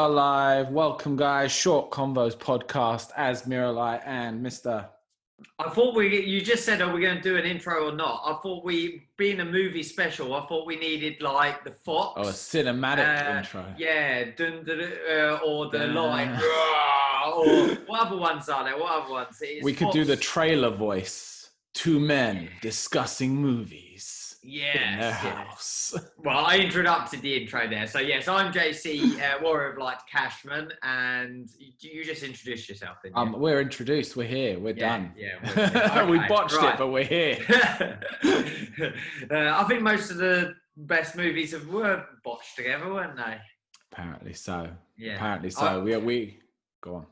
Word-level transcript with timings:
are 0.00 0.08
live. 0.08 0.70
Welcome, 0.70 1.14
guys. 1.14 1.52
Short 1.52 1.90
Convos 1.90 2.34
podcast 2.34 3.10
as 3.18 3.42
Miralai 3.42 4.00
and 4.06 4.42
Mr. 4.42 4.86
I 5.58 5.68
thought 5.68 5.94
we. 5.94 6.24
You 6.24 6.40
just 6.40 6.64
said, 6.64 6.80
"Are 6.80 6.90
we 6.90 7.02
going 7.02 7.18
to 7.18 7.22
do 7.22 7.36
an 7.36 7.44
intro 7.44 7.90
or 7.90 7.92
not?" 7.92 8.22
I 8.24 8.32
thought 8.42 8.64
we, 8.64 9.08
being 9.18 9.40
a 9.40 9.44
movie 9.44 9.82
special, 9.82 10.34
I 10.34 10.46
thought 10.46 10.66
we 10.66 10.76
needed 10.76 11.20
like 11.20 11.64
the 11.64 11.70
Fox. 11.70 12.14
Oh, 12.16 12.28
a 12.30 12.32
cinematic 12.32 13.26
uh, 13.26 13.38
intro. 13.40 13.62
Yeah, 13.76 14.24
dun, 14.34 14.64
dun, 14.64 14.78
dun, 14.78 14.92
uh, 15.10 15.38
or 15.44 15.68
the 15.68 15.80
Dun. 15.80 15.94
like, 15.94 16.30
or 17.36 17.74
what 17.84 18.06
other 18.06 18.16
ones 18.16 18.48
are 18.48 18.64
there? 18.64 18.78
What 18.78 19.02
other 19.02 19.12
ones? 19.12 19.36
It's 19.42 19.62
We 19.62 19.74
could 19.74 19.90
do 19.90 20.06
the 20.06 20.16
trailer 20.16 20.70
voice. 20.70 21.50
Two 21.74 22.00
men 22.00 22.48
discussing 22.62 23.36
movies 23.36 23.89
Yes, 24.42 25.20
yes. 25.22 25.94
Well, 26.18 26.44
I 26.46 26.56
introduced 26.58 27.10
the 27.20 27.42
intro 27.42 27.68
there. 27.68 27.86
So 27.86 27.98
yes, 27.98 28.26
I'm 28.26 28.52
JC 28.52 29.20
uh, 29.20 29.38
Warrior 29.42 29.72
of 29.72 29.78
Light 29.78 29.98
Cashman, 30.10 30.72
and 30.82 31.50
you, 31.58 31.90
you 31.92 32.04
just 32.04 32.22
introduced 32.22 32.68
yourself. 32.68 32.98
Didn't 33.02 33.16
you? 33.16 33.22
Um, 33.22 33.38
we're 33.38 33.60
introduced. 33.60 34.16
We're 34.16 34.26
here. 34.28 34.58
We're 34.58 34.74
Yeah, 34.74 34.96
done. 34.98 35.12
yeah, 35.16 35.94
we're- 36.06 36.10
we 36.18 36.26
botched 36.26 36.54
right. 36.56 36.72
it, 36.74 36.78
but 36.78 36.88
we're 36.88 37.04
here. 37.04 37.36
uh, 39.30 39.60
I 39.60 39.64
think 39.68 39.82
most 39.82 40.10
of 40.10 40.16
the 40.16 40.54
best 40.76 41.16
movies 41.16 41.52
have 41.52 41.68
were 41.68 42.04
botched 42.24 42.56
together, 42.56 42.92
weren't 42.92 43.16
they? 43.16 43.36
Apparently 43.92 44.32
so. 44.32 44.70
Yeah. 44.96 45.16
Apparently 45.16 45.50
so. 45.50 45.66
I- 45.66 45.78
we 45.78 45.96
we 45.98 46.38
go 46.80 46.94
on. 46.96 47.06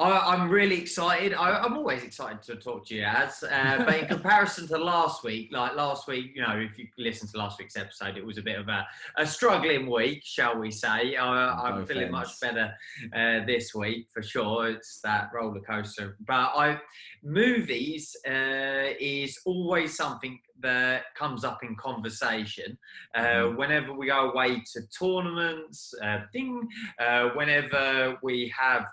I, 0.00 0.34
I'm 0.34 0.48
really 0.48 0.80
excited. 0.80 1.34
I, 1.34 1.58
I'm 1.58 1.76
always 1.76 2.02
excited 2.02 2.42
to 2.44 2.56
talk 2.56 2.86
to 2.86 2.94
you, 2.94 3.02
Az. 3.02 3.42
Uh, 3.42 3.82
but 3.86 3.98
in 3.98 4.06
comparison 4.06 4.66
to 4.68 4.78
last 4.78 5.22
week, 5.22 5.50
like 5.52 5.76
last 5.76 6.08
week, 6.08 6.32
you 6.34 6.40
know, 6.40 6.56
if 6.58 6.78
you 6.78 6.86
listen 6.96 7.28
to 7.28 7.36
last 7.36 7.58
week's 7.58 7.76
episode, 7.76 8.16
it 8.16 8.24
was 8.24 8.38
a 8.38 8.42
bit 8.42 8.58
of 8.58 8.68
a, 8.68 8.86
a 9.18 9.26
struggling 9.26 9.90
week, 9.90 10.22
shall 10.24 10.58
we 10.58 10.70
say. 10.70 11.16
I, 11.16 11.52
I'm 11.52 11.80
both 11.80 11.88
feeling 11.88 12.10
much 12.10 12.40
better 12.40 12.72
uh, 13.14 13.44
this 13.44 13.74
week 13.74 14.06
for 14.12 14.22
sure. 14.22 14.70
It's 14.70 15.00
that 15.02 15.28
roller 15.34 15.60
coaster. 15.60 16.16
But 16.26 16.52
I, 16.56 16.80
movies 17.22 18.16
uh, 18.26 18.94
is 18.98 19.38
always 19.44 19.94
something 19.94 20.40
that 20.60 21.14
comes 21.14 21.44
up 21.44 21.62
in 21.62 21.74
conversation. 21.76 22.78
Uh, 23.14 23.20
Mhm. 23.22 23.56
whenever 23.56 23.92
we 23.92 24.06
go 24.06 24.30
away 24.30 24.62
to 24.72 24.80
tournaments, 24.98 25.94
uh, 26.02 26.20
ding, 26.32 26.66
uh, 26.98 27.30
whenever 27.30 28.18
we 28.22 28.52
have. 28.58 28.86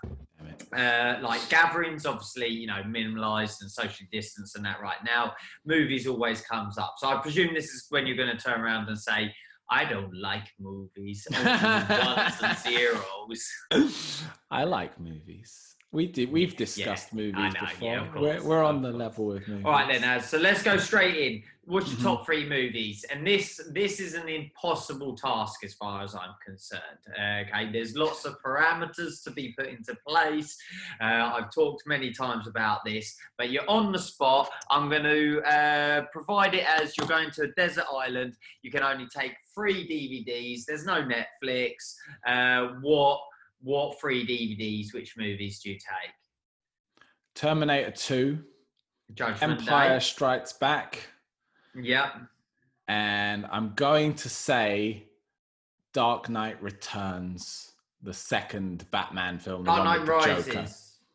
Uh, 0.76 1.18
like 1.22 1.46
gatherings, 1.48 2.06
obviously, 2.06 2.48
you 2.48 2.66
know, 2.66 2.82
minimalised 2.86 3.60
and 3.60 3.70
socially 3.70 4.08
distanced 4.12 4.56
and 4.56 4.64
that 4.64 4.80
right 4.80 5.02
now, 5.04 5.32
movies 5.64 6.06
always 6.06 6.40
comes 6.42 6.78
up. 6.78 6.94
So 6.98 7.08
I 7.08 7.16
presume 7.20 7.54
this 7.54 7.66
is 7.66 7.86
when 7.90 8.06
you're 8.06 8.16
going 8.16 8.36
to 8.36 8.42
turn 8.42 8.60
around 8.60 8.88
and 8.88 8.98
say, 8.98 9.32
I 9.70 9.84
don't 9.84 10.14
like 10.14 10.48
movies, 10.58 11.26
ones 11.32 12.34
and 12.42 12.58
zeros. 12.58 14.16
I 14.50 14.64
like 14.64 14.98
movies. 14.98 15.67
We 15.90 16.06
did. 16.06 16.30
We've 16.30 16.54
discussed 16.54 17.14
movies 17.14 17.54
know, 17.54 17.60
before. 17.60 17.88
yeah, 17.88 18.06
of 18.06 18.14
we're 18.14 18.42
we're 18.42 18.62
on 18.62 18.82
the 18.82 18.90
course. 18.90 18.98
level 19.00 19.26
with 19.28 19.48
movies. 19.48 19.64
All 19.64 19.72
right 19.72 19.88
then, 19.90 20.04
Az. 20.04 20.28
So 20.28 20.36
let's 20.38 20.62
go 20.62 20.76
straight 20.76 21.16
in. 21.16 21.42
What's 21.64 21.88
your 21.90 21.98
Mhm. 21.98 22.02
top 22.02 22.26
three 22.26 22.46
movies? 22.46 23.04
And 23.10 23.26
this 23.26 23.58
this 23.72 23.98
is 23.98 24.12
an 24.12 24.28
impossible 24.28 25.16
task 25.16 25.64
as 25.64 25.72
far 25.72 26.02
as 26.02 26.14
I'm 26.14 26.34
concerned. 26.44 26.82
Uh, 27.18 27.42
okay, 27.48 27.72
there's 27.72 27.96
lots 27.96 28.26
of 28.26 28.36
parameters 28.42 29.22
to 29.24 29.30
be 29.30 29.52
put 29.52 29.66
into 29.68 29.94
place. 30.06 30.58
Uh, 31.00 31.32
I've 31.34 31.50
talked 31.54 31.86
many 31.86 32.10
times 32.12 32.46
about 32.46 32.84
this, 32.84 33.16
but 33.38 33.48
you're 33.50 33.68
on 33.68 33.90
the 33.90 33.98
spot. 33.98 34.50
I'm 34.70 34.90
going 34.90 35.04
to 35.04 35.40
uh, 35.42 36.02
provide 36.12 36.52
it 36.54 36.66
as 36.68 36.98
you're 36.98 37.06
going 37.06 37.30
to 37.32 37.42
a 37.44 37.48
desert 37.52 37.86
island. 37.94 38.36
You 38.60 38.70
can 38.70 38.82
only 38.82 39.06
take 39.06 39.32
three 39.54 39.86
DVDs. 39.88 40.66
There's 40.66 40.84
no 40.84 41.02
Netflix. 41.02 41.94
Uh, 42.26 42.74
what 42.82 43.20
what 43.62 44.00
three 44.00 44.26
DVDs? 44.26 44.94
Which 44.94 45.16
movies 45.16 45.60
do 45.60 45.70
you 45.70 45.76
take? 45.76 46.12
Terminator 47.34 47.90
Two, 47.90 48.40
Judgment 49.14 49.60
Empire 49.62 49.98
Day. 49.98 50.04
Strikes 50.04 50.52
Back, 50.52 51.08
Yep. 51.74 52.08
and 52.88 53.46
I'm 53.50 53.74
going 53.74 54.14
to 54.14 54.28
say 54.28 55.04
Dark 55.92 56.28
Knight 56.28 56.60
Returns, 56.62 57.72
the 58.02 58.12
second 58.14 58.86
Batman 58.90 59.38
film. 59.38 59.64
Dark 59.64 59.84
Knight 59.84 60.06
Rises. 60.08 60.46
Joker. 60.46 60.66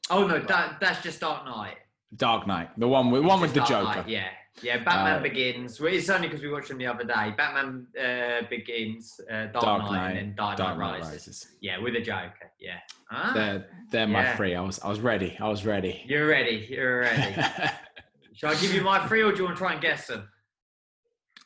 Oh 0.10 0.28
no, 0.28 0.40
that, 0.40 0.80
that's 0.80 1.02
just 1.04 1.20
Dark 1.22 1.46
Knight. 1.46 1.76
Dark 2.16 2.46
Knight, 2.48 2.70
the 2.80 2.88
one 2.88 3.10
with 3.12 3.22
It's 3.24 3.30
one 3.30 3.42
with 3.42 3.54
the 3.54 3.60
Dark 3.60 3.70
Joker. 3.70 3.84
Knight, 3.86 4.08
yeah, 4.10 4.28
yeah. 4.62 4.84
Batman 4.84 5.20
Uh, 5.20 5.24
Begins. 5.24 5.80
Well, 5.80 5.94
it's 5.94 6.10
only 6.10 6.28
because 6.28 6.42
we 6.44 6.50
watched 6.52 6.70
them 6.70 6.78
the 6.78 6.88
other 6.88 7.04
day. 7.04 7.34
Batman 7.36 7.88
uh, 8.00 8.46
Begins, 8.50 9.20
uh, 9.30 9.48
Dark, 9.48 9.54
Dark 9.62 9.82
Knight, 9.84 9.92
Knight, 9.92 10.08
and 10.10 10.18
then 10.18 10.36
Dark, 10.36 10.58
Dark 10.58 10.78
Knight 10.78 11.02
Rises. 11.02 11.12
Rises. 11.12 11.48
Yeah, 11.62 11.80
with 11.80 11.96
a 11.96 12.02
Joker. 12.02 12.52
Yeah. 12.60 12.78
Ah, 13.12 13.32
They're 13.34 13.66
they're 13.92 14.08
my 14.08 14.36
three. 14.36 14.56
I 14.56 14.62
was 14.62 14.80
I 14.80 14.90
was 14.90 15.00
ready. 15.00 15.36
I 15.40 15.48
was 15.50 15.66
ready. 15.66 16.04
you're 16.06 16.28
ready. 16.28 16.68
You're 16.70 17.00
ready. 17.02 17.36
Shall 18.36 18.52
I 18.52 18.56
give 18.56 18.74
you 18.74 18.82
my 18.82 19.06
three, 19.08 19.22
or 19.24 19.32
do 19.32 19.38
you 19.38 19.44
want 19.46 19.56
to 19.58 19.60
try 19.64 19.74
and 19.74 19.82
guess 19.82 20.08
them? 20.08 20.28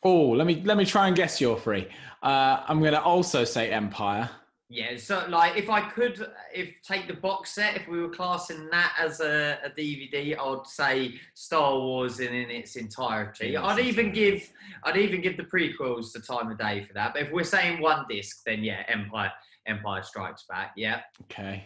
oh, 0.04 0.30
let 0.30 0.46
me 0.48 0.62
let 0.64 0.78
me 0.78 0.86
try 0.86 1.08
and 1.08 1.16
guess 1.16 1.42
your 1.42 1.60
three. 1.60 1.88
Uh, 2.24 2.64
I'm 2.68 2.82
gonna 2.82 3.00
also 3.02 3.44
say 3.44 3.70
Empire. 3.72 4.30
Yeah, 4.70 4.98
so 4.98 5.26
like 5.30 5.56
if 5.56 5.70
I 5.70 5.90
could, 5.90 6.28
if 6.54 6.82
take 6.82 7.08
the 7.08 7.14
box 7.14 7.52
set, 7.52 7.78
if 7.78 7.88
we 7.88 8.02
were 8.02 8.10
classing 8.10 8.68
that 8.72 8.94
as 9.00 9.22
a, 9.22 9.60
a 9.64 9.70
DVD, 9.70 10.38
I'd 10.38 10.68
say 10.68 11.20
Star 11.36 11.80
Wars 11.80 12.20
in, 12.20 12.34
in 12.34 12.50
its 12.50 12.76
entirety. 12.76 13.56
I'd 13.56 13.80
even 13.80 14.12
give, 14.12 14.50
I'd 14.84 14.98
even 14.98 15.22
give 15.22 15.38
the 15.38 15.44
prequels 15.44 16.12
the 16.12 16.20
time 16.20 16.52
of 16.52 16.58
day 16.58 16.84
for 16.84 16.94
that. 16.94 17.14
But 17.14 17.24
if 17.24 17.32
we're 17.32 17.46
saying 17.46 17.82
one 17.82 18.06
disc, 18.10 18.42
then 18.46 18.62
yeah, 18.62 18.84
Empire, 18.90 19.32
Empire 19.66 20.04
Strikes 20.04 20.44
Back. 20.50 20.74
Yeah, 20.76 21.02
Okay. 21.24 21.66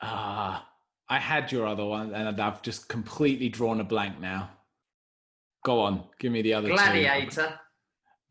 Uh, 0.00 0.60
I 1.08 1.18
had 1.18 1.50
your 1.50 1.66
other 1.66 1.84
one, 1.84 2.14
and 2.14 2.40
I've 2.40 2.62
just 2.62 2.88
completely 2.88 3.48
drawn 3.48 3.80
a 3.80 3.84
blank 3.84 4.20
now. 4.20 4.50
Go 5.64 5.80
on, 5.80 6.04
give 6.18 6.30
me 6.30 6.42
the 6.42 6.54
other 6.54 6.68
two. 6.68 6.74
Gladiator, 6.74 7.58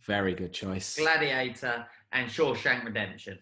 Very 0.05 0.33
good 0.33 0.53
choice. 0.53 0.97
Gladiator, 0.97 1.85
and 2.13 2.29
Shawshank 2.29 2.83
Redemption. 2.85 3.39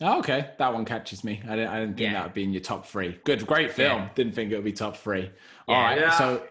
Oh, 0.00 0.20
okay, 0.20 0.50
that 0.58 0.72
one 0.72 0.84
catches 0.84 1.24
me. 1.24 1.42
I 1.48 1.56
didn't, 1.56 1.70
I 1.70 1.80
didn't 1.80 1.96
think 1.96 2.10
Yeah. 2.10 2.12
that 2.14 2.24
would 2.24 2.34
be 2.34 2.44
in 2.44 2.52
your 2.52 2.62
top 2.62 2.86
three. 2.86 3.18
Good, 3.24 3.44
great 3.46 3.72
film. 3.72 4.02
Yeah. 4.02 4.08
Didn't 4.14 4.34
think 4.34 4.52
it 4.52 4.54
would 4.54 4.64
be 4.64 4.72
top 4.72 4.96
three. 4.96 5.30
All 5.66 5.74
right, 5.82 5.98
yeah. 5.98 6.10
so 6.16 6.46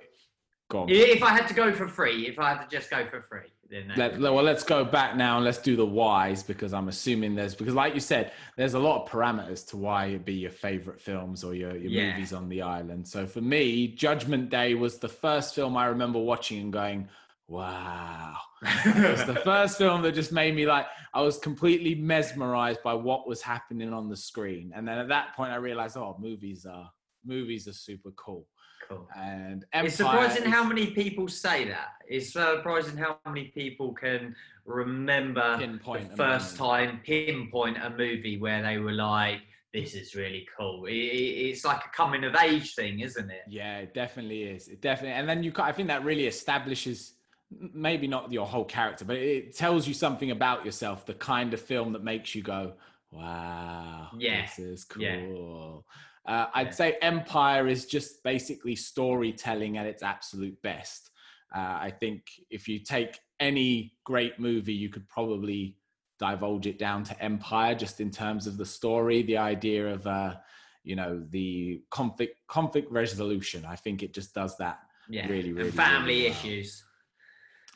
go 0.70 0.80
on. 0.82 0.90
If 0.90 1.24
I 1.24 1.30
had 1.30 1.48
to 1.48 1.54
go 1.54 1.72
for 1.72 1.88
free, 1.88 2.28
if 2.28 2.40
I 2.40 2.50
had 2.50 2.62
to 2.62 2.76
just 2.76 2.90
go 2.90 3.06
for 3.06 3.22
free, 3.22 3.54
then 3.70 3.94
Let, 3.96 4.20
well, 4.20 4.34
let's 4.44 4.64
go 4.64 4.84
back 4.84 5.16
now 5.16 5.38
and 5.38 5.46
let's 5.46 5.60
do 5.60 5.78
the 5.78 5.86
whys 5.86 6.44
because 6.44 6.74
I'm 6.74 6.90
assuming 6.90 7.36
there's 7.36 7.56
because, 7.56 7.74
like 7.74 7.94
you 7.94 8.00
said, 8.02 8.34
there's 8.58 8.74
a 8.74 8.80
lot 8.80 9.04
of 9.04 9.10
parameters 9.10 9.66
to 9.70 9.78
why 9.78 10.08
it'd 10.08 10.26
be 10.26 10.34
your 10.34 10.52
favorite 10.52 11.00
films 11.00 11.44
or 11.44 11.54
your, 11.54 11.72
your 11.78 11.92
Yeah. 11.92 12.12
movies 12.12 12.34
on 12.34 12.50
the 12.50 12.62
island. 12.64 13.08
So 13.08 13.26
for 13.26 13.40
me, 13.42 13.88
Judgment 13.90 14.50
Day 14.50 14.74
was 14.74 14.98
the 15.00 15.10
first 15.10 15.56
film 15.56 15.78
I 15.78 15.86
remember 15.86 16.20
watching 16.20 16.60
and 16.60 16.74
going, 16.74 17.08
"Wow!" 17.48 18.36
It 18.86 19.12
was 19.12 19.26
the 19.26 19.36
first 19.44 19.78
film 19.78 20.02
that 20.04 20.14
just 20.14 20.32
made 20.32 20.56
me 20.56 20.66
like 20.66 20.86
I 21.14 21.22
was 21.22 21.38
completely 21.38 21.96
mesmerized 21.96 22.82
by 22.84 22.94
what 22.94 23.28
was 23.28 23.42
happening 23.42 23.94
on 23.94 24.10
the 24.10 24.16
screen. 24.18 24.72
And 24.76 24.88
then 24.88 24.98
at 24.98 25.08
that 25.10 25.36
point, 25.36 25.52
I 25.52 25.56
realized, 25.58 25.98
oh, 25.98 26.18
movies 26.20 26.66
are 26.66 26.90
movies 27.26 27.68
are 27.68 27.74
super 27.74 28.12
cool. 28.12 28.48
cool. 28.88 29.08
And 29.18 29.66
Empire 29.74 29.88
It's 29.88 29.96
surprising 29.96 30.44
is- 30.44 30.50
how 30.50 30.64
many 30.64 30.88
people 30.88 31.28
say 31.28 31.66
that. 31.68 31.90
It's 32.08 32.32
surprising 32.34 32.98
how 32.98 33.18
many 33.26 33.46
people 33.62 33.94
can 33.94 34.36
remember 34.66 35.58
the 35.58 36.10
first 36.16 36.58
time 36.58 37.02
pinpoint 37.04 37.78
a 37.84 37.90
movie 37.90 38.38
where 38.38 38.62
they 38.62 38.78
were 38.78 38.94
like, 38.94 39.42
"This 39.74 39.94
is 39.94 40.16
really 40.16 40.48
cool." 40.58 40.86
It, 40.86 40.94
it- 40.94 41.38
it's 41.50 41.64
like 41.66 41.84
a 41.86 41.90
coming 41.90 42.24
of 42.24 42.36
age 42.36 42.76
thing, 42.76 43.00
isn't 43.02 43.30
it? 43.30 43.44
Yeah, 43.50 43.80
it 43.80 43.94
definitely 43.94 44.44
is. 44.44 44.68
It 44.68 44.82
definitely, 44.82 45.14
and 45.20 45.28
then 45.30 45.44
you, 45.44 45.52
I 45.58 45.72
think 45.72 45.88
that 45.90 46.04
really 46.04 46.28
establishes 46.28 47.14
maybe 47.52 48.08
not 48.08 48.32
your 48.32 48.46
whole 48.46 48.66
character, 48.66 49.06
but 49.06 49.16
it 49.18 49.56
tells 49.56 49.88
you 49.88 49.94
something 49.94 50.32
about 50.32 50.66
yourself. 50.66 51.06
The 51.06 51.14
kind 51.14 51.54
of 51.54 51.62
film 51.62 51.94
that 51.94 52.04
makes 52.04 52.36
you 52.36 52.42
go, 52.42 52.74
"Wow, 53.12 54.10
Yeah, 54.18 54.42
this 54.46 54.60
is 54.60 54.86
yeah. 54.98 55.16
cool." 55.22 55.86
Uh, 56.26 56.48
I'd 56.54 56.68
Yeah. 56.68 56.72
say 56.72 56.98
Empire 57.02 57.68
is 57.68 57.86
just 57.86 58.22
basically 58.24 58.76
storytelling 58.76 59.78
at 59.78 59.86
its 59.86 60.04
absolute 60.04 60.62
best. 60.62 61.12
Uh, 61.56 61.78
I 61.82 61.92
think 61.98 62.30
if 62.50 62.68
you 62.68 62.80
take 62.80 63.18
any 63.40 63.96
great 64.04 64.38
movie, 64.40 64.74
you 64.74 64.90
could 64.90 65.08
probably 65.08 65.78
divulge 66.20 66.68
it 66.68 66.78
down 66.78 67.04
to 67.06 67.24
Empire, 67.24 67.76
just 67.76 68.02
in 68.02 68.10
terms 68.12 68.46
of 68.48 68.58
the 68.58 68.66
story, 68.66 69.22
the 69.24 69.38
idea 69.38 69.88
of. 69.94 70.06
Uh, 70.06 70.36
you 70.84 70.96
know 70.96 71.22
the 71.32 71.82
conflict 71.90 72.38
conflict 72.48 72.90
resolution 72.90 73.66
i 73.66 73.76
think 73.76 74.02
it 74.04 74.14
just 74.14 74.34
does 74.34 74.56
that 74.58 74.80
Yeah, 75.10 75.28
Really, 75.28 75.52
really, 75.52 75.68
and 75.68 75.74
family 75.76 76.20
really 76.20 76.30
well. 76.30 76.38
issues. 76.40 76.86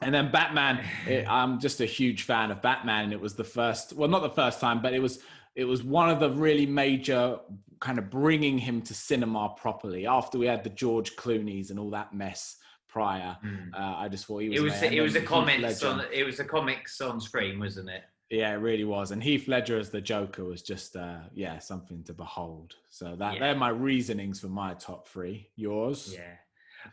And 0.01 0.13
then 0.13 0.31
batman 0.31 0.83
it, 1.07 1.25
i'm 1.29 1.59
just 1.59 1.79
a 1.81 1.85
huge 1.85 2.23
fan 2.23 2.51
of 2.51 2.61
batman 2.61 3.05
and 3.05 3.13
it 3.13 3.19
was 3.21 3.35
the 3.35 3.43
first 3.43 3.93
well 3.93 4.09
not 4.09 4.21
the 4.21 4.29
first 4.29 4.59
time 4.59 4.81
but 4.81 4.93
it 4.93 4.99
was 4.99 5.19
it 5.55 5.65
was 5.65 5.83
one 5.83 6.09
of 6.09 6.19
the 6.19 6.29
really 6.29 6.65
major 6.65 7.37
kind 7.79 7.97
of 7.99 8.09
bringing 8.09 8.57
him 8.57 8.81
to 8.81 8.93
cinema 8.93 9.49
properly 9.57 10.05
after 10.07 10.37
we 10.37 10.45
had 10.45 10.63
the 10.63 10.69
george 10.69 11.15
clooney's 11.15 11.69
and 11.71 11.79
all 11.79 11.89
that 11.89 12.13
mess 12.13 12.57
prior 12.87 13.37
Mm. 13.45 13.73
uh, 13.73 13.95
i 13.97 14.07
just 14.09 14.25
thought 14.25 14.39
he 14.39 14.49
was 14.49 14.59
It 14.59 14.63
was 14.63 14.81
it 14.81 15.01
was 15.01 15.15
a 15.15 15.19
And 15.19 15.21
then 15.21 15.21
Heath 15.21 15.29
comics 15.29 15.83
on 15.83 16.05
it 16.11 16.25
was 16.25 16.39
a 16.39 16.45
comics 16.45 17.01
on 17.01 17.21
screen, 17.21 17.59
wasn't 17.59 17.89
it? 17.89 18.03
Yeah, 18.29 18.51
it 18.53 18.57
really 18.59 18.85
was. 18.85 19.11
And 19.11 19.21
Heath 19.21 19.49
Ledger 19.49 19.77
as 19.77 19.89
the 19.89 19.99
Joker 19.99 20.45
was 20.45 20.61
just, 20.61 20.95
uh, 20.95 21.19
yeah, 21.33 21.59
something 21.59 22.01
to 22.05 22.13
behold. 22.13 22.75
So 22.89 23.13
that 23.17 23.33
Yeah. 23.33 23.39
they're 23.41 23.55
my 23.55 23.67
reasonings 23.69 24.39
for 24.39 24.47
my 24.47 24.73
top 24.73 25.05
three. 25.09 25.49
Yours? 25.57 26.13
Yeah. 26.17 26.35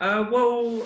Uh, 0.00 0.28
well, 0.32 0.84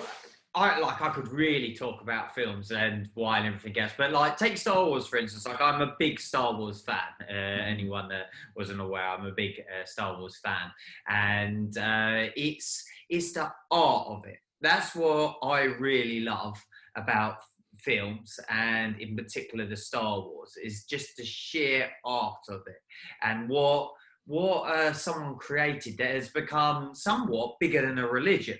I 0.55 0.77
like 0.79 1.01
I 1.01 1.09
could 1.09 1.29
really 1.29 1.73
talk 1.73 2.01
about 2.01 2.35
films 2.35 2.71
and 2.71 3.09
why 3.15 3.39
and 3.39 3.47
everything 3.47 3.81
else, 3.81 3.93
but 3.97 4.11
like 4.11 4.37
take 4.37 4.57
Star 4.57 4.85
Wars 4.85 5.07
for 5.07 5.17
instance. 5.17 5.47
Like 5.47 5.59
I'm 5.59 5.81
a 5.81 5.95
big 5.97 6.19
Star 6.19 6.55
Wars 6.55 6.81
fan. 6.81 6.97
Uh, 7.27 7.33
anyone 7.33 8.07
that 8.09 8.27
wasn't 8.55 8.79
aware, 8.79 9.07
I'm 9.07 9.25
a 9.25 9.31
big 9.31 9.59
uh, 9.61 9.85
Star 9.85 10.19
Wars 10.19 10.37
fan, 10.43 10.71
and 11.07 11.75
uh, 11.77 12.29
it's 12.35 12.85
it's 13.09 13.33
the 13.33 13.51
art 13.71 14.07
of 14.07 14.25
it. 14.25 14.37
That's 14.61 14.95
what 14.95 15.37
I 15.41 15.63
really 15.63 16.19
love 16.19 16.63
about 16.95 17.37
films 17.79 18.39
and 18.49 18.99
in 19.01 19.15
particular 19.15 19.65
the 19.65 19.75
Star 19.75 20.19
Wars 20.19 20.53
is 20.63 20.83
just 20.85 21.17
the 21.17 21.25
sheer 21.25 21.89
art 22.05 22.45
of 22.49 22.61
it 22.67 22.81
and 23.23 23.49
what 23.49 23.91
what 24.25 24.69
uh, 24.69 24.93
someone 24.93 25.35
created 25.35 25.97
that 25.97 26.13
has 26.13 26.29
become 26.29 26.95
somewhat 26.95 27.59
bigger 27.59 27.85
than 27.85 27.99
a 27.99 28.07
religion. 28.07 28.57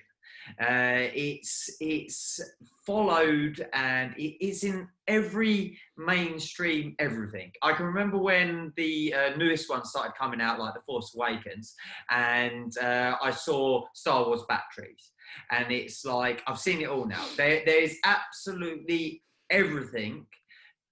Uh, 0.60 1.08
it's 1.14 1.70
it's 1.80 2.40
followed 2.86 3.66
and 3.72 4.14
it 4.16 4.44
is 4.44 4.64
in 4.64 4.88
every 5.08 5.78
mainstream 5.96 6.94
everything. 6.98 7.50
I 7.62 7.72
can 7.72 7.86
remember 7.86 8.18
when 8.18 8.72
the 8.76 9.14
uh, 9.14 9.36
newest 9.36 9.70
one 9.70 9.84
started 9.84 10.12
coming 10.18 10.40
out, 10.40 10.58
like 10.58 10.74
The 10.74 10.80
Force 10.80 11.14
Awakens, 11.14 11.74
and 12.10 12.76
uh, 12.78 13.16
I 13.22 13.30
saw 13.30 13.84
Star 13.94 14.26
Wars 14.26 14.42
batteries, 14.48 15.12
and 15.50 15.72
it's 15.72 16.04
like 16.04 16.42
I've 16.46 16.58
seen 16.58 16.80
it 16.80 16.88
all 16.88 17.06
now. 17.06 17.24
There 17.36 17.62
there 17.64 17.82
is 17.82 17.98
absolutely 18.04 19.22
everything 19.50 20.26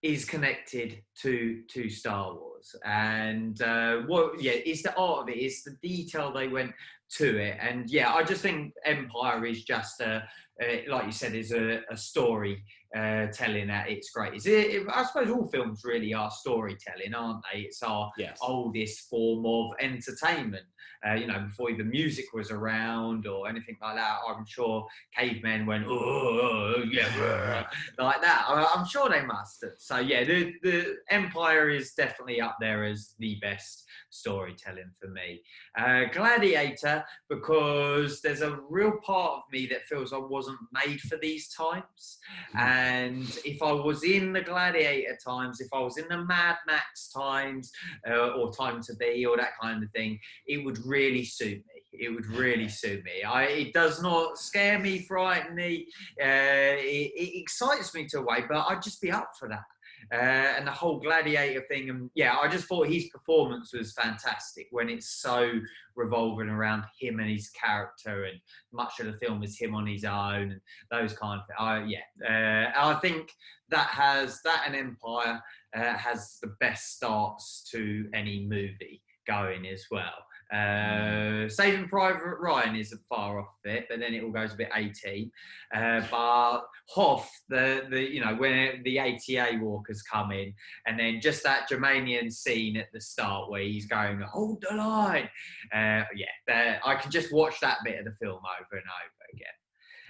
is 0.03 0.25
connected 0.25 1.03
to 1.23 1.63
to 1.69 1.89
Star 1.89 2.35
Wars, 2.35 2.75
and 2.85 3.61
uh, 3.63 3.99
what 4.07 4.41
yeah, 4.43 4.53
it's 4.53 4.83
the 4.83 4.95
art 4.97 5.23
of 5.23 5.29
it, 5.29 5.39
it's 5.39 5.63
the 5.63 5.77
detail 5.83 6.33
they 6.33 6.49
went 6.49 6.73
to 7.19 7.38
it, 7.38 7.59
and 7.61 7.88
yeah, 7.91 8.12
I 8.12 8.23
just 8.23 8.43
think 8.43 8.73
Empire 8.85 9.44
is 9.47 9.64
just 9.64 10.00
a, 10.00 10.23
a 10.61 10.87
like 10.88 11.06
you 11.06 11.12
said, 11.12 11.35
is 11.35 11.53
a, 11.53 11.81
a 11.91 11.97
story 11.97 12.62
uh, 12.97 13.27
telling 13.33 13.71
at 13.71 13.89
its 13.91 14.11
greatest. 14.11 14.47
It, 14.47 14.71
it, 14.83 14.87
I 14.93 15.05
suppose 15.05 15.31
all 15.31 15.47
films 15.49 15.83
really 15.85 16.12
are 16.15 16.31
storytelling, 16.31 17.15
aren't 17.15 17.43
they? 17.53 17.61
It's 17.61 17.83
our 17.83 18.11
Yes. 18.19 18.39
oldest 18.43 19.09
form 19.09 19.44
of 19.47 19.73
entertainment. 19.81 20.67
Uh, 21.05 21.15
you 21.15 21.27
know, 21.27 21.41
before 21.41 21.69
even 21.69 21.91
music 21.91 22.27
was 22.33 22.53
around 22.53 23.27
or 23.27 23.49
anything 23.49 23.77
like 23.83 23.97
that, 23.97 24.19
I'm 24.29 24.44
sure 24.47 24.87
cavemen 25.17 25.67
went, 25.67 25.85
oh, 25.89 26.85
yeah, 26.91 27.65
like 27.99 28.21
that. 28.21 28.44
I- 28.47 28.73
I'm 28.77 28.87
sure 28.87 29.09
they 29.09 29.23
must 29.25 29.62
have. 29.62 29.73
So, 29.79 29.99
yeah, 29.99 30.23
the, 30.23 30.53
the 30.62 30.97
Empire 31.11 31.71
is 31.71 31.93
definitely 31.94 32.41
up 32.41 32.56
there 32.61 32.85
as 32.85 33.15
the 33.19 33.37
best 33.43 33.85
storytelling 34.11 34.93
for 35.00 35.09
me. 35.09 35.43
Uh, 35.77 36.05
Gladiator, 36.12 37.05
because 37.29 38.21
there's 38.21 38.43
a 38.43 38.61
real 38.69 38.93
part 39.05 39.39
of 39.39 39.43
me 39.53 39.67
that 39.69 39.87
feels 39.87 40.12
I 40.12 40.19
wasn't 40.19 40.59
made 40.73 41.00
for 41.00 41.17
these 41.17 41.49
times. 41.49 42.19
And 42.82 43.38
if 43.44 43.62
I 43.62 43.73
was 43.73 44.02
in 44.02 44.32
the 44.32 44.40
Gladiator 44.40 45.17
times, 45.25 45.61
if 45.61 45.69
I 45.73 45.81
was 45.81 45.99
in 45.99 46.08
the 46.08 46.25
Mad 46.25 46.56
Max 46.67 47.08
times, 47.08 47.70
uh, 48.08 48.31
or 48.31 48.52
Time 48.52 48.82
to 48.82 48.96
Be, 48.96 49.25
or 49.25 49.37
that 49.37 49.52
kind 49.61 49.84
of 49.84 49.90
thing, 49.93 50.19
it 50.46 50.64
would 50.64 50.79
really 50.84 51.25
suit 51.25 51.58
me. 51.58 51.82
It 51.93 52.08
would 52.08 52.26
really 52.26 52.69
suit 52.69 53.05
me. 53.05 53.23
I, 53.23 53.44
it 53.44 53.73
does 53.73 54.02
not 54.02 54.38
scare 54.38 54.79
me, 54.79 55.00
frighten 55.00 55.55
me. 55.55 55.87
Uh, 56.20 56.75
it, 56.79 57.12
it 57.14 57.40
excites 57.40 57.94
me 57.94 58.06
to 58.08 58.19
a 58.19 58.23
way, 58.23 58.40
but 58.49 58.67
I'd 58.69 58.82
just 58.82 59.00
be 59.00 59.12
up 59.12 59.31
for 59.38 59.49
that. 59.49 59.64
Uh, 60.12 60.17
and 60.56 60.67
the 60.67 60.70
whole 60.70 61.00
gladiator 61.00 61.62
thing, 61.69 61.88
and 61.88 62.11
yeah, 62.14 62.37
I 62.37 62.47
just 62.47 62.67
thought 62.67 62.87
his 62.87 63.09
performance 63.09 63.73
was 63.73 63.93
fantastic 63.93 64.67
when 64.70 64.91
it's 64.91 65.09
so 65.09 65.50
revolving 65.97 66.50
around 66.50 66.85
him 66.99 67.19
and 67.19 67.31
his 67.31 67.49
character, 67.50 68.25
and 68.25 68.38
much 68.73 69.00
of 69.00 69.06
the 69.06 69.19
film 69.25 69.43
is 69.43 69.59
him 69.59 69.75
on 69.75 69.87
his 69.87 70.05
own, 70.05 70.53
and 70.53 70.61
those 70.91 71.14
kind 71.14 71.41
of. 71.41 71.47
I, 71.59 71.85
yeah, 71.85 72.73
uh, 72.76 72.91
I 72.91 72.94
think 73.00 73.32
that 73.70 73.87
has 73.87 74.43
that 74.43 74.64
and 74.67 74.76
Empire 74.76 75.43
uh, 75.75 75.94
has 75.94 76.38
the 76.43 76.55
best 76.61 76.97
starts 76.97 77.67
to 77.73 78.06
any 78.12 78.44
movie 78.44 79.00
going 79.26 79.67
as 79.67 79.87
well. 79.91 80.26
Uh, 80.53 81.49
Saving 81.49 81.89
Private 81.89 82.37
Ryan 82.41 82.77
isn't 82.77 83.01
far 83.09 83.41
off 83.41 83.49
it, 83.65 83.87
but 83.89 83.99
then 84.01 84.13
it 84.15 84.23
all 84.23 84.31
goes 84.31 84.53
a 84.53 84.57
bit 84.57 84.69
AT. 84.75 85.01
Uh, 85.75 86.07
but 86.11 86.63
Hoth, 86.89 87.31
the 87.49 87.87
the 87.91 88.01
you 88.03 88.21
know 88.21 88.35
when 88.35 88.83
the 88.85 88.99
AT-AT 88.99 89.61
walkers 89.61 90.03
come 90.03 90.31
in, 90.33 90.53
and 90.87 90.99
then 90.99 91.21
just 91.21 91.43
that 91.45 91.69
Germanian 91.71 92.31
scene 92.33 92.77
at 92.77 92.89
the 92.93 93.01
start 93.01 93.51
where 93.51 93.63
he's 93.63 93.87
going 93.87 94.21
hold 94.21 94.63
the 94.69 94.77
line. 94.77 95.29
Uh, 95.73 96.05
yeah, 96.15 96.79
I 96.85 96.97
can 96.97 97.11
just 97.11 97.33
watch 97.33 97.59
that 97.61 97.79
bit 97.85 97.99
of 97.99 98.05
the 98.05 98.15
film 98.21 98.37
over 98.39 98.73
and 98.73 98.83
over 98.83 99.33
again. 99.33 99.47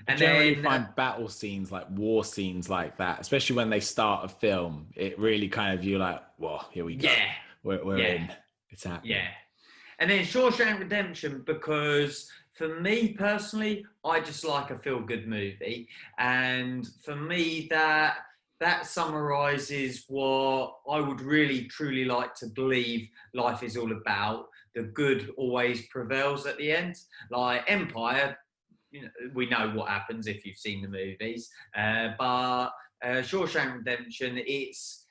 And 0.09 0.19
then 0.19 0.57
you 0.57 0.63
find 0.65 0.89
battle 0.97 1.29
scenes 1.29 1.71
like 1.71 1.87
war 1.91 2.25
scenes 2.25 2.69
like 2.69 2.97
that, 2.97 3.21
especially 3.21 3.55
when 3.55 3.71
they 3.71 3.79
start 3.79 4.25
a 4.25 4.29
film, 4.29 4.89
it 4.97 5.17
really 5.17 5.49
kind 5.49 5.79
of 5.79 5.85
you're 5.85 6.01
like, 6.01 6.21
well, 6.39 6.69
here 6.73 6.85
we 6.85 6.97
go. 6.97 7.07
yeah, 7.09 7.27
We're, 7.63 7.85
we're 7.85 7.99
Yeah. 7.99 8.07
in. 8.15 8.33
It's 8.71 8.83
happening. 8.83 9.13
Yeah. 9.13 9.29
And 10.03 10.11
then 10.11 10.25
Shawshank 10.25 10.81
Redemption, 10.81 11.45
because 11.47 12.29
for 12.55 12.81
me 12.81 13.13
personally, 13.13 13.87
I 14.05 14.19
just 14.19 14.45
like 14.45 14.73
a 14.73 14.79
feel 14.81 14.99
good 14.99 15.29
movie. 15.29 15.89
And 16.19 16.89
for 17.05 17.15
me, 17.15 17.69
that 17.71 18.17
that 18.59 18.89
summarizes 18.89 20.05
what 20.09 20.75
I 20.91 20.99
would 20.99 21.21
really 21.21 21.67
truly 21.67 22.05
like 22.05 22.35
to 22.37 22.49
believe 22.49 23.11
life 23.33 23.63
is 23.63 23.77
all 23.77 23.93
about. 23.93 24.49
The 24.75 24.83
good 24.83 25.31
always 25.37 25.87
prevails 25.87 26.47
at 26.47 26.59
the 26.59 26.73
end. 26.73 26.97
Like 27.31 27.63
Empire, 27.69 28.37
you 28.91 29.03
know, 29.03 29.11
we 29.35 29.49
know 29.49 29.71
what 29.71 29.89
happens 29.89 30.27
if 30.27 30.45
you've 30.45 30.59
seen 30.59 30.83
the 30.83 30.89
movies. 30.89 31.49
Uh, 31.77 32.09
but 32.19 32.71
uh, 33.05 33.23
Shawshank 33.23 33.77
Redemption, 33.77 34.37
it's 34.37 35.02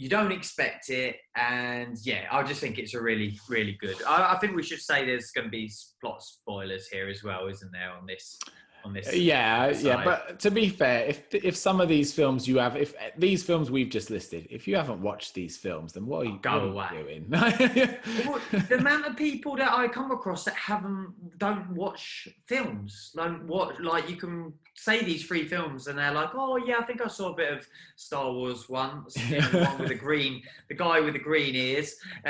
you 0.00 0.08
don't 0.08 0.32
expect 0.32 0.88
it, 0.88 1.16
and 1.36 1.98
yeah, 2.04 2.24
I 2.32 2.42
just 2.42 2.58
think 2.58 2.78
it's 2.78 2.94
a 2.94 3.02
really, 3.02 3.38
really 3.50 3.76
good. 3.78 3.96
I, 4.08 4.32
I 4.34 4.38
think 4.38 4.56
we 4.56 4.62
should 4.62 4.80
say 4.80 5.04
there's 5.04 5.30
going 5.30 5.44
to 5.44 5.50
be 5.50 5.70
plot 6.00 6.22
spoilers 6.22 6.88
here 6.88 7.10
as 7.10 7.22
well, 7.22 7.48
isn't 7.48 7.70
there? 7.70 7.90
On 7.90 8.06
this, 8.06 8.38
on 8.82 8.94
this. 8.94 9.14
Yeah, 9.14 9.68
yeah, 9.68 10.02
but 10.02 10.40
to 10.40 10.50
be 10.50 10.70
fair, 10.70 11.04
if 11.04 11.34
if 11.34 11.54
some 11.54 11.82
of 11.82 11.90
these 11.90 12.14
films 12.14 12.48
you 12.48 12.56
have, 12.56 12.76
if 12.76 12.94
eh, 12.94 13.10
these 13.18 13.42
films 13.42 13.70
we've 13.70 13.90
just 13.90 14.08
listed, 14.08 14.46
if 14.48 14.66
you 14.66 14.74
haven't 14.74 15.02
watched 15.02 15.34
these 15.34 15.58
films, 15.58 15.92
then 15.92 16.06
what 16.06 16.26
are 16.26 16.30
oh, 16.30 16.32
you, 16.32 16.38
Go 16.40 16.72
what 16.72 16.92
away. 16.92 17.02
doing? 17.02 17.26
The 18.70 18.78
amount 18.78 19.04
of 19.04 19.16
people 19.16 19.54
that 19.56 19.70
I 19.70 19.86
come 19.86 20.12
across 20.12 20.44
that 20.44 20.54
haven't 20.54 21.12
don't 21.36 21.68
watch 21.74 22.26
films, 22.46 23.12
don't 23.14 23.46
watch 23.46 23.78
like 23.80 24.08
you 24.08 24.16
can 24.16 24.54
say 24.80 25.04
these 25.04 25.24
three 25.26 25.46
films 25.46 25.86
and 25.86 25.98
they're 25.98 26.12
like, 26.12 26.30
oh 26.34 26.56
yeah, 26.56 26.78
I 26.78 26.84
think 26.84 27.02
I 27.04 27.08
saw 27.08 27.32
a 27.32 27.36
bit 27.36 27.52
of 27.52 27.66
Star 27.96 28.32
Wars 28.32 28.68
once, 28.68 29.16
you 29.28 29.40
know, 29.40 29.48
the 29.48 29.64
one 29.64 29.78
with 29.78 29.88
the 29.88 29.94
green, 30.06 30.42
the 30.68 30.74
guy 30.74 31.00
with 31.00 31.12
the 31.12 31.20
green 31.20 31.54
ears, 31.54 31.96
uh, 32.24 32.28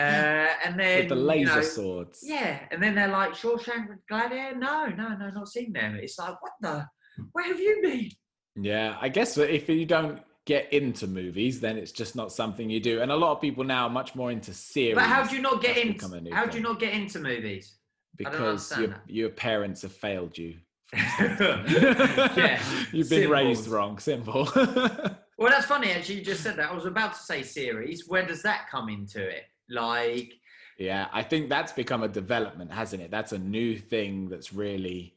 and 0.65 0.79
then 0.79 1.01
With 1.01 1.09
the 1.11 1.15
you 1.15 1.21
laser 1.21 1.57
know, 1.57 1.63
swords. 1.63 2.21
Yeah, 2.23 2.59
and 2.71 2.83
then 2.83 2.95
they're 2.95 3.09
like 3.09 3.33
Shawshank 3.33 3.87
Gladiator. 4.09 4.57
No, 4.57 4.87
no, 4.87 5.17
no, 5.17 5.31
not 5.31 5.49
seen 5.49 5.73
them. 5.73 5.97
It's 5.97 6.19
like, 6.19 6.43
what 6.43 6.53
the? 6.61 6.87
Where 7.33 7.45
have 7.47 7.61
you 7.61 7.81
been? 7.83 8.11
Yeah, 8.57 8.97
I 9.01 9.09
guess 9.09 9.39
if 9.39 9.69
you 9.69 9.87
don't 9.87 10.21
get 10.45 10.73
into 10.73 11.07
movies, 11.07 11.61
then 11.61 11.77
it's 11.77 11.93
just 11.93 12.17
not 12.17 12.33
something 12.33 12.69
you 12.69 12.81
do. 12.81 13.03
And 13.03 13.13
a 13.13 13.17
lot 13.17 13.33
of 13.33 13.41
people 13.41 13.63
now 13.63 13.85
are 13.85 13.91
much 13.91 14.15
more 14.15 14.33
into 14.33 14.53
series. 14.53 14.97
But 14.97 15.05
how 15.05 15.25
do 15.25 15.37
you 15.37 15.43
not 15.43 15.63
get 15.63 15.77
into? 15.77 16.31
How 16.33 16.47
do 16.47 16.57
you 16.59 16.63
not 16.65 16.81
get 16.81 16.95
into 16.95 17.21
movies? 17.21 17.77
Because 18.17 18.77
your, 18.77 18.97
your 19.07 19.29
parents 19.31 19.83
have 19.83 19.93
failed 19.93 20.37
you. 20.37 20.57
yeah, 20.95 22.63
You've 22.93 23.09
been 23.11 23.31
raised 23.31 23.69
wrong. 23.69 23.99
Simple. 23.99 24.49
Well, 25.39 25.49
that's 25.51 25.65
funny. 25.65 25.91
Actually, 25.91 26.17
you 26.17 26.21
just 26.27 26.43
said 26.43 26.57
that. 26.57 26.71
I 26.71 26.75
was 26.75 26.85
about 26.85 27.15
to 27.15 27.19
say 27.19 27.43
series. 27.43 28.07
Where 28.07 28.27
does 28.27 28.43
that 28.43 28.69
come 28.71 28.91
into 28.91 29.27
it? 29.27 29.45
Like, 29.71 30.35
Yeah, 30.77 31.07
I 31.15 31.23
think 31.23 31.49
that's 31.49 31.73
become 31.73 32.03
a 32.03 32.09
development, 32.09 32.71
hasn't 32.71 33.01
it? 33.03 33.11
That's 33.11 33.33
a 33.33 33.39
new 33.39 33.79
thing 33.79 34.29
that's 34.29 34.53
really. 34.53 35.15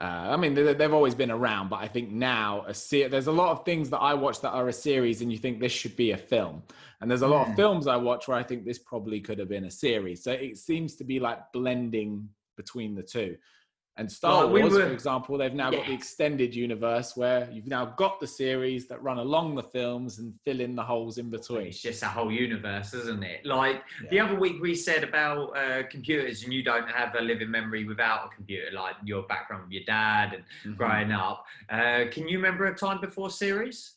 Uh, 0.00 0.04
I 0.32 0.36
mean, 0.38 0.54
they- 0.54 0.72
they've 0.72 0.94
always 0.94 1.14
been 1.14 1.30
around, 1.30 1.68
but 1.68 1.76
I 1.76 1.88
think 1.88 2.10
now 2.10 2.64
a 2.66 2.72
se- 2.72 3.08
there's 3.08 3.26
a 3.26 3.32
lot 3.32 3.50
of 3.50 3.66
things 3.66 3.90
that 3.90 3.98
I 3.98 4.14
watch 4.14 4.40
that 4.40 4.52
are 4.52 4.66
a 4.68 4.72
series, 4.72 5.20
and 5.20 5.30
you 5.30 5.36
think 5.36 5.60
this 5.60 5.72
should 5.72 5.94
be 5.94 6.12
a 6.12 6.16
film. 6.16 6.62
And 7.02 7.10
there's 7.10 7.20
a 7.20 7.28
lot 7.28 7.44
Hmm. 7.44 7.50
of 7.50 7.56
films 7.56 7.86
I 7.86 7.96
watch 7.96 8.28
where 8.28 8.38
I 8.38 8.42
think 8.44 8.64
this 8.64 8.78
probably 8.78 9.20
could 9.20 9.38
have 9.38 9.50
been 9.50 9.64
a 9.66 9.70
series. 9.70 10.24
So 10.24 10.32
it 10.32 10.56
seems 10.56 10.96
to 10.96 11.04
be 11.04 11.20
like 11.20 11.52
blending 11.52 12.30
between 12.56 12.94
the 12.94 13.02
two. 13.02 13.36
And 13.98 14.12
Star 14.12 14.44
Well, 14.44 14.50
we 14.52 14.60
Wars, 14.60 14.74
were- 14.74 14.86
for 14.88 14.92
example, 14.92 15.38
they've 15.38 15.54
now 15.54 15.70
got 15.70 15.86
the 15.86 15.94
extended 15.94 16.54
universe 16.54 17.16
where 17.16 17.48
you've 17.50 17.66
now 17.66 17.86
got 17.86 18.20
the 18.20 18.26
series 18.26 18.86
that 18.88 19.02
run 19.02 19.16
along 19.18 19.54
the 19.54 19.62
films 19.62 20.18
and 20.18 20.34
fill 20.44 20.60
in 20.60 20.76
the 20.76 20.82
holes 20.82 21.16
in 21.16 21.30
between. 21.30 21.68
it's 21.68 21.80
just 21.80 22.02
a 22.02 22.06
whole 22.08 22.30
universe, 22.30 22.92
isn't 22.92 23.22
it? 23.22 23.46
Like 23.46 23.82
the 24.10 24.20
other 24.20 24.34
week 24.38 24.60
we 24.60 24.74
said 24.74 25.02
about 25.02 25.56
uh, 25.56 25.84
computers, 25.88 26.44
and 26.44 26.52
you 26.52 26.62
don't 26.62 26.88
have 26.90 27.14
a 27.14 27.22
living 27.22 27.50
memory 27.50 27.84
without 27.84 28.26
a 28.26 28.34
computer, 28.34 28.70
like 28.72 28.96
your 29.02 29.22
background 29.22 29.64
with 29.64 29.72
your 29.72 29.84
dad 29.84 30.34
and 30.34 30.44
Mhm. 30.64 30.76
growing 30.76 31.12
up. 31.12 31.46
Uh, 31.70 32.04
can 32.10 32.28
you 32.28 32.36
remember 32.36 32.66
a 32.66 32.74
time 32.76 33.00
before 33.00 33.30
series? 33.30 33.94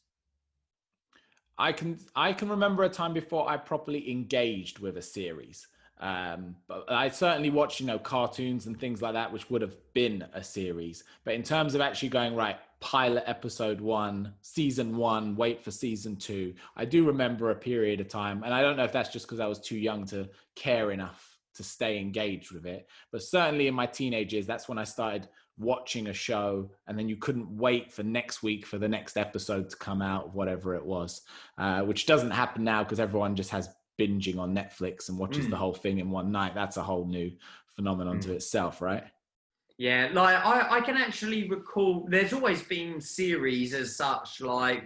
I 1.57 1.73
can 1.73 1.99
I 2.15 2.31
can 2.31 2.47
remember 2.47 2.83
a 2.83 2.89
time 2.89 3.11
before 3.13 3.49
I 3.49 3.57
properly 3.57 4.09
engaged 4.09 4.79
with 4.79 4.95
a 4.95 5.01
series. 5.01 5.67
Um, 5.99 6.55
but 6.67 6.85
I 6.89 7.09
certainly 7.09 7.49
watched, 7.49 7.79
you 7.79 7.85
know, 7.85 7.99
cartoons 7.99 8.67
and 8.67 8.79
things 8.79 9.01
like 9.01 9.13
that, 9.13 9.31
which 9.31 9.49
would 9.49 9.61
have 9.61 9.75
been 9.93 10.25
a 10.33 10.43
series. 10.43 11.03
But 11.25 11.33
in 11.33 11.43
terms 11.43 11.75
of 11.75 11.81
actually 11.81 12.09
going 12.09 12.35
right, 12.35 12.57
pilot 12.79 13.23
episode 13.27 13.81
one, 13.81 14.33
season 14.41 14.95
one, 14.95 15.35
wait 15.35 15.61
for 15.61 15.71
season 15.71 16.15
two, 16.15 16.53
I 16.75 16.85
do 16.85 17.05
remember 17.05 17.51
a 17.51 17.55
period 17.55 17.99
of 17.99 18.07
time, 18.07 18.43
and 18.43 18.53
I 18.53 18.61
don't 18.61 18.77
know 18.77 18.85
if 18.85 18.93
that's 18.93 19.09
just 19.09 19.25
because 19.25 19.41
I 19.41 19.47
was 19.47 19.59
too 19.59 19.77
young 19.77 20.05
to 20.07 20.29
care 20.55 20.91
enough 20.91 21.37
to 21.55 21.63
stay 21.63 21.99
engaged 21.99 22.51
with 22.51 22.65
it. 22.65 22.87
But 23.11 23.21
certainly 23.21 23.67
in 23.67 23.73
my 23.73 23.85
teenage 23.85 24.33
years, 24.33 24.47
that's 24.47 24.69
when 24.69 24.77
I 24.77 24.85
started 24.85 25.27
watching 25.59 26.07
a 26.07 26.13
show 26.13 26.71
and 26.87 26.97
then 26.97 27.09
you 27.09 27.17
couldn't 27.17 27.49
wait 27.49 27.91
for 27.91 28.01
next 28.01 28.41
week 28.41 28.65
for 28.65 28.77
the 28.77 28.87
next 28.87 29.17
episode 29.17 29.69
to 29.69 29.75
come 29.75 30.01
out 30.01 30.33
whatever 30.33 30.73
it 30.73 30.85
was 30.85 31.21
uh, 31.57 31.81
which 31.81 32.05
doesn't 32.05 32.31
happen 32.31 32.63
now 32.63 32.81
because 32.81 32.99
everyone 32.99 33.35
just 33.35 33.49
has 33.49 33.67
binging 33.99 34.39
on 34.39 34.55
netflix 34.55 35.09
and 35.09 35.17
watches 35.17 35.45
mm. 35.47 35.49
the 35.49 35.57
whole 35.57 35.73
thing 35.73 35.99
in 35.99 36.09
one 36.09 36.31
night 36.31 36.55
that's 36.55 36.77
a 36.77 36.83
whole 36.83 37.05
new 37.05 37.31
phenomenon 37.75 38.17
mm. 38.17 38.21
to 38.21 38.33
itself 38.33 38.81
right 38.81 39.03
yeah, 39.79 40.09
like 40.11 40.35
I, 40.35 40.79
I 40.79 40.81
can 40.81 40.97
actually 40.97 41.47
recall. 41.47 42.05
There's 42.09 42.33
always 42.33 42.61
been 42.61 42.99
series 42.99 43.73
as 43.73 43.95
such, 43.95 44.41
like 44.41 44.83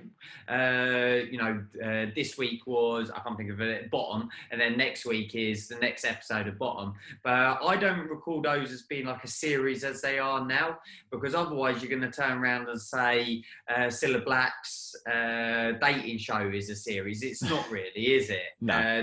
uh, 0.48 1.22
you 1.32 1.40
know, 1.40 1.64
uh, 1.84 2.12
this 2.16 2.38
week 2.38 2.68
was 2.68 3.10
I 3.10 3.20
can't 3.22 3.36
think 3.36 3.50
of 3.50 3.60
it, 3.60 3.90
Bottom, 3.90 4.30
and 4.52 4.62
then 4.62 4.78
next 4.78 5.08
week 5.08 5.34
is 5.34 5.68
the 5.68 5.78
next 5.78 6.06
episode 6.06 6.48
of 6.48 6.60
Bottom. 6.60 6.94
But 7.24 7.64
I 7.64 7.76
don't 7.76 8.08
recall 8.08 8.40
those 8.40 8.72
as 8.72 8.84
being 8.84 9.08
like 9.08 9.24
a 9.24 9.28
series 9.28 9.84
as 9.84 10.00
they 10.00 10.20
are 10.20 10.46
now, 10.46 10.78
because 11.10 11.34
otherwise 11.34 11.82
you're 11.82 11.90
going 11.90 12.12
to 12.12 12.16
turn 12.16 12.38
around 12.38 12.70
and 12.70 12.80
say 12.80 13.44
uh, 13.76 13.88
Cilla 13.88 14.24
Black's 14.24 14.96
uh, 15.12 15.72
dating 15.82 16.20
show 16.20 16.52
is 16.54 16.70
a 16.70 16.76
series. 16.76 17.24
It's 17.24 17.42
not 17.42 17.68
really, 17.72 18.14
is 18.14 18.30
it? 18.30 18.54
no. 18.62 18.76
Uh, 18.76 19.02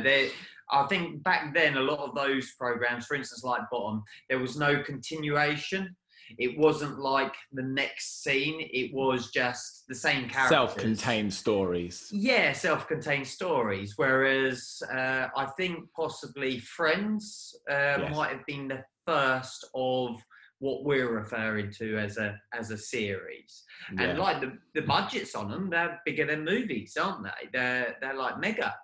I 0.72 0.86
think 0.86 1.22
back 1.22 1.54
then, 1.54 1.76
a 1.76 1.80
lot 1.80 1.98
of 2.00 2.14
those 2.14 2.52
programs, 2.58 3.06
for 3.06 3.14
instance, 3.14 3.44
like 3.44 3.62
Bottom, 3.70 4.02
there 4.28 4.38
was 4.38 4.56
no 4.56 4.82
continuation. 4.82 5.96
It 6.38 6.56
wasn't 6.56 7.00
like 7.00 7.34
the 7.52 7.62
next 7.62 8.22
scene. 8.22 8.68
It 8.72 8.94
was 8.94 9.32
just 9.32 9.84
the 9.88 9.94
same 9.96 10.28
characters. 10.28 10.56
Self-contained 10.56 11.34
stories. 11.34 12.08
Yeah, 12.12 12.52
self-contained 12.52 13.26
stories. 13.26 13.94
Whereas 13.96 14.80
uh, 14.92 15.26
I 15.36 15.46
think 15.56 15.90
possibly 15.96 16.60
Friends 16.60 17.52
uh, 17.68 17.98
yes. 17.98 18.14
might 18.14 18.30
have 18.30 18.46
been 18.46 18.68
the 18.68 18.84
first 19.06 19.66
of 19.74 20.16
what 20.60 20.84
we're 20.84 21.10
referring 21.10 21.72
to 21.72 21.98
as 21.98 22.18
a 22.18 22.38
as 22.52 22.70
a 22.70 22.78
series. 22.78 23.64
Yeah. 23.94 24.02
And 24.02 24.18
like 24.18 24.40
the, 24.40 24.52
the 24.74 24.82
budgets 24.82 25.34
on 25.34 25.50
them, 25.50 25.70
they're 25.70 26.00
bigger 26.04 26.26
than 26.26 26.44
movies, 26.44 26.96
aren't 27.00 27.24
they? 27.24 27.48
They're 27.52 27.96
they're 28.00 28.14
like 28.14 28.38
mega. 28.38 28.74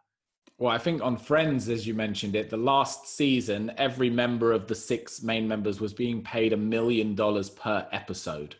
Well, 0.59 0.73
I 0.73 0.79
think 0.79 1.03
on 1.03 1.19
Friends, 1.19 1.69
as 1.69 1.87
you 1.87 1.93
mentioned 1.93 2.35
it, 2.35 2.49
the 2.49 2.57
last 2.57 3.15
season, 3.15 3.73
every 3.77 4.09
member 4.09 4.53
of 4.53 4.67
the 4.67 4.75
six 4.75 5.23
main 5.23 5.47
members 5.47 5.81
was 5.81 5.93
being 5.93 6.23
paid 6.23 6.55
a 6.55 6.57
million 6.57 7.15
dollars 7.15 7.51
per 7.51 7.87
episode. 7.93 8.57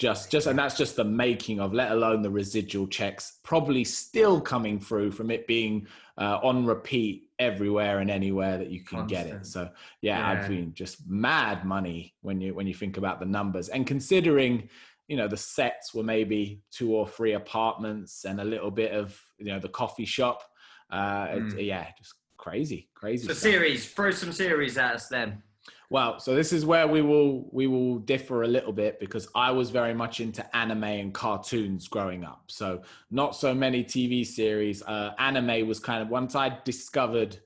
Just, 0.00 0.30
just, 0.30 0.46
and 0.46 0.58
that's 0.58 0.76
just 0.76 0.96
the 0.96 1.04
making 1.04 1.60
of, 1.60 1.72
let 1.72 1.92
alone 1.92 2.22
the 2.22 2.30
residual 2.30 2.86
checks, 2.86 3.38
probably 3.42 3.84
still 3.84 4.40
coming 4.40 4.78
through 4.78 5.10
from 5.12 5.30
it 5.30 5.46
being 5.46 5.86
uh, 6.16 6.38
on 6.42 6.64
repeat 6.64 7.30
everywhere 7.38 7.98
and 7.98 8.10
anywhere 8.10 8.58
that 8.58 8.70
you 8.70 8.80
can 8.80 8.98
Constant. 8.98 9.28
get 9.28 9.36
it. 9.36 9.46
So, 9.46 9.68
yeah, 10.00 10.18
yeah, 10.18 10.28
I've 10.28 10.48
been 10.48 10.72
just 10.74 11.08
mad 11.08 11.64
money 11.64 12.14
when 12.22 12.40
you 12.40 12.54
when 12.54 12.66
you 12.66 12.74
think 12.74 12.96
about 12.96 13.20
the 13.20 13.26
numbers 13.26 13.68
and 13.68 13.86
considering 13.86 14.68
you 15.06 15.16
know 15.16 15.26
the 15.26 15.36
sets 15.36 15.94
were 15.94 16.02
maybe 16.02 16.62
two 16.70 16.94
or 16.94 17.08
three 17.08 17.32
apartments 17.32 18.24
and 18.24 18.40
a 18.40 18.44
little 18.44 18.70
bit 18.70 18.92
of 18.92 19.20
you 19.38 19.46
know 19.46 19.58
the 19.58 19.68
coffee 19.68 20.04
shop 20.04 20.42
uh, 20.90 21.28
mm. 21.28 21.64
yeah, 21.64 21.86
just 21.96 22.14
crazy, 22.36 22.88
crazy. 22.94 23.26
So 23.26 23.34
stuff. 23.34 23.42
series, 23.42 23.90
throw 23.90 24.10
some 24.10 24.32
series 24.32 24.78
at 24.78 24.94
us 24.94 25.08
then. 25.08 25.42
Well, 25.90 26.20
so 26.20 26.34
this 26.34 26.52
is 26.52 26.66
where 26.66 26.86
we 26.86 27.00
will 27.00 27.48
we 27.50 27.66
will 27.66 27.98
differ 27.98 28.42
a 28.42 28.46
little 28.46 28.72
bit 28.72 29.00
because 29.00 29.26
I 29.34 29.50
was 29.50 29.70
very 29.70 29.94
much 29.94 30.20
into 30.20 30.44
anime 30.54 30.84
and 30.84 31.14
cartoons 31.14 31.88
growing 31.88 32.24
up. 32.24 32.44
So 32.48 32.82
not 33.10 33.34
so 33.34 33.54
many 33.54 33.82
TV 33.84 34.26
series. 34.26 34.82
Uh, 34.82 35.14
anime 35.18 35.66
was 35.66 35.80
kind 35.80 36.02
of 36.02 36.10
once 36.10 36.34
I 36.34 36.58
discovered 36.64 37.38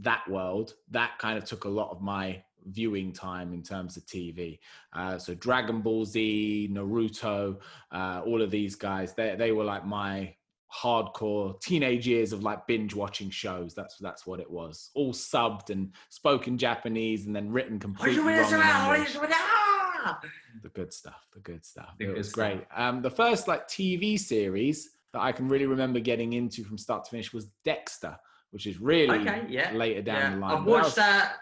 that 0.00 0.26
world, 0.28 0.74
that 0.90 1.18
kind 1.18 1.36
of 1.36 1.44
took 1.44 1.64
a 1.64 1.68
lot 1.68 1.90
of 1.90 2.00
my 2.00 2.42
viewing 2.66 3.12
time 3.12 3.52
in 3.52 3.62
terms 3.62 3.98
of 3.98 4.06
TV. 4.06 4.58
Uh, 4.94 5.18
so 5.18 5.34
Dragon 5.34 5.82
Ball 5.82 6.06
Z, 6.06 6.70
Naruto, 6.72 7.58
uh, 7.90 8.22
all 8.24 8.40
of 8.40 8.50
these 8.50 8.74
guys, 8.74 9.12
they 9.12 9.36
they 9.36 9.52
were 9.52 9.64
like 9.64 9.84
my 9.84 10.34
hardcore 10.72 11.60
teenage 11.60 12.06
years 12.06 12.32
of 12.32 12.42
like 12.42 12.66
binge 12.66 12.94
watching 12.94 13.30
shows. 13.30 13.74
That's 13.74 13.96
that's 13.98 14.26
what 14.26 14.40
it 14.40 14.50
was. 14.50 14.90
All 14.94 15.12
subbed 15.12 15.70
and 15.70 15.92
spoken 16.08 16.56
Japanese 16.58 17.26
and 17.26 17.36
then 17.36 17.50
written 17.50 17.78
completely 17.78 18.18
wrong. 18.18 18.26
The 20.62 20.68
good 20.68 20.92
stuff. 20.92 21.26
The 21.32 21.40
good 21.40 21.64
stuff. 21.64 21.94
The 21.98 22.04
it 22.04 22.06
good 22.08 22.16
was 22.16 22.28
stuff. 22.30 22.36
great. 22.36 22.66
Um, 22.74 23.02
the 23.02 23.10
first 23.10 23.48
like 23.48 23.68
TV 23.68 24.18
series 24.18 24.90
that 25.12 25.20
I 25.20 25.32
can 25.32 25.48
really 25.48 25.66
remember 25.66 26.00
getting 26.00 26.32
into 26.32 26.64
from 26.64 26.78
start 26.78 27.04
to 27.04 27.10
finish 27.10 27.32
was 27.32 27.46
Dexter, 27.64 28.16
which 28.50 28.66
is 28.66 28.80
really 28.80 29.20
okay, 29.20 29.44
yeah. 29.48 29.72
later 29.72 30.02
down 30.02 30.16
yeah. 30.16 30.30
the 30.34 30.36
line. 30.40 30.56
I've 30.56 30.64
watched 30.64 30.96
that. 30.96 31.36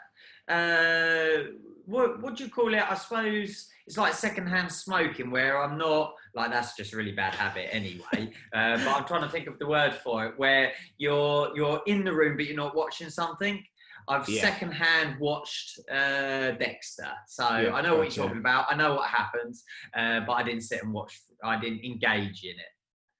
Uh, 0.49 1.53
what 1.91 2.23
what 2.23 2.37
do 2.37 2.45
you 2.45 2.51
call 2.51 2.73
it? 2.73 2.83
I 2.89 2.95
suppose 2.95 3.69
it's 3.87 3.99
like 3.99 4.15
secondhand 4.15 4.71
smoking, 4.71 5.31
where 5.31 5.61
I'm 5.63 5.77
not 5.77 6.15
like 6.35 6.51
that's 6.51 6.77
just 6.77 6.93
a 6.93 6.97
really 6.97 7.13
bad 7.13 7.35
habit 7.35 7.69
anyway. 7.73 8.33
uh, 8.55 8.77
but 8.77 8.89
I'm 8.89 9.05
trying 9.05 9.23
to 9.23 9.29
think 9.29 9.49
of 9.49 9.59
the 9.59 9.67
word 9.67 9.95
for 9.95 10.27
it, 10.27 10.35
where 10.37 10.73
you're 10.99 11.51
you're 11.57 11.83
in 11.87 12.05
the 12.05 12.13
room 12.13 12.37
but 12.37 12.47
you're 12.47 12.57
not 12.57 12.77
watching 12.77 13.11
something. 13.11 13.63
I've 14.09 14.29
yeah. 14.29 14.41
secondhand 14.41 15.21
watched 15.21 15.79
uh, 15.91 16.53
Dexter, 16.53 17.11
so 17.27 17.45
yeah, 17.45 17.75
I 17.75 17.81
know 17.83 17.97
what 17.97 18.17
you're 18.17 18.25
talking 18.25 18.41
about. 18.41 18.67
I 18.71 18.75
know 18.75 18.95
what 18.95 19.09
happens, 19.09 19.63
uh, 19.95 20.21
but 20.21 20.33
I 20.33 20.43
didn't 20.43 20.63
sit 20.63 20.83
and 20.83 20.93
watch. 20.93 21.21
I 21.45 21.61
didn't 21.61 21.85
engage 21.85 22.45
in 22.45 22.51
it. 22.51 22.73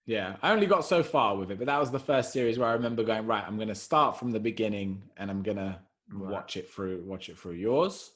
Yeah, 0.07 0.37
I 0.43 0.53
only 0.53 0.67
got 0.67 0.85
so 0.85 1.03
far 1.03 1.37
with 1.37 1.51
it, 1.51 1.59
but 1.59 1.67
that 1.67 1.79
was 1.79 1.91
the 1.91 1.99
first 1.99 2.33
series 2.33 2.59
where 2.59 2.69
I 2.69 2.73
remember 2.73 3.05
going 3.05 3.27
right. 3.27 3.45
I'm 3.47 3.57
going 3.57 3.69
to 3.69 3.75
start 3.75 4.19
from 4.19 4.31
the 4.31 4.41
beginning, 4.41 5.03
and 5.17 5.31
I'm 5.31 5.43
going 5.43 5.59
to 5.59 5.79
watch 6.13 6.57
it 6.57 6.71
through. 6.71 7.03
Watch 7.05 7.29
it 7.29 7.39
through. 7.39 7.55
Yours? 7.55 8.13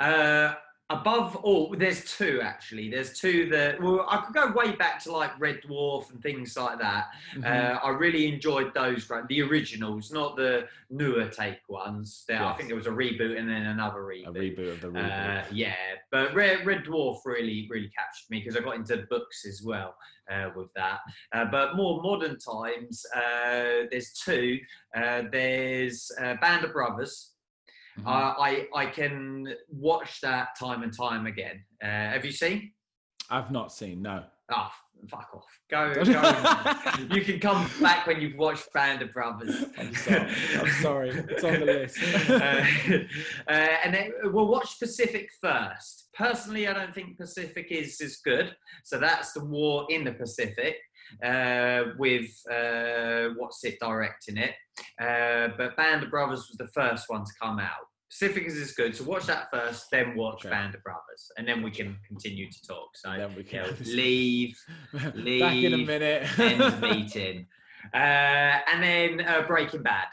Uh, 0.00 0.54
above 0.90 1.36
all, 1.36 1.74
there's 1.78 2.16
two 2.16 2.40
actually. 2.42 2.90
There's 2.90 3.18
two 3.18 3.48
that 3.50 3.80
well, 3.80 4.06
I 4.08 4.16
could 4.18 4.34
go 4.34 4.50
way 4.52 4.72
back 4.72 5.02
to 5.04 5.12
like 5.12 5.38
Red 5.38 5.60
Dwarf 5.62 6.10
and 6.10 6.20
things 6.22 6.56
like 6.56 6.78
that. 6.80 7.08
Mm-hmm. 7.36 7.44
Uh, 7.44 7.78
I 7.86 7.90
really 7.90 8.26
enjoyed 8.32 8.74
those, 8.74 9.08
the 9.28 9.42
originals, 9.42 10.10
not 10.10 10.36
the 10.36 10.66
newer 10.90 11.28
take 11.28 11.60
ones. 11.68 12.24
There, 12.26 12.40
yes. 12.40 12.46
I 12.46 12.56
think 12.56 12.68
there 12.68 12.76
was 12.76 12.86
a 12.86 12.90
reboot 12.90 13.38
and 13.38 13.48
then 13.48 13.66
another 13.66 14.00
reboot. 14.00 14.28
A 14.28 14.32
reboot 14.32 14.72
of 14.72 14.80
the 14.80 14.88
reboot. 14.88 15.42
Uh, 15.42 15.44
yeah, 15.52 15.76
but 16.10 16.34
Red, 16.34 16.66
Red 16.66 16.84
Dwarf 16.84 17.18
really, 17.24 17.68
really 17.70 17.90
captured 17.96 18.30
me 18.30 18.40
because 18.40 18.56
I 18.56 18.60
got 18.60 18.74
into 18.74 19.06
books 19.08 19.46
as 19.46 19.62
well 19.62 19.94
uh, 20.30 20.50
with 20.56 20.72
that. 20.74 21.00
Uh, 21.32 21.44
but 21.44 21.76
more 21.76 22.02
modern 22.02 22.38
times, 22.38 23.04
uh, 23.14 23.86
there's 23.90 24.12
two. 24.12 24.58
Uh, 24.96 25.22
there's 25.30 26.10
Band 26.40 26.64
of 26.64 26.72
Brothers. 26.72 27.32
Mm-hmm. 28.00 28.08
Uh, 28.08 28.42
I 28.42 28.66
I 28.74 28.86
can 28.86 29.54
watch 29.68 30.20
that 30.22 30.48
time 30.58 30.82
and 30.82 30.96
time 30.96 31.26
again. 31.26 31.64
Uh, 31.82 31.86
have 31.86 32.24
you 32.24 32.32
seen? 32.32 32.72
I've 33.30 33.50
not 33.50 33.72
seen. 33.72 34.02
No. 34.02 34.24
Oh, 34.52 34.68
fuck 35.08 35.28
off. 35.34 35.60
Go. 35.70 35.94
go 35.94 36.02
you 37.14 37.22
can 37.22 37.38
come 37.38 37.70
back 37.80 38.06
when 38.06 38.20
you've 38.20 38.36
watched 38.36 38.72
Band 38.72 39.02
of 39.02 39.12
Brothers. 39.12 39.64
I'm 39.78 39.94
sorry. 39.94 40.34
I'm 40.58 40.82
sorry. 40.82 41.10
It's 41.10 41.44
on 41.44 41.60
the 41.60 41.66
list. 41.66 41.98
uh, 42.28 43.52
uh, 43.52 43.76
and 43.84 43.94
then 43.94 44.12
we'll 44.24 44.48
watch 44.48 44.78
Pacific 44.80 45.30
first. 45.40 46.08
Personally, 46.14 46.66
I 46.66 46.72
don't 46.72 46.92
think 46.92 47.16
Pacific 47.16 47.68
is 47.70 48.00
as 48.00 48.16
good. 48.16 48.54
So 48.82 48.98
that's 48.98 49.32
the 49.32 49.44
war 49.44 49.86
in 49.88 50.02
the 50.04 50.12
Pacific 50.12 50.76
uh, 51.24 51.82
with 51.98 52.30
uh, 52.50 53.28
what's 53.36 53.62
it 53.64 53.78
directing 53.80 54.36
it. 54.36 54.54
Uh, 55.00 55.48
but 55.56 55.76
Band 55.76 56.02
of 56.02 56.10
Brothers 56.10 56.48
was 56.48 56.56
the 56.58 56.68
first 56.68 57.04
one 57.08 57.24
to 57.24 57.32
come 57.40 57.60
out. 57.60 57.86
Pacific 58.10 58.44
is 58.46 58.72
good, 58.72 58.96
so 58.96 59.04
watch 59.04 59.26
that 59.26 59.50
first, 59.52 59.86
then 59.92 60.16
watch 60.16 60.44
okay. 60.44 60.50
Band 60.50 60.74
of 60.74 60.82
Brothers, 60.82 61.30
and 61.38 61.46
then 61.46 61.62
we 61.62 61.70
can 61.70 61.96
continue 62.08 62.50
to 62.50 62.66
talk. 62.66 62.88
So 62.96 63.12
then 63.16 63.34
we 63.36 63.44
can 63.44 63.76
leave, 63.84 64.56
leave. 65.14 65.40
Back 65.42 65.54
in 65.54 65.74
a 65.74 65.78
minute. 65.78 66.26
end 66.38 66.80
meeting, 66.82 67.46
uh, 67.94 67.96
and 67.96 68.82
then 68.82 69.20
uh, 69.26 69.42
Breaking 69.46 69.84
Bad. 69.84 70.08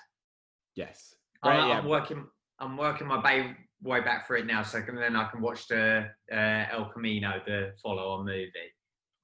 Yes, 0.75 1.15
I'm, 1.41 1.69
yeah. 1.69 1.79
I'm 1.79 1.87
working. 1.87 2.27
I'm 2.59 2.77
working 2.77 3.07
my 3.07 3.19
way 3.19 3.55
way 3.81 4.01
back 4.01 4.27
for 4.27 4.35
it 4.37 4.45
now, 4.45 4.61
so 4.61 4.81
can, 4.81 4.95
then 4.95 5.15
I 5.15 5.25
can 5.29 5.41
watch 5.41 5.67
the 5.67 6.07
uh, 6.31 6.65
El 6.71 6.89
Camino, 6.93 7.41
the 7.45 7.73
follow-on 7.81 8.25
movie. 8.25 8.51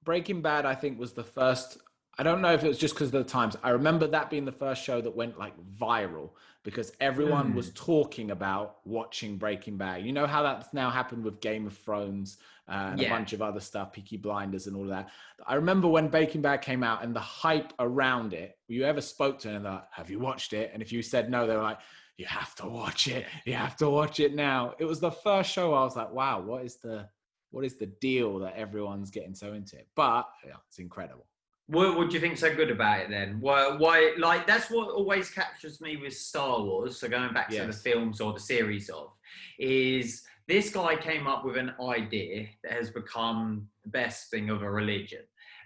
Breaking 0.02 0.42
Bad, 0.42 0.66
I 0.66 0.74
think, 0.74 0.98
was 0.98 1.12
the 1.12 1.24
first 1.24 1.78
I 2.16 2.22
don't 2.22 2.40
know 2.40 2.52
if 2.52 2.62
it 2.62 2.68
was 2.68 2.78
just 2.78 2.94
because 2.94 3.08
of 3.08 3.12
the 3.12 3.24
times. 3.24 3.56
I 3.62 3.70
remember 3.70 4.06
that 4.06 4.30
being 4.30 4.44
the 4.44 4.52
first 4.52 4.82
show 4.84 5.00
that 5.00 5.16
went 5.16 5.38
like 5.38 5.54
viral 5.78 6.30
because 6.62 6.92
everyone 7.00 7.52
mm. 7.52 7.56
was 7.56 7.70
talking 7.70 8.30
about 8.30 8.78
watching 8.84 9.36
Breaking 9.36 9.76
Bad. 9.76 10.04
You 10.04 10.12
know 10.12 10.26
how 10.26 10.42
that's 10.42 10.72
now 10.72 10.90
happened 10.90 11.24
with 11.24 11.40
Game 11.40 11.66
of 11.66 11.76
Thrones 11.76 12.38
uh, 12.68 12.90
and 12.92 13.00
yeah. 13.00 13.08
a 13.08 13.10
bunch 13.10 13.32
of 13.32 13.42
other 13.42 13.60
stuff, 13.60 13.92
Peaky 13.92 14.16
Blinders 14.16 14.66
and 14.66 14.76
all 14.76 14.86
that. 14.86 15.10
I 15.46 15.56
remember 15.56 15.88
when 15.88 16.08
Breaking 16.08 16.40
Bad 16.40 16.62
came 16.62 16.82
out 16.82 17.02
and 17.02 17.14
the 17.14 17.20
hype 17.20 17.72
around 17.78 18.32
it. 18.32 18.56
You 18.68 18.84
ever 18.84 19.00
spoke 19.00 19.38
to 19.40 19.48
them 19.48 19.56
and 19.56 19.64
like, 19.64 19.84
"Have 19.90 20.10
you 20.10 20.18
watched 20.18 20.52
it?" 20.52 20.70
And 20.72 20.82
if 20.82 20.92
you 20.92 21.02
said 21.02 21.30
no, 21.30 21.46
they 21.46 21.56
were 21.56 21.62
like, 21.62 21.80
"You 22.16 22.26
have 22.26 22.54
to 22.56 22.66
watch 22.66 23.08
it. 23.08 23.26
You 23.44 23.54
have 23.54 23.76
to 23.78 23.90
watch 23.90 24.20
it 24.20 24.34
now." 24.34 24.74
It 24.78 24.84
was 24.84 25.00
the 25.00 25.10
first 25.10 25.50
show 25.50 25.74
I 25.74 25.82
was 25.82 25.96
like, 25.96 26.12
"Wow, 26.12 26.40
what 26.40 26.64
is 26.64 26.76
the 26.76 27.08
what 27.50 27.64
is 27.64 27.76
the 27.76 27.86
deal 27.86 28.38
that 28.38 28.56
everyone's 28.56 29.10
getting 29.10 29.34
so 29.34 29.52
into 29.52 29.76
it?" 29.76 29.88
But 29.94 30.28
yeah, 30.46 30.56
it's 30.68 30.78
incredible. 30.78 31.26
What, 31.66 31.96
what 31.96 32.08
do 32.08 32.14
you 32.14 32.20
think 32.20 32.36
so 32.36 32.54
good 32.54 32.70
about 32.70 33.00
it 33.00 33.10
then? 33.10 33.38
Why, 33.40 33.74
why, 33.76 34.14
like, 34.18 34.46
that's 34.46 34.70
what 34.70 34.90
always 34.90 35.30
captures 35.30 35.80
me 35.80 35.96
with 35.96 36.14
Star 36.14 36.62
Wars. 36.62 36.98
So 36.98 37.08
going 37.08 37.32
back 37.32 37.50
yes. 37.50 37.60
to 37.60 37.66
the 37.68 37.72
films 37.72 38.20
or 38.20 38.32
the 38.34 38.40
series 38.40 38.90
of, 38.90 39.12
is 39.58 40.22
this 40.46 40.70
guy 40.70 40.96
came 40.96 41.26
up 41.26 41.44
with 41.44 41.56
an 41.56 41.72
idea 41.80 42.48
that 42.62 42.72
has 42.72 42.90
become 42.90 43.66
the 43.82 43.90
best 43.90 44.30
thing 44.30 44.50
of 44.50 44.62
a 44.62 44.70
religion. 44.70 45.22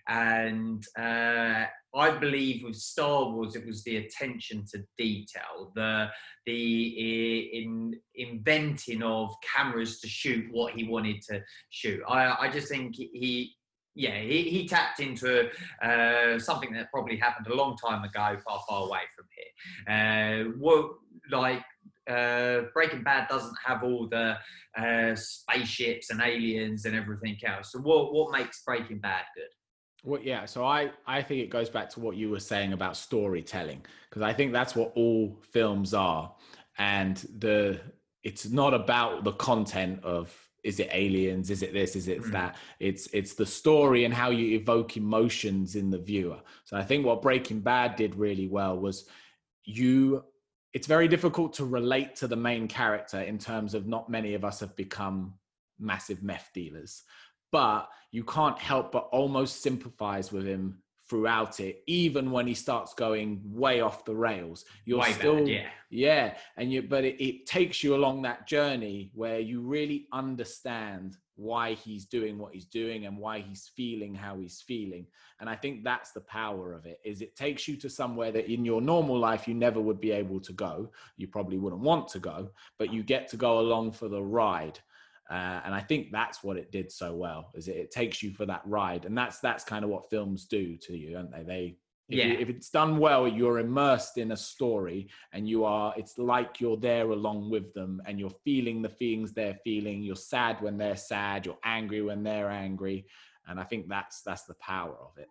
And 0.09 0.83
uh, 0.99 1.67
I 1.95 2.11
believe 2.19 2.65
with 2.65 2.77
Star 2.77 3.31
Wars, 3.31 3.57
it 3.57 3.67
was 3.67 3.83
the 3.85 3.97
attention 3.99 4.65
to 4.73 4.83
detail, 4.97 5.73
the 5.75 6.09
the 6.47 7.53
in, 7.59 7.95
inventing 8.15 9.03
of 9.03 9.35
cameras 9.43 10.01
to 10.01 10.09
shoot 10.09 10.47
what 10.51 10.73
he 10.73 10.85
wanted 10.85 11.21
to 11.29 11.43
shoot. 11.69 12.01
I, 12.09 12.47
I 12.47 12.51
just 12.51 12.69
think 12.69 12.95
he 12.95 13.55
yeah, 13.99 14.21
he, 14.21 14.45
he 14.45 14.69
tapped 14.69 15.01
into 15.01 15.51
uh, 15.83 16.39
something 16.39 16.73
that 16.73 16.91
probably 16.91 17.17
happened 17.17 17.49
a 17.49 17.55
long 17.55 17.77
time 17.77 18.05
ago, 18.05 18.39
far, 18.45 18.63
far 18.69 18.87
away 18.87 19.01
from 19.15 19.27
here. 19.37 20.55
Uh, 20.55 20.89
like 21.31 21.65
uh, 22.09 22.63
Breaking 22.73 23.03
Bad 23.03 23.29
doesn't 23.29 23.57
have 23.65 23.83
all 23.83 24.09
the 24.09 24.39
uh, 24.79 25.15
spaceships 25.17 26.11
and 26.11 26.23
aliens 26.23 26.85
and 26.85 26.95
everything 26.95 27.37
else. 27.45 27.73
So, 27.73 27.81
what 27.81 28.15
what 28.15 28.33
makes 28.33 28.63
Breaking 28.63 28.99
Bad 28.99 29.25
good? 29.35 29.49
Well, 30.05 30.21
yeah. 30.23 30.45
So 30.47 30.65
I 30.65 30.93
I 31.07 31.21
think 31.21 31.43
it 31.43 31.51
goes 31.51 31.69
back 31.69 31.91
to 31.91 32.01
what 32.01 32.17
you 32.17 32.31
were 32.31 32.41
saying 32.41 32.73
about 32.73 32.97
storytelling 32.97 33.85
because 34.09 34.23
I 34.23 34.33
think 34.33 34.53
that's 34.53 34.75
what 34.75 34.93
all 34.95 35.39
films 35.51 35.93
are, 35.93 36.35
and 36.79 37.17
the 37.37 37.81
it's 38.23 38.49
not 38.49 38.75
about 38.75 39.25
the 39.25 39.33
content 39.33 40.03
of 40.03 40.48
is 40.69 40.79
it 40.81 40.91
aliens? 40.93 41.51
Is 41.51 41.63
it 41.63 41.73
this? 41.73 41.97
Is 41.97 42.09
it 42.09 42.23
mm. 42.23 42.33
that? 42.33 42.57
It's 42.79 43.09
it's 43.13 43.35
the 43.35 43.47
story 43.47 44.05
and 44.05 44.13
how 44.13 44.31
you 44.31 44.55
evoke 44.57 44.97
emotions 44.97 45.77
in 45.77 45.91
the 45.91 45.99
viewer. 45.99 46.41
So 46.65 46.77
i 46.77 46.85
think 46.85 47.05
what 47.05 47.23
breaking 47.23 47.61
bad 47.61 47.97
did 47.97 48.15
really 48.15 48.49
well 48.49 48.79
was 48.79 49.07
you 49.65 50.25
it's 50.75 50.87
very 50.87 51.09
difficult 51.09 51.55
to 51.55 51.65
relate 51.65 52.15
to 52.17 52.29
the 52.29 52.37
main 52.37 52.69
character 52.69 53.21
in 53.21 53.39
terms 53.39 53.75
of 53.75 53.87
not 53.87 54.11
many 54.11 54.35
of 54.35 54.45
us 54.45 54.61
have 54.61 54.77
become 54.77 55.35
massive 55.79 56.23
meth 56.23 56.51
dealers 56.55 57.03
but 57.53 57.89
you 58.11 58.25
can't 58.25 58.59
help 58.59 58.93
but 58.93 59.09
almost 59.13 59.63
sympathize 59.63 60.31
with 60.33 60.47
him 60.47 60.83
throughout 61.09 61.61
it, 61.61 61.83
even 61.87 62.31
when 62.31 62.47
he 62.47 62.55
starts 62.55 62.95
going 62.95 63.41
way 63.45 63.81
off 63.81 64.05
the 64.05 64.15
rails. 64.15 64.65
You're 64.85 65.01
way 65.01 65.13
still, 65.13 65.37
bad, 65.37 65.49
yeah, 65.49 65.69
yeah, 65.91 66.35
and 66.57 66.73
you, 66.73 66.83
but 66.83 67.05
it, 67.05 67.23
it 67.23 67.47
takes 67.47 67.83
you 67.83 67.95
along 67.95 68.23
that 68.23 68.47
journey 68.47 69.11
where 69.15 69.41
you 69.41 69.61
really 69.61 70.07
understand 70.13 71.17
why 71.39 71.75
he's 71.75 72.05
doing 72.05 72.37
what 72.37 72.53
he's 72.53 72.67
doing 72.67 73.07
and 73.07 73.17
why 73.17 73.39
he's 73.39 73.71
feeling 73.77 74.13
how 74.13 74.37
he's 74.39 74.61
feeling. 74.61 75.07
And 75.41 75.49
i 75.49 75.55
think 75.55 75.85
that's 75.85 76.11
the 76.11 76.21
power 76.23 76.73
of 76.73 76.85
it 76.85 76.99
is 77.05 77.23
it 77.23 77.37
takes 77.37 77.69
you 77.69 77.77
to 77.77 77.89
somewhere 77.89 78.33
that 78.33 78.53
in 78.53 78.65
your 78.65 78.81
normal 78.81 79.17
life 79.17 79.47
you 79.47 79.55
never 79.55 79.81
would 79.81 80.01
be 80.01 80.11
able 80.11 80.41
to 80.41 80.53
go. 80.53 80.91
You 81.17 81.29
probably 81.29 81.57
wouldn't 81.57 81.81
want 81.83 82.09
to 82.09 82.19
go 82.19 82.51
but 82.77 82.93
you 82.93 83.05
get 83.05 83.29
to 83.29 83.37
go 83.37 83.61
along 83.61 83.93
for 83.93 84.09
the 84.09 84.21
ride 84.21 84.81
uh, 85.31 85.61
and 85.65 85.75
I 85.75 85.81
think 85.81 86.11
that's 86.11 86.43
what 86.43 86.57
it 86.57 86.73
did 86.73 86.91
so 86.91 87.15
well 87.15 87.51
is 87.55 87.69
it, 87.69 87.77
it, 87.77 87.91
takes 87.91 88.23
you 88.23 88.31
for 88.31 88.47
that 88.47 88.63
ride, 88.65 89.05
and 89.05 89.17
that's 89.17 89.41
that's 89.41 89.65
kind 89.65 89.85
of 89.85 89.91
what 89.91 90.09
films 90.09 90.47
do 90.47 90.77
to 90.79 90.97
you, 90.97 91.13
don't 91.13 91.31
they? 91.31 91.43
They 91.43 91.77
if, 92.09 92.19
yeah. 92.19 92.27
you, 92.27 92.39
if 92.39 92.49
it's 92.49 92.71
done 92.71 92.99
well, 92.99 93.29
you're 93.29 93.59
immersed 93.59 94.17
in 94.17 94.33
a 94.33 94.37
story, 94.37 95.09
and 95.33 95.47
you 95.47 95.65
are. 95.65 95.93
It's 95.97 96.17
like 96.17 96.61
you're 96.61 96.79
there 96.79 97.11
along 97.11 97.51
with 97.51 97.75
them, 97.75 98.01
and 98.07 98.19
you're 98.19 98.33
feeling 98.45 98.81
the 98.81 98.89
feelings 98.89 99.33
they're 99.33 99.59
feeling. 99.65 100.03
You're 100.03 100.17
sad 100.17 100.63
when 100.63 100.79
they're 100.79 100.97
sad. 100.97 101.45
You're 101.45 101.59
angry 101.63 102.01
when 102.01 102.23
they're 102.23 102.51
angry, 102.51 103.07
and 103.47 103.61
I 103.61 103.65
think 103.65 103.89
that's 103.89 104.23
that's 104.23 104.45
the 104.45 104.55
power 104.55 104.97
of 104.99 105.19
it. 105.19 105.29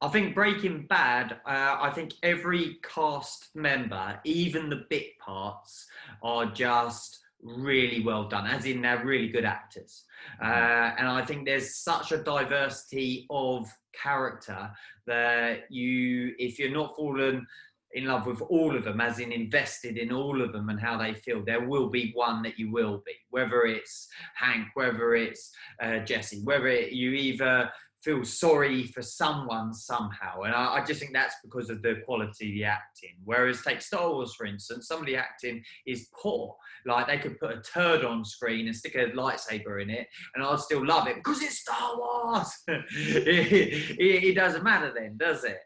I 0.00 0.08
think 0.08 0.34
Breaking 0.34 0.86
Bad, 0.86 1.32
uh, 1.46 1.78
I 1.80 1.90
think 1.94 2.12
every 2.22 2.78
cast 2.82 3.48
member, 3.54 4.20
even 4.24 4.68
the 4.68 4.84
bit 4.90 5.18
parts, 5.18 5.86
are 6.22 6.46
just 6.46 7.20
really 7.44 8.02
well 8.02 8.28
done, 8.28 8.46
as 8.46 8.64
in 8.64 8.82
they're 8.82 9.04
really 9.04 9.28
good 9.28 9.44
actors. 9.44 10.04
Mm-hmm. 10.42 10.50
Uh, 10.50 10.94
and 10.98 11.08
I 11.08 11.24
think 11.24 11.44
there's 11.44 11.76
such 11.76 12.12
a 12.12 12.18
diversity 12.18 13.26
of 13.30 13.70
character 14.02 14.70
that 15.06 15.70
you, 15.70 16.34
if 16.38 16.58
you're 16.58 16.70
not 16.70 16.96
fallen 16.96 17.46
in 17.92 18.06
love 18.06 18.26
with 18.26 18.42
all 18.42 18.76
of 18.76 18.84
them, 18.84 19.00
as 19.00 19.20
in 19.20 19.30
invested 19.30 19.96
in 19.98 20.12
all 20.12 20.42
of 20.42 20.52
them 20.52 20.68
and 20.68 20.80
how 20.80 20.98
they 20.98 21.14
feel, 21.14 21.44
there 21.44 21.68
will 21.68 21.88
be 21.88 22.10
one 22.14 22.42
that 22.42 22.58
you 22.58 22.72
will 22.72 23.02
be. 23.06 23.12
Whether 23.30 23.62
it's 23.66 24.08
Hank, 24.34 24.68
whether 24.74 25.14
it's 25.14 25.52
uh, 25.80 26.00
Jesse, 26.00 26.42
whether 26.42 26.66
it, 26.66 26.92
you 26.92 27.12
either 27.12 27.70
feel 28.04 28.22
sorry 28.22 28.84
for 28.84 29.00
someone 29.00 29.72
somehow. 29.72 30.42
And 30.42 30.54
I, 30.54 30.74
I, 30.74 30.84
just 30.84 31.00
think 31.00 31.14
that's 31.14 31.36
because 31.42 31.70
of 31.70 31.80
the 31.80 32.02
quality 32.04 32.48
of 32.48 32.54
the 32.54 32.64
acting. 32.64 33.16
Whereas, 33.24 33.62
take 33.62 33.80
Star 33.80 34.10
Wars, 34.10 34.34
for 34.34 34.44
instance, 34.44 34.86
some 34.86 35.00
of 35.00 35.06
the 35.06 35.16
acting 35.16 35.64
is 35.86 36.08
poor. 36.14 36.54
Like, 36.84 37.06
they 37.06 37.18
could 37.18 37.40
put 37.40 37.56
a 37.56 37.62
turd 37.62 38.04
on 38.04 38.24
screen 38.24 38.66
and 38.66 38.76
stick 38.76 38.94
a 38.94 39.06
lightsaber 39.12 39.82
in 39.82 39.88
it, 39.88 40.06
and 40.34 40.44
I'd 40.44 40.60
still 40.60 40.86
love 40.86 41.08
it 41.08 41.16
because 41.16 41.42
it's 41.42 41.60
Star 41.60 41.96
Wars. 41.96 42.52
it, 42.68 43.98
it, 43.98 44.24
it, 44.24 44.34
doesn't 44.34 44.62
matter 44.62 44.92
then, 44.94 45.16
does 45.16 45.44
it? 45.44 45.58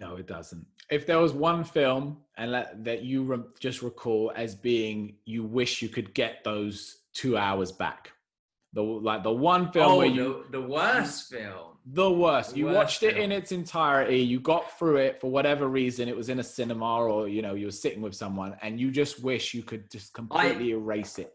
No, 0.00 0.16
it 0.16 0.26
doesn't. 0.26 0.66
If 0.90 1.06
there 1.06 1.18
was 1.18 1.32
one 1.32 1.62
film 1.62 2.18
and 2.38 2.54
that, 2.54 2.84
that 2.84 3.02
you 3.02 3.22
re- 3.22 3.44
just 3.60 3.82
recall 3.82 4.32
as 4.34 4.54
being 4.54 5.16
you 5.24 5.44
wish 5.44 5.82
you 5.82 5.88
could 5.88 6.14
get 6.14 6.44
those 6.44 6.98
two 7.12 7.36
hours 7.36 7.72
back, 7.72 8.12
the 8.76 8.82
like 8.82 9.22
the 9.22 9.32
one 9.32 9.72
film 9.72 9.90
oh, 9.90 9.96
where 9.96 10.06
you 10.06 10.44
the, 10.50 10.60
the 10.60 10.66
worst 10.66 11.32
film. 11.32 11.72
The 11.86 12.10
worst. 12.10 12.50
The 12.50 12.58
you 12.58 12.66
worst 12.66 12.76
watched 12.76 13.00
film. 13.00 13.16
it 13.16 13.22
in 13.22 13.32
its 13.32 13.50
entirety. 13.50 14.18
You 14.18 14.38
got 14.38 14.78
through 14.78 14.96
it 14.96 15.20
for 15.20 15.30
whatever 15.30 15.66
reason. 15.66 16.08
It 16.08 16.16
was 16.16 16.28
in 16.28 16.38
a 16.38 16.44
cinema 16.44 16.98
or 16.98 17.26
you 17.26 17.40
know 17.40 17.54
you 17.54 17.66
were 17.66 17.72
sitting 17.72 18.02
with 18.02 18.14
someone, 18.14 18.54
and 18.60 18.78
you 18.78 18.90
just 18.90 19.22
wish 19.22 19.54
you 19.54 19.62
could 19.62 19.90
just 19.90 20.12
completely 20.12 20.72
I, 20.72 20.76
erase 20.76 21.18
it. 21.18 21.32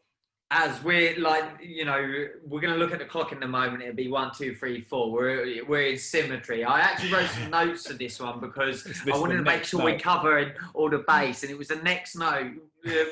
As 0.51 0.83
we're 0.83 1.17
like, 1.17 1.45
you 1.63 1.85
know, 1.85 2.27
we're 2.45 2.59
going 2.59 2.73
to 2.73 2.79
look 2.79 2.91
at 2.91 2.99
the 2.99 3.05
clock 3.05 3.31
in 3.31 3.41
a 3.41 3.47
moment. 3.47 3.81
It'll 3.81 3.95
be 3.95 4.09
one, 4.09 4.31
two, 4.37 4.53
three, 4.53 4.81
four. 4.81 5.11
We're 5.11 5.65
we're 5.65 5.93
in 5.93 5.97
symmetry. 5.97 6.63
I 6.63 6.81
actually 6.81 7.11
wrote 7.11 7.29
some 7.29 7.49
notes 7.59 7.87
for 7.87 7.93
this 7.93 8.19
one 8.19 8.39
because 8.39 8.85
I 9.11 9.17
wanted 9.17 9.37
to 9.37 9.43
make 9.43 9.63
sure 9.63 9.79
note. 9.79 9.85
we 9.85 9.97
covered 9.97 10.57
all 10.75 10.91
the 10.91 11.03
base, 11.07 11.41
and 11.41 11.51
it 11.51 11.57
was 11.57 11.69
the 11.69 11.77
next 11.77 12.15
note. 12.15 12.51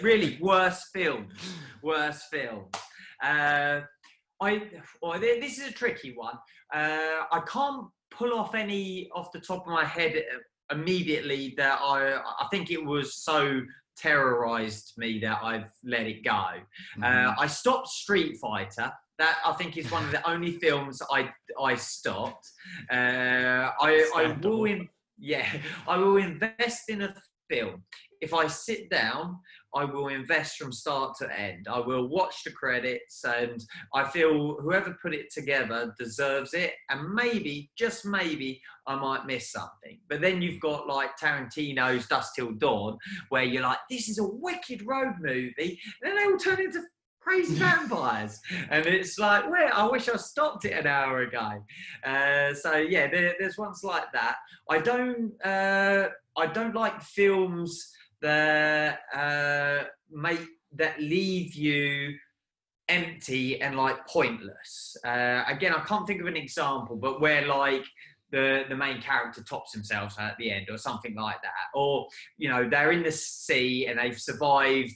Really, 0.03 0.37
worst 0.39 0.93
film, 0.93 1.29
worst 1.81 2.29
film. 2.29 2.65
Uh, 3.21 3.81
I 4.41 4.61
well, 5.01 5.19
this 5.19 5.59
is 5.59 5.69
a 5.69 5.71
tricky 5.71 6.13
one. 6.15 6.35
Uh, 6.73 7.25
I 7.31 7.41
can't 7.47 7.87
pull 8.11 8.33
off 8.33 8.55
any 8.55 9.09
off 9.13 9.31
the 9.31 9.39
top 9.39 9.67
of 9.67 9.73
my 9.73 9.85
head 9.85 10.15
uh, 10.15 10.75
immediately 10.75 11.53
that 11.57 11.79
I 11.81 12.15
I 12.15 12.47
think 12.51 12.71
it 12.71 12.83
was 12.83 13.15
so 13.15 13.61
terrorized 13.97 14.93
me 14.97 15.19
that 15.19 15.39
I've 15.43 15.71
let 15.83 16.07
it 16.07 16.23
go. 16.23 16.31
Mm-hmm. 16.31 17.03
Uh, 17.03 17.33
I 17.37 17.47
stopped 17.47 17.87
Street 17.89 18.37
Fighter. 18.41 18.91
That 19.17 19.37
I 19.45 19.51
think 19.53 19.75
is 19.75 19.91
one 19.91 20.05
of 20.05 20.11
the 20.11 20.27
only 20.29 20.51
films 20.63 21.01
I 21.11 21.29
I 21.61 21.75
stopped. 21.75 22.49
Uh, 22.91 23.71
I 23.79 24.09
I 24.15 24.37
will 24.41 24.65
in, 24.65 24.87
yeah 25.17 25.51
I 25.87 25.97
will 25.97 26.17
invest 26.17 26.89
in 26.89 27.01
a 27.01 27.13
film 27.49 27.83
if 28.21 28.33
I 28.33 28.47
sit 28.47 28.89
down 28.89 29.39
I 29.75 29.85
will 29.85 30.07
invest 30.07 30.57
from 30.57 30.71
start 30.71 31.15
to 31.19 31.39
end. 31.39 31.67
I 31.69 31.79
will 31.79 32.07
watch 32.07 32.43
the 32.43 32.51
credits, 32.51 33.23
and 33.23 33.63
I 33.93 34.03
feel 34.05 34.57
whoever 34.61 34.97
put 35.01 35.13
it 35.13 35.31
together 35.31 35.93
deserves 35.99 36.53
it. 36.53 36.73
And 36.89 37.13
maybe, 37.13 37.69
just 37.77 38.05
maybe, 38.05 38.61
I 38.87 38.95
might 38.95 39.25
miss 39.25 39.51
something. 39.51 39.99
But 40.09 40.21
then 40.21 40.41
you've 40.41 40.59
got 40.59 40.87
like 40.87 41.17
Tarantino's 41.17 42.07
Dusk 42.07 42.35
Till 42.35 42.51
Dawn, 42.53 42.97
where 43.29 43.43
you're 43.43 43.63
like, 43.63 43.79
this 43.89 44.09
is 44.09 44.17
a 44.17 44.27
wicked 44.27 44.85
road 44.85 45.13
movie, 45.19 45.79
and 46.01 46.11
then 46.11 46.15
they 46.15 46.23
all 46.23 46.37
turn 46.37 46.61
into 46.61 46.81
crazy 47.19 47.55
vampires 47.59 48.39
and 48.69 48.85
it's 48.85 49.19
like 49.19 49.49
where 49.49 49.73
i 49.75 49.85
wish 49.85 50.07
i 50.07 50.15
stopped 50.15 50.65
it 50.65 50.71
an 50.71 50.87
hour 50.87 51.19
ago 51.19 51.61
uh, 52.05 52.53
so 52.53 52.77
yeah 52.77 53.07
there, 53.07 53.35
there's 53.39 53.57
ones 53.57 53.81
like 53.83 54.05
that 54.13 54.37
i 54.69 54.79
don't 54.79 55.33
uh, 55.45 56.07
i 56.37 56.45
don't 56.45 56.75
like 56.75 57.01
films 57.01 57.91
that 58.21 58.99
uh, 59.13 59.83
make 60.11 60.41
that 60.75 60.99
leave 61.01 61.55
you 61.55 62.15
empty 62.87 63.61
and 63.61 63.75
like 63.77 64.05
pointless. 64.07 64.97
Uh, 65.05 65.43
again, 65.47 65.73
I 65.73 65.83
can't 65.85 66.05
think 66.07 66.21
of 66.21 66.27
an 66.27 66.37
example, 66.37 66.95
but 66.95 67.21
where 67.21 67.45
like 67.47 67.85
the 68.31 68.63
the 68.69 68.75
main 68.75 69.01
character 69.01 69.43
tops 69.43 69.73
himself 69.73 70.19
at 70.19 70.37
the 70.37 70.51
end 70.51 70.67
or 70.69 70.77
something 70.77 71.15
like 71.15 71.41
that 71.41 71.51
or 71.73 72.07
you 72.37 72.47
know 72.47 72.69
they're 72.69 72.91
in 72.91 73.01
the 73.01 73.11
sea 73.11 73.87
and 73.87 73.97
they've 73.97 74.19
survived 74.19 74.91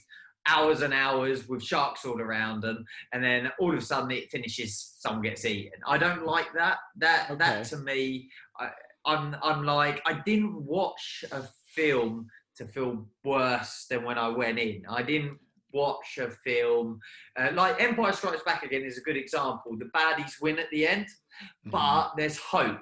hours 0.46 0.82
and 0.82 0.94
hours 0.94 1.48
with 1.48 1.62
sharks 1.62 2.04
all 2.04 2.20
around 2.20 2.60
them 2.60 2.84
and 3.12 3.24
then 3.24 3.50
all 3.58 3.72
of 3.72 3.78
a 3.78 3.82
sudden 3.82 4.10
it 4.12 4.30
finishes 4.30 4.94
someone 4.98 5.22
gets 5.22 5.44
eaten 5.44 5.80
i 5.88 5.98
don't 5.98 6.24
like 6.24 6.46
that 6.54 6.76
that 6.96 7.28
Okay. 7.30 7.38
that 7.38 7.64
to 7.64 7.78
me 7.78 8.30
I, 8.60 8.70
i'm 9.04 9.34
i'm 9.42 9.64
like 9.64 10.00
i 10.06 10.12
didn't 10.24 10.54
watch 10.64 11.24
a 11.32 11.42
film 11.74 12.28
to 12.56 12.66
feel 12.66 13.06
worse 13.24 13.86
than 13.90 14.04
when 14.04 14.18
i 14.18 14.28
went 14.28 14.58
in 14.58 14.82
i 14.88 15.02
didn't 15.02 15.38
watch 15.72 16.18
a 16.20 16.30
film 16.30 17.00
uh, 17.36 17.48
like 17.54 17.80
empire 17.82 18.12
strikes 18.12 18.42
back 18.44 18.62
again 18.62 18.82
is 18.82 18.96
a 18.98 19.00
good 19.00 19.16
example 19.16 19.76
the 19.76 19.86
baddies 19.86 20.40
win 20.40 20.58
at 20.58 20.70
the 20.70 20.86
end 20.86 21.06
Mm-hmm. 21.42 21.70
but 21.70 22.12
there's 22.16 22.38
hope. 22.38 22.80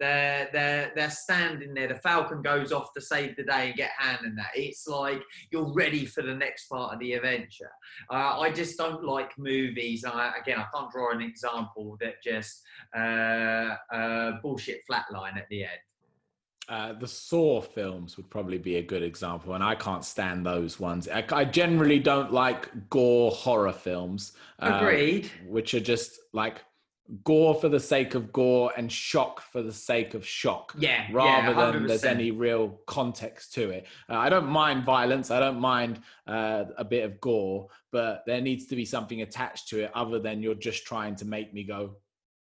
They're 0.00 0.48
they're 0.52 0.92
they're 0.96 1.10
standing 1.10 1.74
there. 1.74 1.88
The 1.88 1.94
Falcon 1.96 2.42
goes 2.42 2.72
off 2.72 2.92
to 2.94 3.00
save 3.00 3.36
the 3.36 3.44
day 3.44 3.68
and 3.68 3.76
get 3.76 3.90
Han 3.98 4.24
and 4.24 4.38
that. 4.38 4.50
It's 4.54 4.86
like 4.86 5.22
you're 5.50 5.72
ready 5.72 6.04
for 6.06 6.22
the 6.22 6.34
next 6.34 6.68
part 6.68 6.94
of 6.94 7.00
the 7.00 7.12
adventure. 7.12 7.70
Uh, 8.10 8.40
I 8.40 8.50
just 8.50 8.78
don't 8.78 9.04
like 9.04 9.38
movies. 9.38 10.04
I, 10.04 10.32
again, 10.40 10.58
I 10.58 10.66
can't 10.74 10.90
draw 10.90 11.12
an 11.12 11.20
example 11.20 11.96
that 12.00 12.22
just 12.22 12.62
uh, 12.96 13.74
uh, 13.94 14.32
bullshit 14.42 14.80
flatline 14.90 15.36
at 15.36 15.48
the 15.50 15.64
end. 15.64 15.80
Uh, 16.68 16.94
the 16.94 17.06
Saw 17.06 17.60
films 17.60 18.16
would 18.16 18.30
probably 18.30 18.58
be 18.58 18.76
a 18.76 18.82
good 18.82 19.02
example, 19.02 19.54
and 19.54 19.62
I 19.62 19.74
can't 19.74 20.04
stand 20.04 20.46
those 20.46 20.80
ones. 20.80 21.08
I, 21.08 21.24
I 21.30 21.44
generally 21.44 21.98
don't 21.98 22.32
like 22.32 22.88
gore 22.88 23.30
horror 23.30 23.72
films, 23.72 24.32
uh, 24.60 24.78
Agreed. 24.80 25.30
which 25.46 25.74
are 25.74 25.80
just 25.80 26.18
like 26.32 26.62
gore 27.22 27.54
for 27.54 27.68
the 27.68 27.80
sake 27.80 28.14
of 28.14 28.32
gore 28.32 28.72
and 28.76 28.90
shock 28.90 29.42
for 29.52 29.62
the 29.62 29.72
sake 29.72 30.14
of 30.14 30.26
shock. 30.26 30.74
Yeah, 30.78 31.06
rather 31.12 31.52
yeah, 31.52 31.70
than 31.72 31.86
there's 31.86 32.04
any 32.04 32.30
real 32.30 32.80
context 32.86 33.52
to 33.54 33.70
it. 33.70 33.86
Uh, 34.08 34.16
I 34.16 34.30
don't 34.30 34.48
mind 34.48 34.84
violence. 34.84 35.30
I 35.30 35.40
don't 35.40 35.60
mind 35.60 36.00
uh, 36.26 36.64
a 36.78 36.84
bit 36.84 37.04
of 37.04 37.20
gore, 37.20 37.68
but 37.92 38.22
there 38.26 38.40
needs 38.40 38.66
to 38.66 38.76
be 38.76 38.86
something 38.86 39.20
attached 39.20 39.68
to 39.68 39.80
it 39.84 39.90
other 39.94 40.18
than 40.18 40.42
you're 40.42 40.54
just 40.54 40.86
trying 40.86 41.14
to 41.16 41.26
make 41.26 41.52
me 41.52 41.64
go 41.64 41.96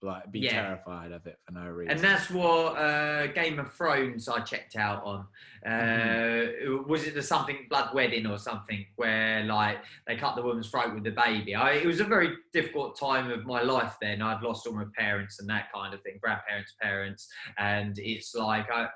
like 0.02 0.32
be 0.32 0.40
Yeah. 0.40 0.62
terrified 0.62 1.12
of 1.12 1.26
it 1.28 1.38
for 1.46 1.52
no 1.54 1.68
reason. 1.68 1.92
And 1.92 2.00
that's 2.00 2.30
what 2.30 2.78
uh, 2.78 3.28
Game 3.28 3.60
of 3.60 3.72
Thrones 3.74 4.28
I 4.30 4.40
checked 4.42 4.76
out 4.76 5.04
on. 5.04 5.26
Uh, 5.66 5.70
Mm-hmm. 5.70 6.90
Was 6.90 7.06
it 7.06 7.14
the 7.16 7.22
something 7.22 7.68
blood 7.70 7.94
wedding 7.94 8.26
or 8.26 8.38
something 8.38 8.86
where 8.96 9.44
like 9.44 9.78
they 10.08 10.16
cut 10.16 10.36
the 10.36 10.42
woman's 10.42 10.70
throat 10.70 10.94
with 10.94 11.04
the 11.04 11.12
baby? 11.12 11.54
I, 11.56 11.72
it 11.74 11.86
was 11.86 12.00
a 12.00 12.06
very 12.06 12.36
difficult 12.54 12.98
time 12.98 13.30
of 13.30 13.46
my 13.46 13.62
life. 13.62 13.96
Then 14.02 14.22
I'd 14.22 14.42
lost 14.42 14.66
all 14.68 14.74
my 14.74 14.86
parents 14.98 15.40
and 15.40 15.50
that 15.50 15.72
kind 15.74 15.94
of 15.94 16.02
thing, 16.02 16.18
grandparents, 16.22 16.76
parents, 16.82 17.28
and 17.58 17.98
it's 18.00 18.34
like 18.36 18.68
I. 18.72 18.88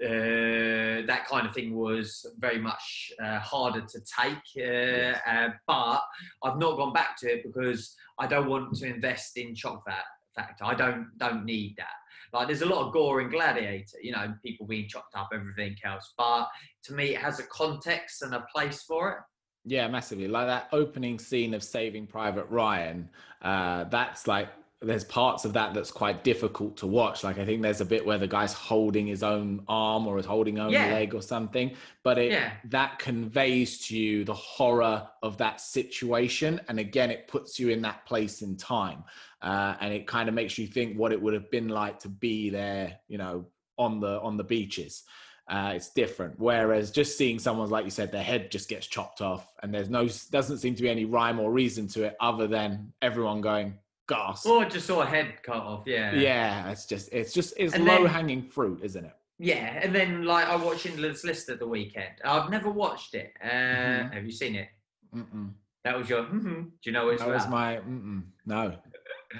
Uh, 0.00 1.04
that 1.06 1.26
kind 1.28 1.44
of 1.44 1.52
thing 1.52 1.74
was 1.74 2.24
very 2.38 2.58
much 2.60 3.10
uh, 3.20 3.40
harder 3.40 3.80
to 3.80 3.98
take, 4.00 4.64
uh, 4.64 5.18
uh, 5.28 5.48
but 5.66 6.00
I've 6.44 6.56
not 6.56 6.76
gone 6.76 6.92
back 6.92 7.16
to 7.18 7.26
it 7.32 7.42
because 7.44 7.96
I 8.16 8.28
don't 8.28 8.48
want 8.48 8.76
to 8.76 8.86
invest 8.86 9.36
in 9.36 9.56
fa- 9.56 10.04
factor. 10.38 10.64
I 10.64 10.74
don't 10.74 11.06
don't 11.18 11.44
need 11.44 11.74
that. 11.78 11.96
Like 12.32 12.46
there's 12.48 12.62
a 12.62 12.66
lot 12.66 12.86
of 12.86 12.92
gore 12.92 13.20
in 13.22 13.30
Gladiator, 13.30 13.98
you 14.02 14.12
know, 14.12 14.34
people 14.44 14.66
being 14.66 14.88
chopped 14.88 15.14
up, 15.16 15.30
everything 15.32 15.76
else. 15.84 16.12
But 16.16 16.48
to 16.84 16.92
me, 16.92 17.14
it 17.14 17.20
has 17.20 17.38
a 17.40 17.44
context 17.44 18.22
and 18.22 18.34
a 18.34 18.44
place 18.54 18.82
for 18.82 19.10
it. 19.12 19.18
Yeah, 19.64 19.88
massively. 19.88 20.28
Like 20.28 20.46
that 20.46 20.68
opening 20.72 21.18
scene 21.18 21.54
of 21.54 21.62
Saving 21.62 22.06
Private 22.06 22.46
Ryan. 22.48 23.08
Uh, 23.42 23.84
that's 23.84 24.26
like 24.26 24.48
there's 24.80 25.02
parts 25.02 25.44
of 25.44 25.52
that 25.54 25.74
that's 25.74 25.90
quite 25.90 26.22
difficult 26.22 26.76
to 26.76 26.86
watch. 26.86 27.24
Like 27.24 27.38
I 27.38 27.44
think 27.44 27.62
there's 27.62 27.80
a 27.80 27.84
bit 27.84 28.06
where 28.06 28.18
the 28.18 28.28
guy's 28.28 28.52
holding 28.52 29.08
his 29.08 29.24
own 29.24 29.64
arm 29.66 30.06
or 30.06 30.18
is 30.18 30.24
holding 30.24 30.60
own 30.60 30.70
Yeah. 30.70 30.92
leg 30.92 31.14
or 31.16 31.22
something, 31.22 31.74
but 32.04 32.16
it 32.16 32.30
Yeah. 32.30 32.52
that 32.66 33.00
conveys 33.00 33.86
to 33.88 33.96
you 33.96 34.24
the 34.24 34.34
horror 34.34 35.08
of 35.22 35.36
that 35.38 35.60
situation, 35.60 36.60
and 36.68 36.78
again, 36.78 37.10
it 37.10 37.26
puts 37.26 37.58
you 37.58 37.70
in 37.70 37.82
that 37.82 38.06
place 38.06 38.40
in 38.40 38.56
time, 38.56 39.02
uh, 39.42 39.74
and 39.80 39.92
it 39.94 40.06
kind 40.06 40.28
of 40.28 40.34
makes 40.34 40.58
you 40.58 40.66
think 40.66 40.96
what 40.98 41.12
it 41.12 41.20
would 41.20 41.34
have 41.34 41.50
been 41.50 41.68
like 41.68 41.98
to 42.00 42.08
be 42.08 42.50
there, 42.50 42.98
you 43.08 43.18
know, 43.18 43.46
on 43.76 44.00
the 44.00 44.20
on 44.20 44.36
the 44.36 44.44
beaches 44.44 45.04
uh, 45.48 45.72
it's 45.74 45.88
different. 45.90 46.34
Whereas 46.38 46.90
just 46.90 47.16
seeing 47.16 47.38
someone's, 47.38 47.70
like 47.70 47.86
you 47.86 47.90
said, 47.90 48.12
their 48.12 48.22
head 48.22 48.50
just 48.50 48.68
gets 48.68 48.86
chopped 48.86 49.22
off, 49.22 49.50
and 49.62 49.72
there's 49.72 49.88
no 49.88 50.06
doesn't 50.30 50.58
seem 50.58 50.74
to 50.74 50.82
be 50.82 50.90
any 50.90 51.06
rhyme 51.06 51.40
or 51.40 51.50
reason 51.50 51.88
to 51.88 52.04
it 52.04 52.16
other 52.20 52.46
than 52.46 52.92
everyone 53.00 53.40
going 53.40 53.78
gasp. 54.08 54.46
Or 54.46 54.64
just 54.66 54.86
saw 54.86 55.00
a 55.02 55.06
head 55.06 55.42
cut 55.42 55.56
off, 55.56 55.84
yeah. 55.86 56.12
yeah, 56.12 56.70
it's 56.70 56.84
just 56.84 57.08
it's 57.12 57.32
just 57.32 57.54
it's 57.56 57.72
And 57.74 57.86
then- 57.86 58.02
low 58.02 58.06
hanging 58.08 58.42
fruit, 58.50 58.80
isn't 58.82 59.04
it? 59.04 59.14
Yeah, 59.38 59.80
and 59.82 59.94
then 59.94 60.24
like 60.24 60.48
I 60.48 60.56
watched 60.56 60.80
Schindler's 60.80 61.24
List 61.24 61.48
at 61.48 61.60
the 61.60 61.66
weekend. 61.66 62.16
I've 62.24 62.50
never 62.50 62.70
watched 62.70 63.14
it. 63.14 63.32
Uh, 63.42 63.46
Mhm. 63.46 64.12
Have 64.12 64.24
you 64.26 64.32
seen 64.32 64.54
it? 64.56 64.68
Mm-mm. 65.14 65.52
That 65.84 65.96
was 65.96 66.10
your. 66.10 66.24
mhm. 66.24 66.64
Do 66.64 66.70
you 66.84 66.92
know 66.92 67.04
what 67.06 67.14
it's 67.14 67.22
That 67.22 67.30
was 67.30 67.48
my 67.48 67.76
mm-mm. 67.76 68.24
no. 68.44 68.76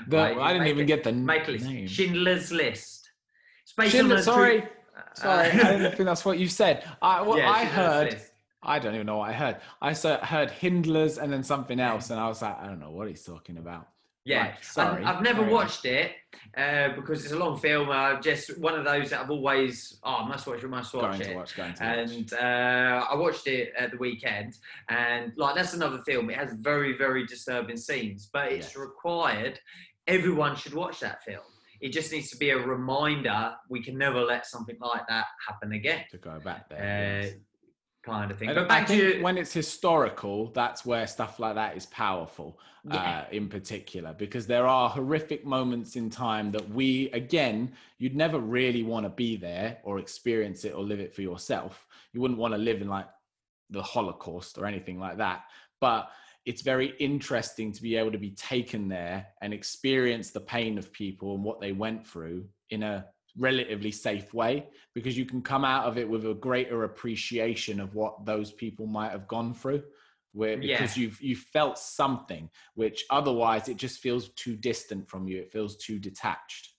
The, 0.08 0.16
Right, 0.16 0.36
I 0.38 0.52
didn't 0.52 0.68
even 0.68 0.86
get 0.86 1.02
the 1.04 1.12
Make 1.12 1.48
list. 1.48 1.64
name. 1.64 1.86
Schindler's 1.88 2.52
List. 2.52 3.10
Schindler- 3.88 4.16
on 4.16 4.20
a 4.20 4.22
true- 4.22 4.22
sorry, 4.22 4.62
Uh, 4.62 5.00
sorry, 5.14 5.46
I 5.48 5.72
didn't 5.72 5.92
think 5.96 6.06
that's 6.06 6.24
what 6.24 6.38
you 6.38 6.48
said. 6.48 6.84
I 7.02 7.22
what 7.22 7.38
yeah, 7.38 7.50
I 7.50 7.64
heard. 7.64 8.12
List. 8.12 8.32
I 8.62 8.78
don't 8.80 8.94
even 8.94 9.06
know 9.06 9.18
what 9.18 9.30
I 9.30 9.32
heard. 9.32 9.56
I 9.80 9.94
heard 9.94 10.50
Hindlers 10.50 11.16
and 11.18 11.32
then 11.32 11.44
something 11.44 11.78
else, 11.78 12.10
and 12.10 12.18
I 12.18 12.26
was 12.28 12.42
like, 12.42 12.58
I 12.60 12.66
don't 12.66 12.80
know 12.80 12.90
what 12.90 13.06
he's 13.08 13.22
talking 13.22 13.56
about. 13.56 13.86
Yeah, 14.28 14.42
Right, 14.48 14.64
sorry. 14.64 15.04
I've, 15.04 15.16
I've 15.16 15.22
never 15.22 15.42
watched 15.42 15.84
it 15.84 16.12
uh, 16.56 16.90
because 16.96 17.24
it's 17.24 17.32
a 17.32 17.38
long 17.38 17.58
film. 17.58 17.88
Uh, 17.90 18.20
just 18.20 18.58
one 18.58 18.74
of 18.74 18.84
those 18.84 19.10
that 19.10 19.20
I've 19.22 19.30
always, 19.30 19.98
oh, 20.04 20.16
I 20.24 20.28
must 20.28 20.46
watch 20.46 20.62
must 20.64 20.94
watch 20.94 21.02
Going 21.18 21.20
it. 21.22 21.24
to 21.32 21.34
watch, 21.36 21.56
going 21.56 21.74
to 21.74 21.84
watch. 21.84 22.10
And 22.10 22.32
uh, 22.34 23.06
I 23.10 23.14
watched 23.16 23.46
it 23.46 23.72
at 23.78 23.90
the 23.92 23.96
weekend, 23.96 24.54
and 24.88 25.32
like 25.36 25.54
that's 25.54 25.74
another 25.74 26.00
film. 26.06 26.28
It 26.30 26.36
has 26.36 26.52
very, 26.60 26.96
very 26.96 27.26
disturbing 27.26 27.76
scenes, 27.76 28.28
but 28.32 28.52
it's 28.52 28.68
Yes. 28.68 28.76
required. 28.76 29.58
Everyone 30.06 30.56
should 30.56 30.74
watch 30.74 31.00
that 31.00 31.22
film. 31.24 31.42
It 31.80 31.92
just 31.92 32.10
needs 32.12 32.28
to 32.30 32.36
be 32.36 32.50
a 32.50 32.58
reminder. 32.58 33.54
We 33.70 33.82
can 33.82 33.96
never 33.96 34.20
let 34.20 34.46
something 34.46 34.76
like 34.80 35.06
that 35.08 35.26
happen 35.46 35.72
again, 35.72 36.04
to 36.10 36.18
go 36.18 36.40
back 36.40 36.64
uh, 36.70 36.74
there. 36.74 37.22
yes. 37.22 37.32
Kind 38.08 38.30
of 38.30 38.38
thing. 38.38 38.48
I, 38.50 38.54
But 38.54 38.70
I 38.70 38.84
think 38.84 39.14
to 39.16 39.22
when 39.22 39.38
it's 39.38 39.52
historical, 39.52 40.50
that's 40.52 40.84
where 40.84 41.06
stuff 41.06 41.38
like 41.38 41.54
that 41.54 41.76
is 41.76 41.86
powerful, 41.86 42.58
Yeah. 42.84 43.20
uh, 43.20 43.24
in 43.30 43.48
particular, 43.48 44.14
because 44.14 44.46
there 44.46 44.66
are 44.66 44.88
horrific 44.88 45.44
moments 45.44 45.96
in 45.96 46.10
time 46.10 46.50
that 46.52 46.68
we, 46.70 47.10
again, 47.10 47.72
you'd 47.98 48.16
never 48.16 48.38
really 48.38 48.82
want 48.82 49.04
to 49.04 49.10
be 49.10 49.36
there 49.36 49.78
or 49.82 49.98
experience 49.98 50.64
it 50.64 50.74
or 50.74 50.82
live 50.82 51.00
it 51.00 51.14
for 51.14 51.22
yourself. 51.22 51.86
You 52.12 52.20
wouldn't 52.20 52.40
want 52.40 52.54
to 52.54 52.58
live 52.58 52.80
in 52.80 52.88
like 52.88 53.08
the 53.70 53.82
Holocaust 53.82 54.58
or 54.58 54.66
anything 54.66 54.98
like 54.98 55.18
that. 55.18 55.44
But 55.80 56.10
it's 56.46 56.62
very 56.62 56.94
interesting 56.98 57.72
to 57.72 57.82
be 57.82 57.96
able 57.96 58.10
to 58.12 58.18
be 58.18 58.30
taken 58.30 58.88
there 58.88 59.26
and 59.42 59.52
experience 59.52 60.30
the 60.30 60.40
pain 60.40 60.78
of 60.78 60.92
people 60.92 61.34
and 61.34 61.44
what 61.44 61.60
they 61.60 61.72
went 61.72 62.06
through 62.06 62.48
in 62.70 62.82
a 62.82 63.06
relatively 63.38 63.90
safe 63.92 64.34
way 64.34 64.66
because 64.94 65.16
you 65.16 65.24
can 65.24 65.40
come 65.40 65.64
out 65.64 65.84
of 65.86 65.96
it 65.96 66.08
with 66.08 66.26
a 66.26 66.34
greater 66.34 66.84
appreciation 66.84 67.80
of 67.80 67.94
what 67.94 68.24
those 68.26 68.50
people 68.52 68.86
might 68.86 69.12
have 69.12 69.26
gone 69.28 69.54
through 69.54 69.82
where 70.32 70.60
Yeah. 70.60 70.76
because 70.78 70.96
you've 70.96 71.20
you 71.22 71.36
felt 71.36 71.78
something 71.78 72.50
which 72.74 73.04
otherwise 73.10 73.68
it 73.68 73.76
just 73.76 74.00
feels 74.00 74.28
too 74.30 74.56
distant 74.56 75.08
from 75.08 75.26
you 75.28 75.38
it 75.38 75.50
feels 75.52 75.76
too 75.76 75.98
detached 75.98 76.74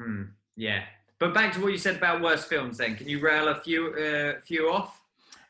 Hmm, 0.00 0.22
yeah. 0.56 0.84
But 1.18 1.34
back 1.34 1.52
to 1.54 1.60
what 1.60 1.72
you 1.72 1.78
said 1.78 1.96
about 1.96 2.22
worst 2.22 2.48
films. 2.48 2.78
Then, 2.78 2.94
can 2.94 3.08
you 3.08 3.18
rail 3.18 3.48
a 3.48 3.56
few, 3.56 3.92
uh, 3.94 4.40
few 4.44 4.70
off? 4.70 5.02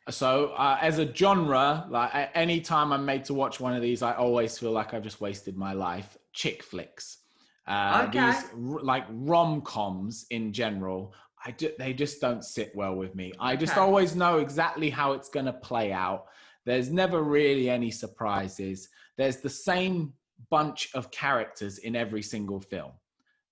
so 0.09 0.55
uh, 0.57 0.79
as 0.81 0.99
a 0.99 1.15
genre 1.15 1.87
like 1.91 2.31
any 2.35 2.63
time 2.63 2.95
i'm 2.95 3.05
made 3.05 3.23
to 3.27 3.35
watch 3.35 3.61
one 3.61 3.75
of 3.75 3.83
these 3.83 4.01
i 4.01 4.15
always 4.15 4.57
feel 4.59 4.71
like 4.73 4.95
i've 4.95 5.03
just 5.03 5.21
wasted 5.21 5.55
my 5.55 5.75
life 5.75 6.17
chick 6.33 6.63
flicks 6.63 7.18
uh, 7.69 8.07
Okay. 8.09 8.31
these 8.31 8.45
like 8.93 9.05
rom-coms 9.11 10.27
in 10.31 10.53
general 10.53 11.15
I 11.45 11.53
ju- 11.53 11.73
they 11.79 11.93
just 11.93 12.21
don't 12.21 12.43
sit 12.43 12.75
well 12.75 12.95
with 12.97 13.15
me 13.15 13.33
i 13.39 13.55
just 13.55 13.73
Okay. 13.75 13.81
always 13.81 14.17
know 14.17 14.39
exactly 14.39 14.91
how 14.91 15.13
it's 15.13 15.29
going 15.29 15.47
to 15.47 15.53
play 15.53 15.93
out 15.93 16.25
there's 16.65 16.91
never 16.91 17.23
really 17.23 17.71
any 17.71 17.91
surprises 17.91 18.89
there's 19.17 19.39
the 19.39 19.51
same 19.51 20.13
bunch 20.51 20.89
of 20.95 21.11
characters 21.11 21.79
in 21.79 21.95
every 21.95 22.23
single 22.23 22.61
film 22.61 22.93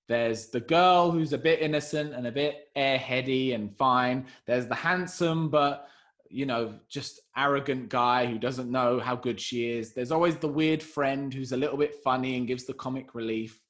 there's 0.09 0.49
the 0.49 0.61
girl 0.61 1.11
who's 1.11 1.33
a 1.33 1.39
bit 1.39 1.61
innocent 1.61 2.15
and 2.15 2.27
a 2.27 2.33
bit 2.33 2.69
airheady 2.77 3.57
and 3.57 3.77
fine. 3.77 4.27
There's 4.47 4.67
the 4.69 4.75
handsome 4.77 5.49
but 5.51 5.89
you 6.31 6.47
know 6.47 6.79
just 6.89 7.21
arrogant 7.37 7.89
guy 7.89 8.25
who 8.27 8.39
doesn't 8.39 8.71
know 8.71 9.01
how 9.01 9.17
good 9.17 9.41
she 9.41 9.69
is. 9.69 9.93
There's 9.95 10.13
always 10.13 10.37
the 10.37 10.47
weird 10.61 10.81
friend 10.81 11.35
who's 11.35 11.51
a 11.51 11.57
little 11.57 11.77
bit 11.77 11.97
funny 12.05 12.37
and 12.37 12.47
gives 12.47 12.65
the 12.67 12.75
comic 12.75 13.17
relief. 13.17 13.61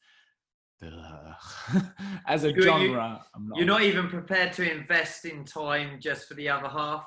Ugh. 0.83 1.83
As 2.27 2.45
a 2.45 2.51
You- 2.51 2.57
you- 2.57 2.63
genre, 2.63 3.25
I'm 3.35 3.49
not. 3.49 3.59
You're 3.59 3.67
not 3.67 3.83
even 3.83 4.09
prepared 4.09 4.53
to 4.55 4.71
invest 4.71 5.25
in 5.25 5.45
time 5.45 5.99
just 6.01 6.29
for 6.29 6.35
the 6.35 6.49
other 6.49 6.69
half. 6.69 7.07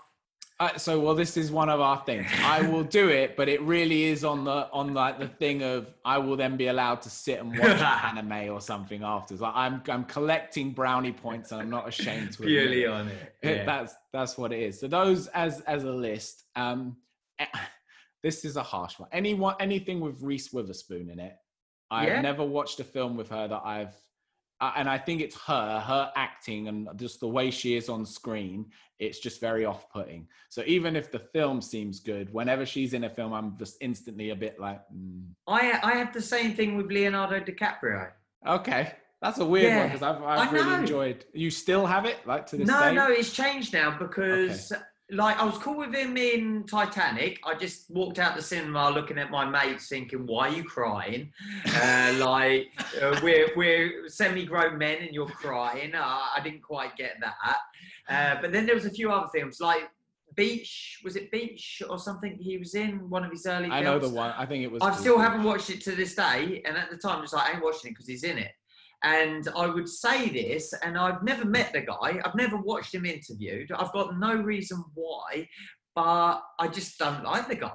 Uh, 0.61 0.75
so 0.77 0.99
well, 0.99 1.15
this 1.15 1.37
is 1.37 1.51
one 1.53 1.69
of 1.69 1.79
our 1.79 2.03
things. 2.05 2.27
I 2.43 2.61
will 2.63 2.83
do 2.83 3.07
it, 3.07 3.37
but 3.37 3.47
it 3.47 3.61
really 3.61 4.03
is 4.03 4.25
on 4.25 4.43
the 4.43 4.67
on 4.73 4.93
like 4.93 5.17
the 5.17 5.29
thing 5.29 5.63
of 5.63 5.93
I 6.03 6.17
will 6.17 6.35
then 6.35 6.57
be 6.57 6.67
allowed 6.67 7.01
to 7.03 7.09
sit 7.09 7.39
and 7.39 7.57
watch 7.57 7.79
anime 8.03 8.51
or 8.53 8.59
something 8.59 9.01
afterwards. 9.01 9.41
Like 9.41 9.53
I'm 9.55 9.81
I'm 9.87 10.03
collecting 10.03 10.71
brownie 10.73 11.13
points, 11.13 11.53
and 11.53 11.61
I'm 11.61 11.69
not 11.69 11.87
ashamed 11.87 12.33
to 12.33 12.43
Purely 12.43 12.85
on 12.85 13.07
it. 13.07 13.33
it. 13.41 13.55
Yeah. 13.59 13.65
That's 13.65 13.95
that's 14.11 14.37
what 14.37 14.51
it 14.51 14.59
is. 14.61 14.77
So 14.81 14.87
those 14.89 15.27
as 15.27 15.61
as 15.61 15.85
a 15.85 15.91
list. 15.93 16.43
Um, 16.57 16.97
eh, 17.39 17.45
this 18.23 18.43
is 18.43 18.57
a 18.57 18.63
harsh 18.63 18.99
one. 18.99 19.07
Anyone 19.13 19.55
anything 19.61 20.01
with 20.01 20.21
Reese 20.21 20.51
Witherspoon 20.51 21.09
in 21.09 21.19
it. 21.21 21.35
I've 21.91 22.07
Yeah. 22.07 22.21
never 22.21 22.43
watched 22.43 22.79
a 22.79 22.83
film 22.83 23.17
with 23.17 23.29
her 23.29 23.47
that 23.47 23.61
I've. 23.65 23.93
And 24.61 24.89
I 24.89 24.97
think 24.97 25.21
it's 25.21 25.39
her, 25.43 25.79
her 25.79 26.11
acting, 26.17 26.67
and 26.67 26.89
just 26.97 27.21
the 27.21 27.27
way 27.29 27.49
she 27.49 27.77
is 27.77 27.87
on 27.87 28.05
screen. 28.05 28.65
It's 28.99 29.19
just 29.19 29.39
very 29.39 29.63
off-putting. 29.63 30.27
So 30.49 30.63
even 30.67 30.97
if 30.97 31.09
the 31.13 31.19
film 31.19 31.61
seems 31.61 32.01
good, 32.01 32.33
whenever 32.33 32.65
she's 32.65 32.93
in 32.93 33.05
a 33.05 33.09
film, 33.09 33.31
I'm 33.31 33.57
just 33.57 33.77
instantly 33.79 34.31
a 34.31 34.35
bit 34.35 34.59
like, 34.59 34.81
mm, 34.93 35.23
I 35.47 35.79
I 35.81 35.93
have 35.93 36.11
the 36.13 36.21
same 36.21 36.55
thing 36.55 36.75
with 36.75 36.87
Leonardo 36.91 37.39
DiCaprio. 37.39 38.11
okay, 38.45 38.95
that's 39.21 39.37
a 39.39 39.45
weird 39.45 39.77
one 39.77 39.87
because 39.87 40.01
I've, 40.01 40.21
I've 40.23 40.51
really 40.51 40.75
enjoyed. 40.81 41.23
You 41.33 41.51
still 41.51 41.85
have 41.85 42.03
it, 42.03 42.17
like 42.27 42.45
to 42.47 42.57
this 42.57 42.67
No, 42.67 42.79
day. 42.81 42.93
no, 42.93 43.07
it's 43.09 43.31
changed 43.31 43.71
now 43.71 43.97
because 43.97 44.73
like 45.11 45.39
I 45.39 45.43
was 45.43 45.57
cool 45.57 45.77
with 45.77 45.93
him 45.93 46.17
in 46.17 46.65
Titanic. 46.65 47.39
I 47.45 47.55
just 47.55 47.89
walked 47.89 48.19
out 48.19 48.35
the 48.35 48.41
cinema 48.41 48.89
looking 48.91 49.17
at 49.17 49.31
my 49.31 49.45
mates, 49.45 49.87
thinking, 49.87 50.25
"Why 50.25 50.49
are 50.49 50.53
you 50.53 50.63
crying? 50.63 51.31
Uh, 51.65 52.15
like 52.19 52.67
uh, 53.01 53.19
we're 53.23 53.49
we're 53.55 54.07
semi-grown 54.07 54.77
men 54.77 54.99
and 55.01 55.13
you're 55.13 55.27
crying." 55.27 55.95
Uh, 55.95 56.03
I 56.03 56.39
didn't 56.43 56.61
quite 56.61 56.95
get 56.95 57.17
that. 57.21 57.57
Uh, 58.07 58.41
but 58.41 58.51
then 58.51 58.65
there 58.65 58.75
was 58.75 58.85
a 58.85 58.91
few 58.91 59.11
other 59.11 59.27
films 59.33 59.59
like 59.59 59.89
Beach. 60.35 60.99
Was 61.03 61.15
it 61.15 61.31
Beach 61.31 61.81
or 61.89 61.97
something? 61.97 62.37
He 62.39 62.57
was 62.57 62.75
in 62.75 63.09
one 63.09 63.23
of 63.23 63.31
his 63.31 63.45
early. 63.45 63.69
I 63.69 63.81
know 63.81 63.99
the 63.99 64.09
one. 64.09 64.33
I 64.37 64.45
think 64.45 64.63
it 64.63 64.71
was. 64.71 64.81
I 64.83 64.93
still 64.95 65.17
haven't 65.17 65.43
watched 65.43 65.69
it 65.69 65.81
to 65.81 65.91
this 65.95 66.15
day, 66.15 66.61
and 66.65 66.77
at 66.77 66.91
the 66.91 66.97
time, 66.97 67.23
it's 67.23 67.33
like 67.33 67.49
I 67.49 67.53
ain't 67.53 67.63
watching 67.63 67.89
it 67.89 67.93
because 67.93 68.07
he's 68.07 68.23
in 68.23 68.37
it. 68.37 68.51
And 69.03 69.47
I 69.55 69.67
would 69.67 69.87
say 69.87 70.29
this, 70.29 70.73
and 70.83 70.97
I've 70.97 71.23
never 71.23 71.45
met 71.45 71.71
the 71.71 71.81
guy. 71.81 72.19
I've 72.23 72.35
never 72.35 72.57
watched 72.57 72.93
him 72.93 73.05
interviewed. 73.05 73.71
I've 73.71 73.93
got 73.93 74.19
no 74.19 74.35
reason 74.35 74.83
why, 74.93 75.47
but 75.95 76.41
I 76.59 76.67
just 76.67 76.97
don't 76.97 77.23
like 77.23 77.47
the 77.47 77.55
guy. 77.55 77.67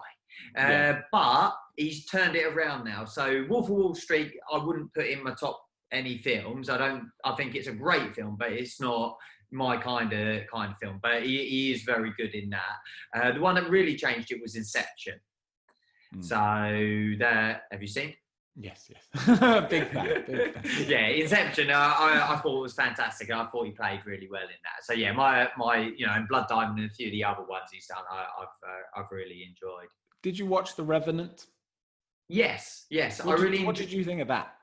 Uh, 0.56 0.68
Yeah. 0.68 1.00
But 1.12 1.54
he's 1.76 2.04
turned 2.06 2.36
it 2.36 2.46
around 2.46 2.84
now. 2.84 3.04
So 3.04 3.46
Wolf 3.48 3.66
of 3.66 3.70
Wall 3.70 3.94
Street, 3.94 4.34
I 4.52 4.58
wouldn't 4.58 4.92
put 4.92 5.06
in 5.06 5.22
my 5.22 5.34
top 5.34 5.60
any 5.92 6.18
films. 6.18 6.68
I 6.68 6.76
don't. 6.76 7.10
I 7.24 7.34
think 7.36 7.54
it's 7.54 7.68
a 7.68 7.72
great 7.72 8.14
film, 8.14 8.36
but 8.38 8.52
it's 8.52 8.80
not 8.80 9.16
my 9.50 9.76
kind 9.76 10.12
of 10.12 10.42
kind 10.52 10.72
of 10.72 10.78
film. 10.78 10.98
But 11.02 11.22
he, 11.22 11.48
he 11.48 11.72
is 11.72 11.82
very 11.82 12.12
good 12.18 12.34
in 12.34 12.50
that. 12.50 12.76
Uh, 13.16 13.32
the 13.32 13.40
one 13.40 13.54
that 13.54 13.70
really 13.70 13.96
changed 13.96 14.30
it 14.32 14.42
was 14.42 14.56
Inception. 14.56 15.14
Mm. 16.16 16.24
So 16.24 17.18
that 17.24 17.62
have 17.70 17.80
you 17.80 17.88
seen? 17.88 18.14
Yes, 18.56 18.88
yes. 18.88 19.04
big 19.68 19.88
fan. 19.88 20.24
Big 20.26 20.54
fan. 20.62 20.88
yeah, 20.88 21.06
Inception. 21.08 21.70
Uh, 21.70 21.74
I, 21.74 22.34
I 22.34 22.36
thought 22.40 22.58
it 22.58 22.62
was 22.62 22.74
fantastic. 22.74 23.30
I 23.30 23.46
thought 23.46 23.66
he 23.66 23.72
played 23.72 24.00
really 24.06 24.28
well 24.30 24.42
in 24.44 24.48
that. 24.62 24.84
So 24.84 24.92
yeah, 24.92 25.12
my 25.12 25.48
my 25.56 25.92
you 25.96 26.06
know, 26.06 26.12
and 26.12 26.28
Blood 26.28 26.46
Diamond 26.48 26.78
and 26.78 26.88
a 26.90 26.94
few 26.94 27.08
of 27.08 27.12
the 27.12 27.24
other 27.24 27.42
ones 27.42 27.64
he's 27.72 27.86
done, 27.86 28.04
I, 28.10 28.24
I've 28.40 28.46
uh, 28.46 29.00
I've 29.00 29.10
really 29.10 29.42
enjoyed. 29.48 29.88
Did 30.22 30.38
you 30.38 30.46
watch 30.46 30.76
The 30.76 30.84
Revenant? 30.84 31.46
Yes, 32.28 32.86
yes, 32.90 33.22
What 33.22 33.34
I 33.34 33.36
did- 33.36 33.42
really 33.42 33.64
What 33.64 33.76
did 33.76 33.92
you 33.92 34.04
think 34.04 34.20
of 34.22 34.28
that? 34.28 34.54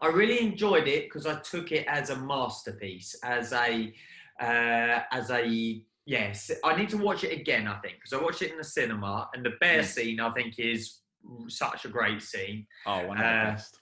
I 0.00 0.06
really 0.08 0.40
enjoyed 0.40 0.86
it 0.88 1.04
because 1.04 1.26
I 1.26 1.34
took 1.40 1.72
it 1.72 1.86
as 1.88 2.10
a 2.10 2.16
masterpiece, 2.16 3.14
as 3.24 3.52
a 3.52 3.92
uh, 4.40 5.00
as 5.12 5.30
a 5.30 5.82
yes. 6.06 6.50
I 6.64 6.76
need 6.76 6.88
to 6.90 6.96
watch 6.98 7.24
it 7.24 7.32
again. 7.38 7.66
I 7.66 7.78
think 7.80 7.96
because 7.96 8.12
I 8.12 8.22
watched 8.22 8.42
it 8.42 8.52
in 8.52 8.58
the 8.58 8.64
cinema, 8.64 9.28
and 9.34 9.44
the 9.44 9.52
bear 9.60 9.82
scene 9.82 10.20
I 10.20 10.30
think 10.32 10.58
is 10.58 10.99
such 11.48 11.84
a 11.84 11.88
great 11.88 12.22
scene. 12.22 12.66
Oh, 12.86 13.06
one 13.06 13.18
of 13.18 13.22
the 13.22 13.28
Uh, 13.28 13.44
best. 13.52 13.80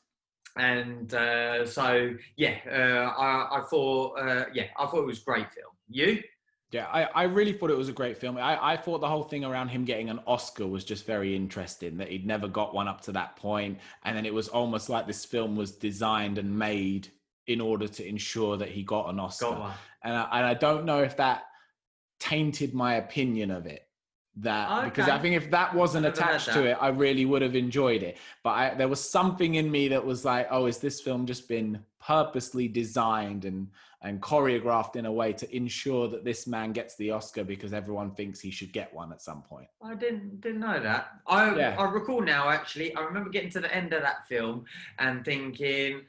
and 0.56 1.14
uh, 1.14 1.66
so 1.66 2.14
yeah, 2.36 2.56
uh, 2.70 3.20
I, 3.20 3.58
I 3.58 3.62
thought 3.70 4.18
uh, 4.18 4.44
yeah, 4.52 4.66
I 4.78 4.86
thought 4.86 5.00
it 5.02 5.06
was 5.06 5.20
a 5.20 5.24
great 5.24 5.50
film. 5.52 5.72
You? 5.88 6.22
Yeah, 6.70 6.86
I, 6.92 7.04
I 7.14 7.22
really 7.22 7.54
thought 7.54 7.70
it 7.70 7.78
was 7.78 7.88
a 7.88 7.94
great 7.94 8.18
film. 8.18 8.36
I, 8.36 8.72
I 8.72 8.76
thought 8.76 9.00
the 9.00 9.08
whole 9.08 9.22
thing 9.22 9.42
around 9.42 9.68
him 9.68 9.86
getting 9.86 10.10
an 10.10 10.20
Oscar 10.26 10.66
was 10.66 10.84
just 10.84 11.06
very 11.06 11.34
interesting, 11.34 11.96
that 11.96 12.08
he'd 12.10 12.26
never 12.26 12.46
got 12.46 12.74
one 12.74 12.86
up 12.88 13.00
to 13.02 13.12
that 13.12 13.36
point. 13.36 13.78
And 14.04 14.14
then 14.14 14.26
it 14.26 14.34
was 14.34 14.48
almost 14.48 14.90
like 14.90 15.06
this 15.06 15.24
film 15.24 15.56
was 15.56 15.72
designed 15.72 16.36
and 16.36 16.58
made 16.58 17.08
in 17.46 17.62
order 17.62 17.88
to 17.88 18.06
ensure 18.06 18.58
that 18.58 18.68
he 18.68 18.82
got 18.82 19.08
an 19.08 19.18
Oscar. 19.18 19.46
Got 19.46 19.60
one. 19.60 19.72
And 20.04 20.14
I, 20.14 20.28
and 20.30 20.44
I 20.46 20.52
don't 20.52 20.84
know 20.84 21.02
if 21.02 21.16
that 21.16 21.44
tainted 22.20 22.74
my 22.74 22.96
opinion 22.96 23.50
of 23.50 23.64
it. 23.64 23.87
That 24.40 24.84
because 24.84 25.08
I 25.08 25.18
think 25.18 25.34
if 25.34 25.50
that 25.50 25.74
wasn't 25.74 26.06
attached 26.06 26.52
to 26.52 26.64
it, 26.64 26.78
I 26.80 26.88
really 26.88 27.24
would 27.24 27.42
have 27.42 27.56
enjoyed 27.56 28.02
it. 28.02 28.18
But 28.44 28.50
I, 28.50 28.74
there 28.74 28.86
was 28.88 29.00
something 29.00 29.56
in 29.56 29.68
me 29.70 29.88
that 29.88 30.04
was 30.04 30.24
like, 30.24 30.46
oh, 30.50 30.66
is 30.66 30.78
this 30.78 31.00
film 31.00 31.26
just 31.26 31.48
been 31.48 31.80
purposely 32.00 32.68
designed 32.68 33.44
and 33.44 33.68
and 34.02 34.22
choreographed 34.22 34.94
in 34.94 35.06
a 35.06 35.12
way 35.12 35.32
to 35.32 35.56
ensure 35.56 36.06
that 36.06 36.24
this 36.24 36.46
man 36.46 36.70
gets 36.72 36.94
the 36.96 37.10
Oscar 37.10 37.42
because 37.42 37.72
everyone 37.72 38.12
thinks 38.12 38.38
he 38.38 38.48
should 38.50 38.72
get 38.72 38.94
one 38.94 39.10
at 39.10 39.20
some 39.20 39.42
point? 39.42 39.66
I 39.82 39.94
didn't 39.94 40.40
didn't 40.40 40.60
know 40.60 40.78
that. 40.80 41.08
I 41.26 41.56
Yeah. 41.56 41.74
I 41.76 41.84
recall 41.90 42.20
now 42.20 42.48
actually. 42.48 42.94
I 42.94 43.00
remember 43.00 43.30
getting 43.30 43.50
to 43.50 43.60
the 43.60 43.74
end 43.74 43.92
of 43.92 44.02
that 44.02 44.28
film 44.28 44.66
and 45.00 45.24
thinking, 45.24 46.02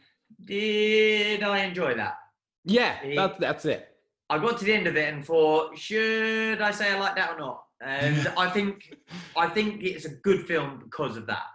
did 0.46 1.42
I 1.42 1.60
enjoy 1.60 1.96
that? 1.96 2.18
Yeah, 2.64 2.96
He- 3.02 3.16
that, 3.16 3.40
that's 3.40 3.66
it. 3.66 3.88
I 4.30 4.38
got 4.38 4.60
to 4.60 4.66
the 4.66 4.74
end 4.74 4.86
of 4.86 4.96
it 4.96 5.12
and 5.12 5.26
thought, 5.26 5.76
should 5.76 6.62
I 6.62 6.70
say 6.70 6.94
I 6.94 7.00
like 7.00 7.16
that 7.16 7.32
or 7.32 7.40
not? 7.40 7.64
And 7.82 8.28
I 8.38 8.50
think 8.50 8.98
I 9.38 9.48
think 9.48 9.84
it's 9.84 10.06
a 10.06 10.10
good 10.10 10.46
film 10.46 10.82
because 10.84 11.18
of 11.18 11.28
that. 11.28 11.48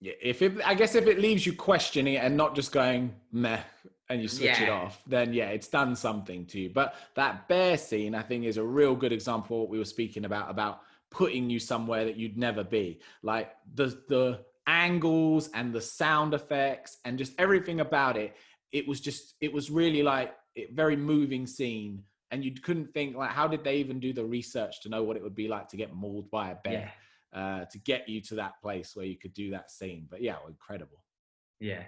Yeah, 0.00 0.12
if 0.22 0.42
it, 0.42 0.60
I 0.64 0.74
guess 0.74 0.94
if 0.94 1.06
it 1.06 1.18
leaves 1.18 1.44
you 1.44 1.52
questioning 1.52 2.14
it 2.14 2.22
and 2.22 2.36
not 2.36 2.54
just 2.54 2.70
going 2.70 3.14
meh 3.32 3.60
and 4.08 4.22
you 4.22 4.28
switch 4.28 4.60
it 4.60 4.68
off, 4.68 5.02
then 5.06 5.32
yeah, 5.32 5.48
it's 5.48 5.68
done 5.68 5.96
something 5.96 6.46
to 6.46 6.60
you. 6.60 6.70
But 6.70 6.94
that 7.14 7.48
bear 7.48 7.76
scene, 7.76 8.14
I 8.14 8.22
think, 8.22 8.44
is 8.44 8.56
a 8.56 8.64
real 8.64 8.94
good 8.94 9.12
example 9.12 9.56
of 9.56 9.60
what 9.62 9.70
we 9.70 9.78
were 9.78 9.84
speaking 9.84 10.24
about 10.24 10.50
about 10.50 10.82
putting 11.10 11.50
you 11.50 11.58
somewhere 11.58 12.04
that 12.04 12.16
you'd 12.16 12.38
never 12.38 12.62
be. 12.62 13.00
Like 13.22 13.50
the 13.74 13.86
the 14.08 14.40
angles 14.66 15.48
and 15.54 15.72
the 15.72 15.80
sound 15.80 16.34
effects 16.34 16.98
and 17.04 17.18
just 17.18 17.32
everything 17.38 17.80
about 17.80 18.16
it. 18.16 18.36
It 18.70 18.86
was 18.86 19.00
just 19.00 19.34
it 19.40 19.52
was 19.52 19.70
really 19.70 20.02
like 20.02 20.32
a 20.56 20.68
very 20.72 20.96
moving 20.96 21.46
scene. 21.46 22.04
And 22.30 22.44
you 22.44 22.52
couldn't 22.52 22.92
think 22.92 23.16
like, 23.16 23.30
how 23.30 23.48
did 23.48 23.64
they 23.64 23.76
even 23.76 24.00
do 24.00 24.12
the 24.12 24.24
research 24.24 24.82
to 24.82 24.88
know 24.88 25.02
what 25.02 25.16
it 25.16 25.22
would 25.22 25.34
be 25.34 25.48
like 25.48 25.68
to 25.68 25.76
get 25.76 25.94
mauled 25.94 26.30
by 26.30 26.50
a 26.50 26.56
bear? 26.56 26.72
Yeah. 26.72 26.90
uh, 27.32 27.64
to 27.66 27.78
get 27.78 28.08
you 28.08 28.20
to 28.22 28.34
that 28.36 28.60
place 28.60 28.96
where 28.96 29.06
you 29.06 29.16
could 29.16 29.34
do 29.34 29.50
that 29.50 29.70
scene. 29.70 30.06
But 30.10 30.22
yeah, 30.22 30.36
incredible. 30.46 31.02
Yeah. 31.60 31.82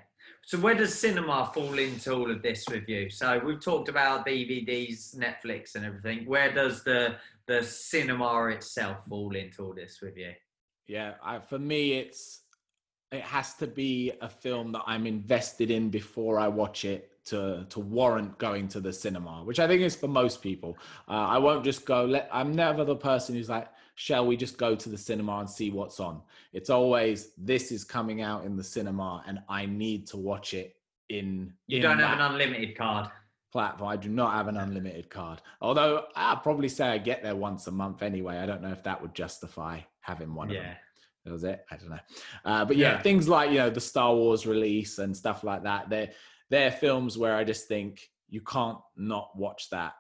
So 0.45 0.59
where 0.59 0.75
does 0.75 0.99
cinema 0.99 1.51
fall 1.55 1.79
into 1.79 2.13
all 2.13 2.31
of 2.31 2.43
this 2.43 2.65
with 2.69 2.89
you? 2.89 3.09
So 3.09 3.41
we've 3.45 3.61
talked 3.61 3.89
about 3.89 4.27
DVDs, 4.27 5.17
Netflix, 5.17 5.77
and 5.77 5.85
everything. 5.85 6.27
Where 6.27 6.53
does 6.53 6.83
the 6.83 7.17
the 7.47 7.63
cinema 7.63 8.47
itself 8.49 9.07
fall 9.07 9.35
into 9.35 9.65
all 9.65 9.75
this 9.75 10.01
with 10.03 10.17
you? 10.17 10.33
Yeah, 10.87 11.15
I, 11.23 11.39
for 11.39 11.59
me, 11.59 11.93
it's 11.95 12.43
it 13.13 13.23
has 13.23 13.55
to 13.55 13.67
be 13.67 14.13
a 14.21 14.29
film 14.29 14.73
that 14.73 14.83
I'm 14.87 15.07
invested 15.07 15.71
in 15.71 15.89
before 15.89 16.39
I 16.39 16.49
watch 16.49 16.85
it 16.85 17.10
to 17.27 17.67
to 17.69 17.81
warrant 17.81 18.39
going 18.39 18.69
to 18.69 18.81
the 18.81 18.93
cinema, 18.93 19.43
which 19.45 19.61
I 19.61 19.67
think 19.67 19.83
is 19.83 19.95
for 19.95 20.09
most 20.09 20.43
people. 20.43 20.79
Uh, 21.09 21.13
I 21.13 21.39
won't 21.39 21.65
just 21.65 21.85
go. 21.85 22.05
Let 22.05 22.29
I'm 22.33 22.55
never 22.55 22.85
the 22.85 22.97
person 22.97 23.35
who's 23.35 23.49
like, 23.49 23.69
shall 23.95 24.27
we 24.27 24.37
just 24.37 24.57
go 24.59 24.75
to 24.75 24.89
the 24.89 24.99
cinema 24.99 25.39
and 25.39 25.51
see 25.51 25.71
what's 25.71 26.01
on? 26.01 26.23
It's 26.53 26.71
always 26.71 27.33
this 27.37 27.71
is 27.73 27.85
coming 27.85 28.23
out 28.23 28.45
in 28.45 28.57
the 28.57 28.65
cinema, 28.65 29.23
and 29.27 29.41
I 29.49 29.67
need 29.67 30.07
to 30.09 30.17
watch 30.17 30.55
it 30.55 30.77
in. 31.09 31.53
You 31.67 31.77
in 31.79 31.83
don't 31.83 31.99
have 31.99 32.19
an 32.19 32.33
unlimited 32.33 32.77
card. 32.77 33.11
platform. 33.53 33.91
I 33.91 33.97
do 33.97 34.09
not 34.09 34.33
have 34.33 34.49
an 34.49 34.57
unlimited 34.57 35.11
card. 35.11 35.43
Although 35.61 36.05
I'd 36.17 36.43
probably 36.43 36.69
say 36.69 36.87
I 36.89 36.99
get 36.99 37.23
there 37.23 37.37
once 37.37 37.67
a 37.67 37.71
month 37.73 38.03
anyway. 38.03 38.39
I 38.39 38.47
don't 38.47 38.63
know 38.63 38.71
if 38.73 38.83
that 38.85 39.01
would 39.03 39.15
justify 39.15 39.81
having 40.01 40.35
one 40.35 40.49
of 40.51 40.55
them. 40.57 40.65
Yeah. 40.65 40.75
That 41.27 41.33
was 41.33 41.45
it. 41.45 41.67
I 41.71 41.77
don't 41.77 41.91
know. 41.91 41.99
Uh, 42.47 42.65
but 42.65 42.77
yeah, 42.79 42.93
Yeah. 42.93 43.03
things 43.03 43.29
like 43.29 43.51
you 43.51 43.59
know 43.59 43.69
the 43.69 43.81
Star 43.81 44.15
Wars 44.15 44.47
release 44.47 44.99
and 44.99 45.15
stuff 45.15 45.45
like 45.45 45.65
that. 45.65 45.91
They're 45.91 46.11
they're 46.51 46.71
films 46.73 47.17
where 47.17 47.37
I 47.37 47.45
just 47.45 47.69
think 47.69 48.09
you 48.29 48.41
can't 48.43 48.79
not 48.97 49.31
watch 49.37 49.71
that 49.71 49.95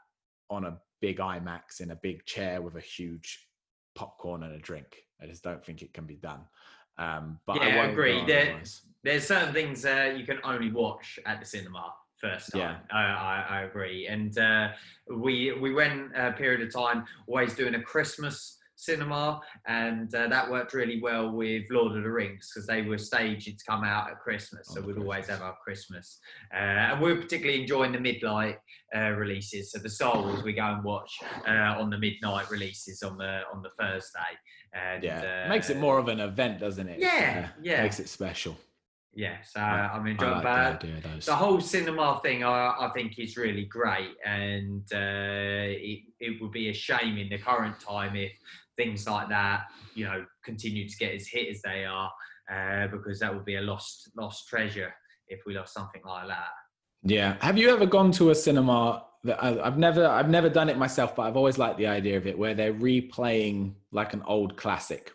on 0.50 0.64
a 0.64 0.78
big 1.00 1.18
IMAX 1.18 1.80
in 1.80 1.90
a 1.92 1.96
big 1.96 2.24
chair 2.26 2.60
with 2.60 2.76
a 2.76 2.80
huge 2.80 3.46
popcorn 3.94 4.42
and 4.42 4.54
a 4.54 4.58
drink. 4.58 4.96
I 5.22 5.26
just 5.26 5.42
don't 5.42 5.64
think 5.64 5.82
it 5.82 5.92
can 5.94 6.04
be 6.06 6.16
done. 6.16 6.40
Um, 6.98 7.38
but 7.46 7.56
Yeah, 7.56 7.80
I 7.80 7.86
I 7.86 7.86
agree. 7.86 8.24
There- 8.26 8.62
There's 9.02 9.26
certain 9.26 9.54
things 9.54 9.86
uh, 9.86 10.14
you 10.16 10.26
can 10.26 10.38
only 10.44 10.70
watch 10.70 11.18
at 11.24 11.40
the 11.40 11.46
cinema 11.46 11.94
first 12.18 12.52
time. 12.52 12.60
Yeah. 12.60 12.76
I, 12.92 13.02
I, 13.02 13.46
I 13.58 13.62
agree. 13.62 14.06
And 14.08 14.36
uh, 14.36 14.68
we 15.08 15.52
we 15.52 15.72
went 15.72 16.12
a 16.14 16.32
period 16.32 16.60
of 16.60 16.70
time 16.72 17.06
always 17.26 17.54
doing 17.54 17.74
a 17.76 17.82
Christmas 17.82 18.58
cinema, 18.80 19.40
and 19.66 20.14
uh, 20.14 20.26
that 20.28 20.50
worked 20.50 20.72
really 20.74 21.00
well 21.00 21.30
with 21.30 21.64
Lord 21.70 21.96
of 21.96 22.02
the 22.02 22.10
Rings 22.10 22.50
because 22.52 22.66
they 22.66 22.82
were 22.82 22.98
staged 22.98 23.46
to 23.58 23.64
come 23.64 23.84
out 23.84 24.10
at 24.10 24.20
Christmas, 24.20 24.68
so 24.68 24.80
Oh, 24.80 24.86
we'd 24.86 24.98
always 24.98 25.26
have 25.28 25.42
our 25.42 25.56
Christmas. 25.62 26.18
Uh, 26.52 26.56
and 26.58 27.00
we're 27.00 27.16
particularly 27.16 27.60
enjoying 27.62 27.92
the 27.92 28.00
midnight 28.00 28.58
uh, 28.96 29.10
releases. 29.10 29.70
So 29.72 29.78
the 29.78 29.88
Star 29.90 30.16
Wars 30.20 30.42
we 30.42 30.52
go 30.52 30.64
and 30.64 30.82
watch 30.84 31.12
uh, 31.46 31.50
on 31.80 31.90
the 31.90 31.98
midnight 31.98 32.50
releases 32.50 33.02
on 33.02 33.18
the 33.18 33.42
on 33.52 33.62
the 33.62 33.70
Thursday. 33.78 34.32
And, 34.72 35.02
Yeah, 35.02 35.44
uh, 35.46 35.48
makes 35.48 35.68
it 35.70 35.78
more 35.78 35.98
of 35.98 36.08
an 36.08 36.20
event, 36.20 36.60
doesn't 36.60 36.88
it? 36.88 37.00
Yeah, 37.00 37.48
Uh, 37.48 37.58
yeah. 37.62 37.82
Makes 37.82 38.00
it 38.00 38.08
special. 38.08 38.56
Yeah, 39.12 39.38
so 39.42 39.58
I- 39.60 39.90
I'm 39.92 40.06
enjoying 40.06 40.34
like 40.34 40.44
that 40.44 40.80
the 40.80 41.26
the 41.26 41.34
whole 41.34 41.60
cinema 41.60 42.20
thing 42.22 42.44
I, 42.44 42.76
I 42.86 42.90
think 42.94 43.18
is 43.18 43.36
really 43.36 43.64
great 43.64 44.14
and 44.24 44.84
uh, 44.92 45.66
it, 45.90 46.02
it 46.20 46.40
would 46.40 46.52
be 46.52 46.68
a 46.68 46.72
shame 46.72 47.18
in 47.18 47.28
the 47.28 47.38
current 47.38 47.80
time 47.80 48.14
if 48.14 48.30
things 48.76 49.06
like 49.06 49.28
that 49.28 49.62
you 49.94 50.04
know 50.04 50.24
continue 50.44 50.88
to 50.88 50.96
get 50.96 51.14
as 51.14 51.26
hit 51.26 51.48
as 51.48 51.60
they 51.62 51.84
are 51.84 52.10
uh, 52.52 52.86
because 52.88 53.18
that 53.20 53.34
would 53.34 53.44
be 53.44 53.56
a 53.56 53.60
lost 53.60 54.10
lost 54.16 54.48
treasure 54.48 54.92
if 55.28 55.40
we 55.46 55.54
lost 55.54 55.72
something 55.74 56.02
like 56.04 56.26
that 56.28 56.48
Yeah. 57.02 57.36
Have 57.40 57.56
you 57.58 57.70
ever 57.70 57.86
gone 57.86 58.10
to 58.12 58.30
a 58.30 58.34
cinema 58.34 59.04
that 59.24 59.42
I, 59.42 59.48
I've 59.66 59.78
never 59.78 60.06
I've 60.06 60.28
never 60.30 60.48
done 60.48 60.68
it 60.68 60.76
myself, 60.78 61.14
but 61.14 61.22
I've 61.22 61.36
always 61.36 61.58
liked 61.58 61.78
the 61.78 61.86
idea 61.86 62.16
of 62.16 62.26
it 62.26 62.36
where 62.38 62.54
they're 62.54 62.74
replaying 62.74 63.74
like 63.92 64.12
an 64.14 64.22
old 64.26 64.56
classic. 64.56 65.12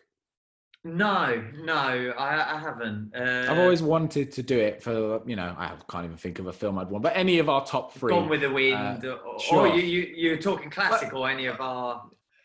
no 0.83 1.43
no 1.73 2.13
i, 2.17 2.55
I 2.55 2.59
haven't 2.59 3.11
uh, 3.15 3.45
I've 3.51 3.57
always 3.57 3.81
wanted 3.81 4.31
to 4.37 4.41
do 4.43 4.57
it 4.59 4.83
for 4.83 5.21
you 5.25 5.35
know 5.35 5.49
I 5.57 5.71
can't 5.89 6.05
even 6.05 6.17
think 6.17 6.37
of 6.39 6.45
a 6.47 6.53
film 6.53 6.77
I'd 6.77 6.89
want, 6.91 7.03
but 7.03 7.13
any 7.17 7.39
of 7.39 7.49
our 7.49 7.65
top 7.65 7.93
three. 7.97 8.11
gone 8.11 8.29
with 8.29 8.41
the 8.41 8.51
wind 8.51 9.03
Uh, 9.05 9.13
or, 9.27 9.39
sure. 9.39 9.67
or 9.67 9.67
you, 9.75 9.81
you 9.93 10.01
you're 10.23 10.37
talking 10.49 10.69
classic 10.69 11.11
or 11.17 11.27
any 11.35 11.47
of 11.53 11.59
our 11.59 12.03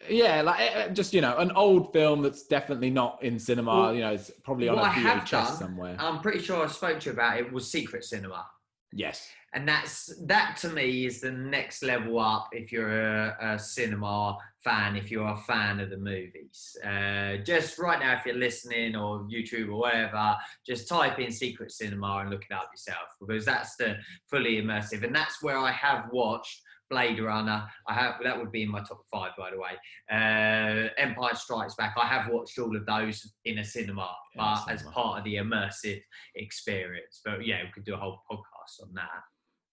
yeah, 0.08 0.42
like 0.42 0.60
eh, 0.60 0.72
eh, 0.74 0.88
just 0.88 1.12
you 1.12 1.20
know 1.20 1.36
an 1.36 1.52
old 1.52 1.92
film 1.92 2.22
that's 2.22 2.44
definitely 2.44 2.90
not 2.90 3.22
in 3.22 3.38
cinema. 3.38 3.74
Well, 3.76 3.94
you 3.94 4.00
know, 4.00 4.12
it's 4.12 4.30
probably 4.42 4.68
on 4.68 4.78
a 4.78 4.82
VHS 4.82 5.30
done, 5.30 5.56
somewhere. 5.56 5.96
i'm 5.98 6.20
pretty 6.20 6.40
sure 6.40 6.64
i 6.64 6.68
spoke 6.68 7.00
to 7.00 7.10
you 7.10 7.12
about 7.12 7.38
it 7.38 7.52
was 7.52 7.70
secret 7.70 8.04
cinema 8.04 8.46
yes. 8.92 9.28
and 9.54 9.68
that's 9.68 10.14
that 10.26 10.56
to 10.60 10.68
me 10.68 11.06
is 11.06 11.20
the 11.20 11.30
next 11.30 11.82
level 11.82 12.18
up 12.18 12.48
if 12.52 12.72
you're 12.72 13.00
a, 13.00 13.36
a 13.40 13.58
cinema 13.58 14.36
fan 14.64 14.96
if 14.96 15.10
you're 15.10 15.28
a 15.28 15.36
fan 15.36 15.80
of 15.80 15.90
the 15.90 15.96
movies 15.96 16.76
uh, 16.84 17.36
just 17.44 17.78
right 17.78 18.00
now 18.00 18.16
if 18.16 18.26
you're 18.26 18.34
listening 18.34 18.96
or 18.96 19.20
youtube 19.20 19.68
or 19.68 19.76
whatever 19.76 20.36
just 20.66 20.88
type 20.88 21.18
in 21.18 21.30
secret 21.30 21.70
cinema 21.70 22.18
and 22.18 22.30
look 22.30 22.44
it 22.48 22.54
up 22.54 22.70
yourself 22.72 23.08
because 23.20 23.44
that's 23.44 23.76
the 23.76 23.96
fully 24.28 24.60
immersive 24.60 25.04
and 25.04 25.14
that's 25.14 25.42
where 25.42 25.58
i 25.58 25.70
have 25.70 26.06
watched 26.12 26.62
Blade 26.90 27.20
Runner, 27.20 27.66
I 27.86 27.94
have 27.94 28.16
that 28.24 28.38
would 28.38 28.50
be 28.50 28.62
in 28.62 28.70
my 28.70 28.80
top 28.80 29.02
five, 29.10 29.32
by 29.38 29.50
the 29.50 29.58
way. 29.58 29.70
Uh, 30.10 30.88
Empire 30.98 31.34
Strikes 31.34 31.74
Back, 31.76 31.94
I 31.96 32.06
have 32.06 32.30
watched 32.30 32.58
all 32.58 32.76
of 32.76 32.84
those 32.84 33.32
in 33.44 33.58
a 33.58 33.64
cinema, 33.64 34.10
In 34.34 34.40
a 34.40 34.60
but 34.64 34.72
as 34.72 34.82
part 34.82 35.18
of 35.18 35.24
the 35.24 35.36
immersive 35.36 36.02
experience. 36.34 37.20
But 37.24 37.46
yeah, 37.46 37.62
we 37.62 37.70
could 37.72 37.84
do 37.84 37.94
a 37.94 37.98
whole 37.98 38.22
podcast 38.30 38.82
on 38.82 38.92
that. 38.94 39.22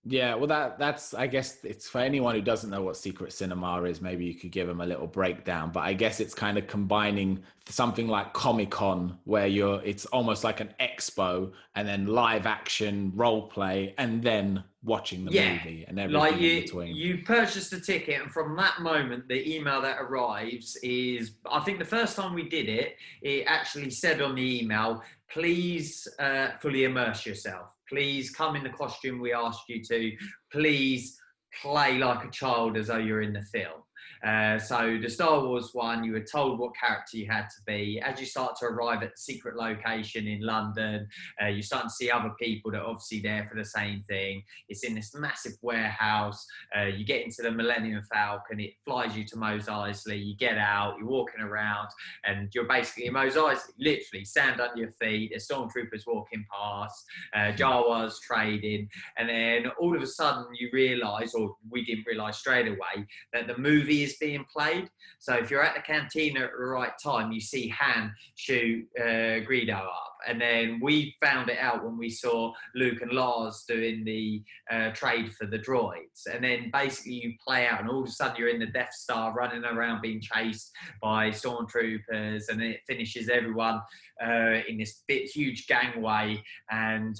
Yeah, 0.09 0.35
well, 0.35 0.47
that 0.47 0.79
that's 0.79 1.13
I 1.13 1.27
guess 1.27 1.57
it's 1.65 1.89
for 1.89 1.99
anyone 1.99 2.33
who 2.33 2.41
doesn't 2.41 2.69
know 2.69 2.81
what 2.81 2.95
secret 2.95 3.33
cinema 3.33 3.83
is. 3.83 3.99
Maybe 3.99 4.25
you 4.25 4.35
could 4.35 4.51
give 4.51 4.65
them 4.67 4.79
a 4.79 4.85
little 4.85 5.07
breakdown. 5.07 5.71
But 5.73 5.81
I 5.81 5.93
guess 5.93 6.21
it's 6.21 6.33
kind 6.33 6.57
of 6.57 6.65
combining 6.67 7.43
something 7.67 8.07
like 8.07 8.31
Comic 8.31 8.69
Con, 8.71 9.17
where 9.25 9.47
you're 9.47 9.81
it's 9.83 10.05
almost 10.07 10.45
like 10.45 10.61
an 10.61 10.73
expo, 10.79 11.51
and 11.75 11.85
then 11.85 12.05
live 12.07 12.45
action 12.45 13.11
role 13.15 13.47
play, 13.49 13.95
and 13.97 14.23
then 14.23 14.63
watching 14.81 15.25
the 15.25 15.31
Yeah, 15.31 15.53
movie 15.55 15.83
and 15.87 15.99
everything 15.99 16.21
like 16.21 16.33
in 16.35 16.39
you, 16.39 16.61
between. 16.61 16.95
you 16.95 17.23
purchased 17.25 17.73
a 17.73 17.81
ticket, 17.81 18.21
and 18.21 18.31
from 18.31 18.55
that 18.55 18.79
moment, 18.81 19.27
the 19.27 19.55
email 19.55 19.81
that 19.81 19.97
arrives 19.99 20.77
is. 20.83 21.31
I 21.51 21.59
think 21.61 21.79
the 21.79 21.85
first 21.85 22.15
time 22.15 22.33
we 22.33 22.47
did 22.47 22.69
it, 22.69 22.95
it 23.21 23.43
actually 23.45 23.89
said 23.89 24.21
on 24.21 24.35
the 24.35 24.59
email, 24.61 25.03
"Please 25.29 26.07
uh, 26.17 26.51
fully 26.61 26.85
immerse 26.85 27.25
yourself. 27.25 27.67
Please 27.89 28.31
come 28.31 28.55
in 28.55 28.63
the 28.63 28.69
costume 28.69 29.19
we 29.19 29.33
asked 29.33 29.63
you 29.67 29.83
to. 29.83 30.11
Please 30.51 31.17
play 31.61 31.97
like 31.97 32.25
a 32.25 32.31
child 32.31 32.77
as 32.77 32.87
though 32.87 32.97
you're 32.97 33.21
in 33.21 33.33
the 33.33 33.41
film." 33.41 33.81
Uh, 34.25 34.57
so 34.57 34.97
the 35.01 35.09
Star 35.09 35.43
Wars 35.43 35.69
one, 35.73 36.03
you 36.03 36.13
were 36.13 36.21
told 36.21 36.59
what 36.59 36.75
character 36.75 37.17
you 37.17 37.27
had 37.27 37.43
to 37.43 37.61
be. 37.65 38.01
As 38.01 38.19
you 38.19 38.25
start 38.25 38.55
to 38.57 38.65
arrive 38.65 39.03
at 39.03 39.11
the 39.11 39.17
secret 39.17 39.55
location 39.55 40.27
in 40.27 40.41
London, 40.41 41.07
uh, 41.41 41.47
you 41.47 41.61
start 41.61 41.83
to 41.83 41.89
see 41.89 42.09
other 42.09 42.31
people 42.39 42.71
that 42.71 42.81
are 42.81 42.87
obviously 42.87 43.19
there 43.19 43.47
for 43.49 43.57
the 43.57 43.65
same 43.65 44.03
thing. 44.07 44.43
It's 44.69 44.83
in 44.83 44.95
this 44.95 45.13
massive 45.15 45.53
warehouse. 45.61 46.45
Uh, 46.77 46.85
you 46.85 47.05
get 47.05 47.23
into 47.23 47.41
the 47.41 47.51
Millennium 47.51 48.03
Falcon, 48.11 48.59
it 48.59 48.73
flies 48.83 49.15
you 49.15 49.23
to 49.25 49.37
Mos 49.37 49.65
Eisley. 49.65 50.25
You 50.25 50.35
get 50.35 50.57
out, 50.57 50.95
you're 50.97 51.07
walking 51.07 51.41
around, 51.41 51.87
and 52.25 52.49
you're 52.53 52.67
basically 52.67 53.05
in 53.05 53.13
Mos 53.13 53.35
Eisley, 53.35 53.71
literally 53.79 54.25
sand 54.25 54.59
under 54.59 54.77
your 54.77 54.91
feet. 54.91 55.31
There's 55.31 55.47
stormtroopers 55.47 56.07
walking 56.07 56.45
past, 56.51 57.05
uh, 57.35 57.51
Jawas 57.53 58.19
trading, 58.21 58.89
and 59.17 59.29
then 59.29 59.67
all 59.79 59.95
of 59.95 60.01
a 60.01 60.07
sudden 60.07 60.47
you 60.55 60.69
realise, 60.73 61.33
or 61.33 61.55
we 61.69 61.85
didn't 61.85 62.07
realise 62.07 62.37
straight 62.37 62.67
away, 62.67 63.05
that 63.33 63.47
the 63.47 63.57
movie 63.57 64.06
is 64.07 64.17
being 64.17 64.45
played. 64.51 64.89
So 65.19 65.33
if 65.33 65.49
you're 65.49 65.63
at 65.63 65.75
the 65.75 65.81
cantina 65.81 66.41
at 66.41 66.51
the 66.57 66.65
right 66.65 66.91
time, 67.03 67.31
you 67.31 67.39
see 67.41 67.67
Han 67.69 68.13
shoot 68.35 68.85
uh, 68.99 69.43
Greedo 69.47 69.77
up. 69.77 70.13
And 70.27 70.41
then 70.41 70.79
we 70.81 71.15
found 71.23 71.49
it 71.49 71.59
out 71.59 71.85
when 71.85 71.97
we 71.97 72.09
saw 72.09 72.51
Luke 72.75 73.01
and 73.01 73.11
Lars 73.11 73.63
doing 73.67 74.03
the 74.03 74.43
uh, 74.71 74.91
trade 74.91 75.31
for 75.33 75.45
the 75.45 75.59
droids. 75.59 76.25
And 76.31 76.43
then 76.43 76.69
basically 76.73 77.13
you 77.13 77.33
play 77.45 77.67
out, 77.67 77.81
and 77.81 77.89
all 77.89 78.01
of 78.01 78.07
a 78.07 78.11
sudden 78.11 78.35
you're 78.37 78.49
in 78.49 78.59
the 78.59 78.65
Death 78.67 78.93
Star 78.93 79.33
running 79.33 79.63
around 79.63 80.01
being 80.01 80.21
chased 80.21 80.71
by 81.01 81.29
stormtroopers. 81.29 82.49
And 82.49 82.61
it 82.61 82.81
finishes 82.87 83.29
everyone 83.29 83.79
uh, 84.25 84.61
in 84.67 84.77
this 84.77 85.03
big, 85.07 85.27
huge 85.27 85.67
gangway. 85.67 86.43
And 86.71 87.15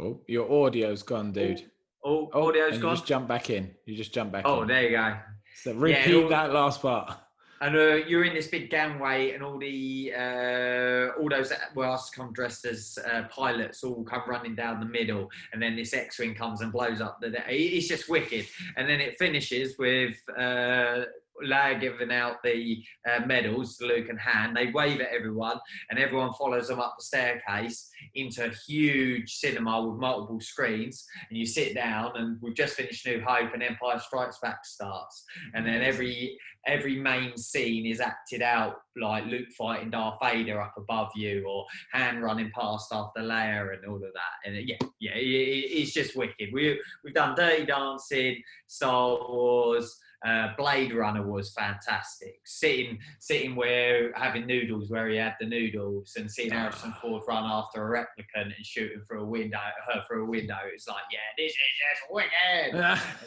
oh, 0.00 0.20
your 0.26 0.50
audio's 0.50 1.02
gone, 1.02 1.32
dude. 1.32 1.70
Oh, 2.04 2.30
Oh, 2.32 2.42
audio's 2.50 2.74
and 2.74 2.82
gone. 2.82 2.90
You 2.90 2.96
just 2.96 3.06
jump 3.08 3.28
back 3.28 3.50
in. 3.50 3.74
You 3.86 3.96
just 3.96 4.12
jump 4.12 4.32
back 4.32 4.44
Oh, 4.46 4.62
in. 4.62 4.68
there 4.68 4.82
you 4.84 4.90
go. 4.90 5.16
So 5.62 5.72
repeat 5.74 6.14
all- 6.14 6.28
that 6.28 6.52
last 6.52 6.82
part. 6.82 7.12
And 7.60 7.76
uh, 7.76 7.94
you're 8.08 8.24
in 8.24 8.34
this 8.34 8.48
big 8.48 8.68
gangway, 8.68 9.30
and 9.30 9.42
all 9.42 9.58
the 9.58 10.12
uh, 10.14 11.18
all 11.18 11.30
those 11.30 11.48
that 11.48 11.74
were 11.74 11.86
asked 11.86 12.12
to 12.12 12.18
come 12.20 12.32
dressed 12.32 12.66
as 12.66 12.98
uh, 13.10 13.22
pilots 13.30 13.82
all 13.84 14.04
come 14.04 14.22
running 14.26 14.54
down 14.54 14.80
the 14.80 14.86
middle, 14.86 15.30
and 15.52 15.62
then 15.62 15.74
this 15.74 15.94
X-wing 15.94 16.34
comes 16.34 16.60
and 16.60 16.70
blows 16.72 17.00
up 17.00 17.20
the. 17.22 17.32
It's 17.48 17.88
just 17.88 18.10
wicked, 18.10 18.46
and 18.76 18.86
then 18.86 19.00
it 19.00 19.16
finishes 19.18 19.78
with. 19.78 20.14
Leia 21.42 21.80
giving 21.80 22.12
out 22.12 22.42
the 22.42 22.82
uh, 23.10 23.24
medals 23.26 23.76
to 23.78 23.86
Luke 23.86 24.08
and 24.08 24.20
Han. 24.20 24.54
They 24.54 24.70
wave 24.72 25.00
at 25.00 25.08
everyone, 25.12 25.58
and 25.90 25.98
everyone 25.98 26.32
follows 26.34 26.68
them 26.68 26.80
up 26.80 26.94
the 26.98 27.04
staircase 27.04 27.90
into 28.14 28.44
a 28.46 28.50
huge 28.68 29.34
cinema 29.34 29.82
with 29.82 30.00
multiple 30.00 30.40
screens. 30.40 31.04
And 31.28 31.38
you 31.38 31.46
sit 31.46 31.74
down, 31.74 32.12
and 32.16 32.38
we've 32.40 32.54
just 32.54 32.74
finished 32.76 33.06
New 33.06 33.20
Hope, 33.26 33.52
and 33.52 33.62
Empire 33.62 33.98
Strikes 33.98 34.38
Back 34.40 34.64
starts, 34.64 35.24
and 35.54 35.66
then 35.66 35.82
every 35.82 36.38
every 36.66 36.96
main 36.98 37.36
scene 37.36 37.84
is 37.84 38.00
acted 38.00 38.40
out 38.40 38.76
like 38.96 39.26
Luke 39.26 39.48
fighting 39.58 39.90
Darth 39.90 40.18
Vader 40.22 40.62
up 40.62 40.72
above 40.78 41.10
you, 41.14 41.44
or 41.46 41.66
Han 41.92 42.20
running 42.22 42.50
past 42.54 42.90
after 42.92 43.20
Leia, 43.20 43.74
and 43.76 43.84
all 43.86 43.96
of 43.96 44.02
that. 44.02 44.48
And 44.48 44.56
yeah, 44.66 44.76
yeah, 45.00 45.12
it- 45.14 45.70
it's 45.70 45.92
just 45.92 46.16
wicked. 46.16 46.50
We 46.52 46.80
we've 47.02 47.12
done 47.14 47.34
Dirty 47.34 47.66
Dancing, 47.66 48.42
Star 48.66 49.08
Wars. 49.28 50.00
Uh, 50.24 50.48
Blade 50.56 50.94
Runner 50.94 51.26
was 51.26 51.52
fantastic. 51.52 52.40
Sitting, 52.44 52.98
sitting 53.18 53.54
where 53.54 54.12
having 54.14 54.46
noodles 54.46 54.90
where 54.90 55.08
he 55.08 55.16
had 55.16 55.34
the 55.38 55.46
noodles, 55.46 56.14
and 56.16 56.30
seeing 56.30 56.50
Harrison 56.50 56.94
Ford 57.00 57.22
run 57.28 57.44
after 57.44 57.94
a 57.94 57.98
replicant 58.00 58.56
and 58.56 58.64
shooting 58.64 59.02
through 59.06 59.22
a 59.22 59.26
window, 59.26 59.58
her 59.92 60.02
through 60.08 60.24
a 60.24 60.30
window. 60.30 60.56
It's 60.72 60.88
like, 60.88 61.04
yeah, 61.12 61.18
this 61.36 61.52
is 61.52 61.56
just 61.56 62.10
wicked. 62.10 62.74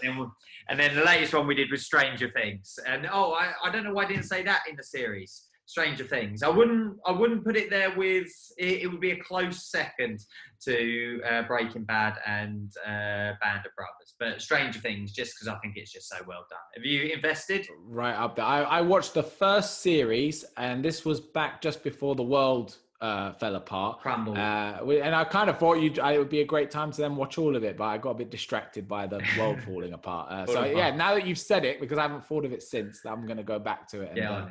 And 0.02 0.18
then, 0.18 0.32
and 0.70 0.80
then 0.80 0.96
the 0.96 1.04
latest 1.04 1.34
one 1.34 1.46
we 1.46 1.56
did 1.56 1.70
was 1.70 1.86
Stranger 1.86 2.30
Things. 2.30 2.80
And 2.88 3.08
oh, 3.12 3.34
I, 3.34 3.54
I 3.64 3.72
don't 3.72 3.84
know 3.84 3.94
why 3.94 4.06
I 4.06 4.08
didn't 4.08 4.24
say 4.24 4.44
that 4.44 4.62
in 4.70 4.76
the 4.76 4.84
series. 4.84 5.44
Stranger 5.68 6.06
Things. 6.06 6.42
I 6.42 6.50
wouldn't 6.50 6.98
I 7.06 7.12
wouldn't 7.12 7.44
put 7.44 7.56
it 7.56 7.70
there 7.70 7.96
with 7.96 8.28
it, 8.58 8.82
it 8.82 8.88
would 8.88 9.02
be 9.02 9.12
a 9.12 9.20
close 9.22 9.70
second 9.70 10.20
to 10.64 11.22
uh, 11.30 11.44
Breaking 11.44 11.84
Bad 11.84 12.16
and 12.26 12.72
uh, 12.86 13.38
Band 13.42 13.66
of 13.66 13.76
Brothers, 13.76 14.16
but 14.20 14.42
Stranger 14.42 14.80
Things 14.80 15.12
just 15.12 15.34
because 15.36 15.48
I 15.48 15.60
think 15.60 15.76
it's 15.78 15.92
just 15.92 16.10
so 16.10 16.18
well 16.28 16.46
done. 16.50 16.60
Have 16.76 16.86
you 16.86 17.14
invested? 17.14 17.68
right 17.84 18.16
up 18.16 18.38
there. 18.38 18.46
I, 18.46 18.62
I 18.64 18.82
watched 18.82 19.14
the 19.14 19.24
first 19.24 19.82
series, 19.82 20.46
and 20.56 20.84
this 20.84 21.06
was 21.06 21.20
back 21.20 21.62
just 21.62 21.84
before 21.84 22.16
the 22.16 22.24
world 22.24 22.78
uh, 23.02 23.34
fell 23.34 23.56
apart. 23.56 24.00
Crumble. 24.00 24.34
Uh, 24.34 24.84
and 25.04 25.14
I 25.14 25.24
kind 25.24 25.50
of 25.50 25.58
thought 25.58 25.76
you'd, 25.76 25.98
it 25.98 26.18
would 26.18 26.30
be 26.30 26.42
a 26.42 26.46
great 26.46 26.72
time 26.72 26.92
to 26.92 27.02
then 27.02 27.16
watch 27.16 27.38
all 27.38 27.56
of 27.56 27.64
it, 27.64 27.78
but 27.78 27.86
I 27.86 27.98
got 27.98 28.12
a 28.12 28.16
bit 28.16 28.32
distracted 28.32 28.88
by 28.88 29.06
the 29.08 29.22
world 29.38 29.62
falling 29.62 29.94
apart. 29.94 30.32
Uh, 30.32 30.46
so 30.46 30.54
Falling 30.56 30.78
yeah, 30.78 30.96
now 30.96 31.14
that 31.14 31.28
you've 31.28 31.40
said 31.40 31.66
it, 31.66 31.80
because 31.80 31.98
I 31.98 32.04
haven't 32.04 32.26
thought 32.26 32.46
of 32.46 32.54
it 32.54 32.64
since, 32.64 33.06
I'm 33.06 33.26
going 33.26 33.38
to 33.38 33.44
go 33.44 33.60
back 33.60 33.88
to 33.90 34.02
it 34.02 34.10
and 34.10 34.18
yeah. 34.18 34.48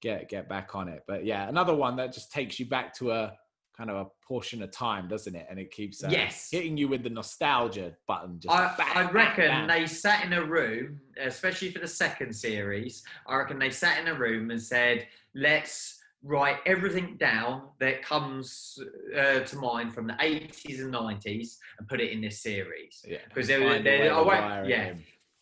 Get 0.00 0.28
get 0.28 0.48
back 0.48 0.74
on 0.74 0.88
it. 0.88 1.02
But 1.06 1.24
yeah, 1.24 1.48
another 1.48 1.74
one 1.74 1.96
that 1.96 2.12
just 2.12 2.32
takes 2.32 2.58
you 2.58 2.66
back 2.66 2.94
to 2.96 3.10
a 3.12 3.32
kind 3.76 3.88
of 3.90 3.96
a 3.96 4.06
portion 4.26 4.62
of 4.62 4.70
time, 4.70 5.08
doesn't 5.08 5.34
it? 5.34 5.46
And 5.48 5.58
it 5.58 5.70
keeps 5.70 6.04
uh, 6.04 6.08
Yes. 6.10 6.48
hitting 6.50 6.76
you 6.76 6.86
with 6.88 7.02
the 7.02 7.08
nostalgia 7.10 7.94
button. 8.06 8.38
Just 8.38 8.54
I, 8.54 8.74
bang, 8.76 8.96
I 9.06 9.10
reckon 9.10 9.46
bang. 9.48 9.66
they 9.68 9.86
sat 9.86 10.24
in 10.24 10.32
a 10.34 10.44
room, 10.44 11.00
especially 11.18 11.70
for 11.70 11.78
the 11.78 11.88
second 11.88 12.34
series. 12.34 13.02
I 13.26 13.36
reckon 13.36 13.58
they 13.58 13.70
sat 13.70 13.98
in 14.00 14.08
a 14.08 14.14
room 14.14 14.50
and 14.50 14.60
said, 14.60 15.06
"Let's 15.34 15.98
write 16.22 16.58
everything 16.66 17.16
down 17.16 17.62
that 17.78 18.02
comes 18.02 18.78
uh, 19.16 19.40
to 19.40 19.56
mind 19.56 19.94
from 19.94 20.06
the 20.06 20.12
80s 20.14 20.80
and 20.80 20.92
90s 20.92 21.56
and 21.78 21.88
put 21.88 22.00
it 22.02 22.10
in 22.12 22.20
this 22.20 22.42
series." 22.42 23.02
yeah, 23.08 23.18
'cause 23.34 23.46
there 23.46 23.60
was- 23.60 23.72
find 23.76 23.86
a 23.86 23.90
there- 23.98 24.14
I 24.14 24.20
won't- 24.20 24.68
yeah. 24.68 24.92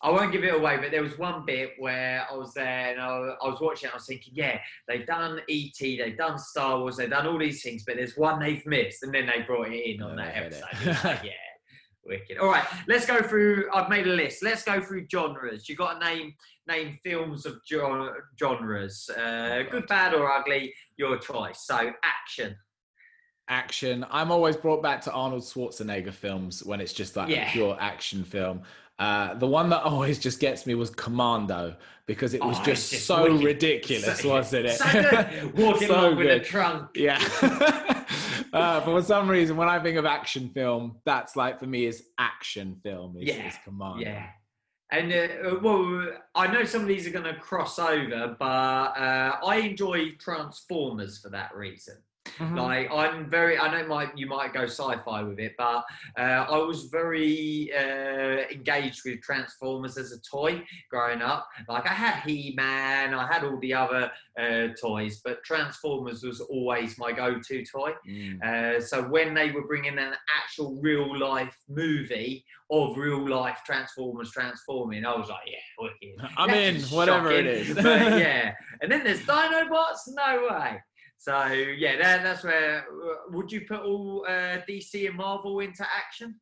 I 0.01 0.09
won't 0.11 0.31
give 0.31 0.43
it 0.45 0.53
away, 0.53 0.77
but 0.77 0.91
there 0.91 1.03
was 1.03 1.17
one 1.17 1.45
bit 1.45 1.71
where 1.77 2.25
I 2.31 2.33
was 2.35 2.53
there 2.53 2.91
and 2.91 3.01
I, 3.01 3.07
I 3.43 3.47
was 3.49 3.59
watching 3.59 3.87
it. 3.89 3.93
I 3.93 3.97
was 3.97 4.05
thinking, 4.05 4.33
yeah, 4.35 4.59
they've 4.87 5.05
done 5.05 5.41
ET, 5.49 5.73
they've 5.79 6.17
done 6.17 6.37
Star 6.37 6.79
Wars, 6.79 6.95
they've 6.97 7.09
done 7.09 7.27
all 7.27 7.37
these 7.37 7.61
things, 7.61 7.83
but 7.85 7.97
there's 7.97 8.15
one 8.15 8.39
they've 8.39 8.65
missed, 8.65 9.03
and 9.03 9.13
then 9.13 9.25
they 9.25 9.41
brought 9.41 9.67
it 9.71 9.75
in 9.95 10.01
on 10.01 10.13
Oh, 10.13 10.15
that 10.15 10.27
I 10.27 10.29
hate 10.31 10.53
it. 10.53 10.63
episode. 10.71 11.03
Like, 11.09 11.23
yeah, 11.25 11.31
wicked. 12.05 12.37
All 12.37 12.47
right, 12.47 12.63
let's 12.87 13.05
go 13.05 13.21
through. 13.21 13.67
I've 13.73 13.89
made 13.89 14.07
a 14.07 14.11
list. 14.11 14.41
Let's 14.41 14.63
go 14.63 14.79
through 14.79 15.05
genres. 15.11 15.67
You 15.67 15.75
got 15.75 15.99
to 15.99 16.05
name 16.05 16.33
name 16.65 16.97
films 17.03 17.45
of 17.45 17.57
gen- 17.65 18.09
genres, 18.39 19.09
uh, 19.17 19.63
good, 19.69 19.85
bad, 19.87 20.13
or 20.13 20.31
ugly. 20.31 20.73
Your 20.95 21.17
choice. 21.17 21.65
So 21.65 21.91
action. 22.03 22.55
action. 23.49 24.05
I'm 24.11 24.31
always 24.31 24.55
brought 24.55 24.81
back 24.83 25.01
to 25.01 25.11
Arnold 25.11 25.41
Schwarzenegger 25.43 26.13
films 26.13 26.63
when 26.63 26.79
it's 26.79 26.93
just 26.93 27.15
like 27.15 27.29
Yeah. 27.29 27.49
a 27.49 27.51
pure 27.51 27.75
action 27.79 28.23
film. 28.23 28.61
Uh, 28.99 29.33
the 29.35 29.47
one 29.47 29.69
that 29.69 29.81
always 29.91 30.19
just 30.19 30.39
gets 30.39 30.65
me 30.67 30.75
was 30.75 30.89
Commando 30.91 31.75
because 32.05 32.33
it 32.33 32.43
was 32.43 32.57
Oh, 32.59 32.63
just, 32.63 32.91
just 32.91 33.05
so 33.05 33.23
wicked. 33.23 33.45
ridiculous, 33.45 34.19
So- 34.19 34.29
wasn't 34.29 34.65
it? 34.67 34.71
So 34.77 34.91
good. 34.91 35.57
Walking 35.57 35.87
So 35.87 36.15
with 36.15 36.27
a 36.27 36.39
trunk. 36.39 36.89
Yeah. 36.95 37.17
uh, 37.41 38.79
but 38.81 38.85
for 38.85 39.01
some 39.01 39.29
reason, 39.29 39.55
when 39.57 39.69
I 39.69 39.79
think 39.79 39.97
of 39.97 40.05
action 40.05 40.49
film, 40.49 40.97
that's 41.05 41.35
like 41.35 41.59
for 41.59 41.65
me 41.67 41.85
is 41.85 42.03
action 42.17 42.77
film. 42.83 43.15
Is, 43.17 43.27
Yeah, 43.27 43.47
is 43.47 43.55
Commando. 43.63 44.01
Yeah. 44.03 44.27
And 44.91 45.13
uh, 45.13 45.59
well, 45.61 46.07
I 46.33 46.47
know 46.47 46.63
some 46.63 46.81
of 46.81 46.87
these 46.87 47.05
are 47.05 47.11
going 47.11 47.25
to 47.31 47.35
cross 47.39 47.77
over, 47.77 48.35
but 48.39 48.45
uh, 48.45 49.35
I 49.45 49.57
enjoy 49.57 50.11
Transformers 50.19 51.19
for 51.19 51.29
that 51.29 51.55
reason. 51.55 51.95
Mhm. 52.37 52.57
Like 52.57 52.91
I'm 52.91 53.29
very, 53.29 53.57
I 53.57 53.71
know 53.81 53.87
might 53.87 54.17
you 54.17 54.27
might 54.27 54.53
go 54.53 54.63
sci-fi 54.63 55.23
with 55.23 55.39
it, 55.39 55.55
but 55.57 55.83
uh, 56.17 56.45
I 56.49 56.57
was 56.57 56.85
very 56.85 57.71
uh, 57.75 58.47
engaged 58.51 59.01
with 59.05 59.21
Transformers 59.21 59.97
as 59.97 60.11
a 60.11 60.19
toy 60.21 60.63
growing 60.89 61.21
up. 61.21 61.47
Like 61.67 61.85
I 61.85 61.93
had 61.93 62.21
He-Man, 62.23 63.13
I 63.13 63.27
had 63.31 63.43
all 63.43 63.57
the 63.59 63.73
other 63.73 64.11
uh, 64.39 64.67
toys, 64.79 65.21
but 65.23 65.43
Transformers 65.43 66.23
was 66.23 66.41
always 66.41 66.97
my 66.97 67.11
go-to 67.11 67.65
toy. 67.65 67.91
Mm. 68.07 68.43
Uh, 68.43 68.81
so 68.81 69.03
when 69.03 69.33
they 69.33 69.51
were 69.51 69.65
bringing 69.67 69.97
an 69.97 70.13
actual 70.41 70.79
real 70.81 71.17
life 71.17 71.57
movie 71.67 72.45
of 72.71 72.97
real 72.97 73.27
life 73.27 73.61
Transformers 73.65 74.31
transforming, 74.31 75.03
I 75.05 75.15
was 75.17 75.27
like, 75.29 75.39
yeah, 75.47 75.57
wicked. 75.79 76.31
I'm 76.37 76.49
That's 76.49 76.89
in, 76.91 76.95
whatever 76.97 77.31
it 77.31 77.65
shocking, 77.65 77.77
is. 77.77 77.83
but 77.83 77.83
yeah, 78.19 78.53
and 78.81 78.91
then 78.91 79.03
there's 79.03 79.21
Dinobots. 79.21 80.07
No 80.09 80.47
way. 80.51 80.79
So 81.19 81.47
yeah, 81.47 81.97
that, 81.97 82.23
that's 82.23 82.43
where. 82.43 82.79
uh, 82.87 83.29
Would 83.31 83.51
you 83.51 83.61
put 83.67 83.81
all 83.81 84.25
uh, 84.27 84.59
DC 84.67 85.05
and 85.07 85.17
Marvel 85.17 85.59
into 85.59 85.83
action? 85.95 86.39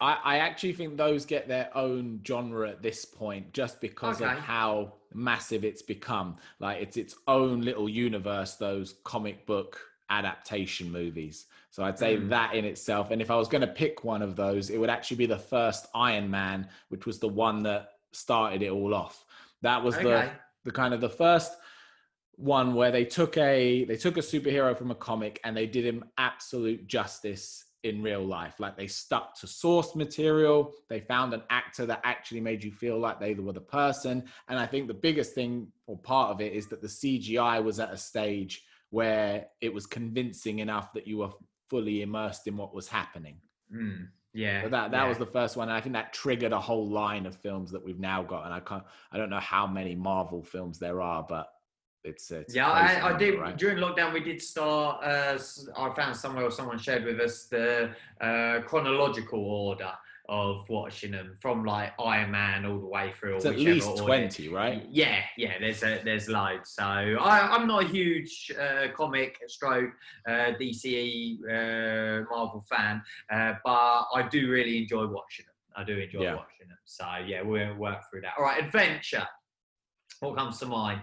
I, 0.00 0.16
I 0.24 0.38
actually 0.38 0.72
think 0.72 0.96
those 0.96 1.26
get 1.26 1.46
their 1.46 1.68
own 1.76 2.20
genre 2.26 2.70
at 2.70 2.80
this 2.82 3.04
point 3.04 3.52
just 3.52 3.78
because 3.82 4.22
Okay. 4.22 4.32
of 4.32 4.38
how 4.38 4.94
massive 5.12 5.64
it's 5.66 5.82
become. 5.82 6.36
Like 6.58 6.80
it's 6.80 6.96
its 6.96 7.14
own 7.28 7.60
little 7.60 7.88
universe, 7.90 8.54
those 8.56 8.94
comic 9.04 9.44
book 9.44 9.78
adaptation 10.08 10.90
movies. 10.90 11.44
So 11.70 11.84
I'd 11.84 11.98
say 11.98 12.16
Mm. 12.16 12.30
that 12.30 12.54
in 12.54 12.64
itself. 12.64 13.10
And 13.10 13.20
if 13.20 13.30
I 13.30 13.36
was 13.36 13.48
going 13.48 13.60
to 13.60 13.66
pick 13.66 14.02
one 14.02 14.22
of 14.22 14.34
those, 14.34 14.70
it 14.70 14.78
would 14.78 14.90
actually 14.90 15.18
be 15.18 15.26
the 15.26 15.38
first 15.38 15.86
Iron 15.94 16.30
Man, 16.30 16.68
which 16.88 17.04
was 17.04 17.18
the 17.18 17.28
one 17.28 17.62
that 17.64 17.90
started 18.12 18.62
it 18.62 18.70
all 18.70 18.94
off. 18.94 19.26
That 19.60 19.82
was 19.84 19.94
the 19.98 20.32
the 20.64 20.72
kind 20.72 20.92
of 20.94 21.00
the 21.00 21.08
first 21.08 21.52
one 22.40 22.74
where 22.74 22.90
they 22.90 23.04
took 23.04 23.36
a 23.36 23.84
they 23.84 23.96
took 23.96 24.16
a 24.16 24.20
superhero 24.20 24.76
from 24.76 24.90
a 24.90 24.94
comic 24.94 25.38
and 25.44 25.56
they 25.56 25.66
did 25.66 25.84
him 25.84 26.04
absolute 26.16 26.86
justice 26.86 27.64
in 27.82 28.02
real 28.02 28.24
life. 28.24 28.60
Like 28.60 28.76
they 28.76 28.86
stuck 28.86 29.38
to 29.40 29.46
source 29.46 29.94
material. 29.94 30.72
They 30.88 31.00
found 31.00 31.32
an 31.32 31.42
actor 31.50 31.86
that 31.86 32.00
actually 32.04 32.40
made 32.40 32.62
you 32.62 32.70
feel 32.70 32.98
like 32.98 33.18
they 33.20 33.34
were 33.34 33.52
the 33.52 33.60
person. 33.60 34.24
And 34.48 34.58
i 34.58 34.66
think 34.66 34.88
the 34.88 34.94
biggest 34.94 35.34
thing 35.34 35.68
or 35.86 35.98
part 35.98 36.30
of 36.30 36.40
it 36.40 36.52
is 36.52 36.66
that 36.68 36.82
the 36.82 36.88
cgi 36.88 37.62
was 37.62 37.80
at 37.80 37.92
a 37.92 37.96
stage 37.96 38.64
where 38.90 39.46
it 39.60 39.72
was 39.72 39.86
convincing 39.86 40.58
enough 40.58 40.92
that 40.94 41.06
you 41.06 41.18
were 41.18 41.30
fully 41.68 42.02
immersed 42.02 42.48
in 42.48 42.56
what 42.56 42.74
was 42.74 42.88
happening. 42.88 43.36
Mm, 43.72 44.08
yeah. 44.32 44.62
so 44.62 44.68
that 44.68 44.90
that 44.90 45.02
yeah. 45.02 45.08
was 45.08 45.18
the 45.18 45.26
first 45.26 45.56
one. 45.56 45.68
And 45.68 45.76
i 45.76 45.80
think 45.80 45.92
that 45.92 46.12
triggered 46.12 46.52
a 46.52 46.60
whole 46.60 46.88
line 46.88 47.26
of 47.26 47.36
films 47.36 47.70
that 47.72 47.84
we've 47.84 48.00
now 48.00 48.22
got. 48.22 48.44
And 48.46 48.54
i 48.54 48.60
can't 48.60 48.84
i 49.12 49.18
don't 49.18 49.30
know 49.30 49.40
how 49.40 49.66
many 49.66 49.94
marvel 49.94 50.42
films 50.42 50.78
there 50.78 51.00
are 51.00 51.24
but 51.28 51.48
it's, 52.04 52.30
it's 52.30 52.54
Yeah, 52.54 52.68
I, 52.70 53.12
I 53.14 53.16
did. 53.16 53.38
right? 53.38 53.56
During 53.56 53.78
lockdown, 53.78 54.12
we 54.12 54.20
did 54.20 54.40
start. 54.40 55.04
Uh, 55.04 55.38
I 55.76 55.92
found 55.94 56.16
somewhere 56.16 56.44
or 56.44 56.50
someone 56.50 56.78
shared 56.78 57.04
with 57.04 57.20
us 57.20 57.44
the 57.46 57.90
uh, 58.20 58.60
chronological 58.66 59.40
order 59.44 59.92
of 60.28 60.68
watching 60.68 61.10
them 61.10 61.36
from 61.40 61.64
like 61.64 61.92
Iron 62.00 62.30
Man 62.30 62.64
all 62.64 62.78
the 62.78 62.86
way 62.86 63.10
through. 63.18 63.36
it's 63.36 63.46
at 63.46 63.58
least 63.58 63.88
order. 63.88 64.02
20 64.04 64.48
right 64.48 64.86
Yeah, 64.88 65.22
yeah. 65.36 65.54
There's 65.58 65.82
a, 65.82 66.00
there's 66.04 66.28
loads. 66.28 66.70
So 66.70 66.84
I, 66.84 67.56
I'm 67.56 67.66
not 67.66 67.82
a 67.84 67.88
huge 67.88 68.52
uh, 68.58 68.92
comic 68.96 69.40
stroke 69.48 69.90
uh, 70.28 70.52
DCE 70.60 71.38
uh, 71.42 72.24
Marvel 72.30 72.64
fan, 72.68 73.02
uh, 73.32 73.54
but 73.64 74.04
I 74.14 74.28
do 74.30 74.48
really 74.48 74.78
enjoy 74.78 75.06
watching 75.08 75.46
them. 75.46 75.54
I 75.76 75.82
do 75.82 75.98
enjoy 75.98 76.22
Yeah. 76.22 76.34
watching 76.36 76.68
them. 76.68 76.78
So 76.84 77.06
yeah, 77.26 77.42
we'll 77.42 77.74
work 77.74 77.98
through 78.08 78.20
that. 78.20 78.34
All 78.38 78.44
right, 78.44 78.62
adventure. 78.64 79.26
What 80.20 80.36
comes 80.36 80.58
to 80.60 80.66
mind? 80.66 81.00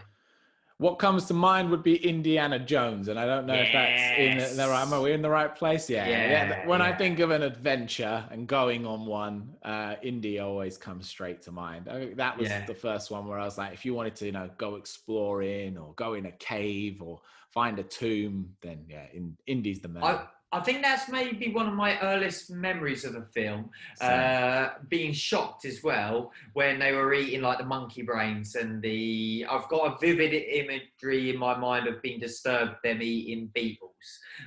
What 0.79 0.99
comes 0.99 1.25
to 1.25 1.33
mind 1.33 1.69
would 1.71 1.81
be 1.81 1.95
indiana 2.07 2.59
jones 2.59 3.07
and 3.07 3.19
i 3.19 3.25
don't 3.25 3.45
know 3.47 3.53
if 3.55 3.69
that's 3.73 4.51
in 4.51 4.57
the, 4.57 4.67
right 4.67 4.87
am 4.87 5.01
we 5.01 5.11
in 5.11 5.21
the 5.21 5.29
right 5.29 5.55
place? 5.55 5.89
Yeah, 5.89 6.07
Yeah, 6.07 6.67
when 6.67 6.81
i 6.81 6.91
think 6.91 7.19
of 7.19 7.31
an 7.31 7.43
adventure 7.43 8.23
and 8.31 8.47
going 8.47 8.85
on 8.85 9.05
one 9.05 9.55
uh 9.63 9.95
india 10.03 10.45
always 10.45 10.77
comes 10.77 11.07
straight 11.07 11.41
to 11.43 11.51
mind. 11.51 11.87
I, 11.89 11.93
think 11.99 12.17
that 12.17 12.37
was 12.37 12.49
Yeah. 12.49 12.65
the 12.65 12.75
first 12.75 13.09
one 13.11 13.25
where 13.27 13.39
i 13.39 13.45
was 13.45 13.57
like 13.57 13.73
if 13.73 13.85
you 13.85 13.93
wanted 13.93 14.15
to 14.17 14.25
you 14.27 14.31
know 14.31 14.49
go 14.57 14.75
exploring 14.75 15.77
or 15.77 15.93
go 15.95 16.13
in 16.13 16.25
a 16.27 16.31
cave 16.33 17.01
or 17.01 17.21
find 17.49 17.79
a 17.79 17.83
tomb 17.83 18.55
then 18.61 18.85
yeah 18.87 19.05
in 19.13 19.35
indy's 19.47 19.79
the 19.79 19.87
man 19.87 20.03
I, 20.03 20.27
I 20.53 20.61
think 20.61 20.81
that's 20.81 21.09
maybe 21.09 21.51
one 21.51 21.67
of 21.67 21.73
my 21.73 21.99
earliest 21.99 22.49
memories 22.49 23.03
of 23.03 23.15
a 23.15 23.25
film. 23.33 23.69
Uh, 23.99 24.69
being 24.87 25.11
shocked 25.11 25.65
as 25.65 25.83
well 25.83 26.31
when 26.53 26.79
they 26.79 26.93
were 26.93 27.13
eating 27.13 27.41
like 27.41 27.57
the 27.57 27.65
monkey 27.65 28.01
brains 28.01 28.55
and 28.55 28.81
the. 28.81 29.45
I've 29.49 29.67
got 29.67 29.93
a 29.93 29.97
vivid 29.99 30.33
imagery 30.33 31.31
in 31.31 31.37
my 31.37 31.57
mind 31.57 31.87
of 31.87 32.01
being 32.01 32.19
disturbed 32.19 32.75
them 32.81 33.01
eating 33.01 33.49
beetles, 33.53 33.91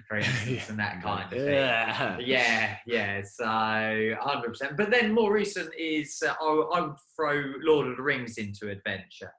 for 0.08 0.16
instance, 0.16 0.70
and 0.70 0.78
that 0.78 1.02
kind 1.02 1.24
of 1.24 1.38
thing. 1.38 1.54
yeah 1.54 2.16
Yeah, 2.18 2.76
yeah. 2.86 3.22
So 3.22 3.44
100%. 3.44 4.76
But 4.78 4.90
then 4.90 5.12
more 5.12 5.32
recent 5.32 5.70
is 5.78 6.22
uh, 6.26 6.32
I, 6.40 6.78
I 6.78 6.80
would 6.80 6.96
throw 7.14 7.42
Lord 7.60 7.88
of 7.88 7.96
the 7.98 8.02
Rings 8.02 8.38
into 8.38 8.70
adventure. 8.70 9.32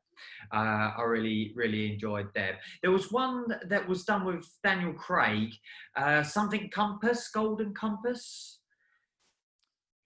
Uh, 0.53 0.91
I 0.97 1.01
really, 1.03 1.53
really 1.55 1.91
enjoyed 1.93 2.34
them. 2.34 2.55
There 2.82 2.91
was 2.91 3.11
one 3.11 3.45
that 3.67 3.88
was 3.88 4.03
done 4.03 4.26
with 4.26 4.45
Daniel 4.63 4.93
Craig, 4.93 5.49
uh, 5.95 6.24
something 6.24 6.69
Compass, 6.69 7.30
Golden 7.30 7.74
Compass. 7.74 8.59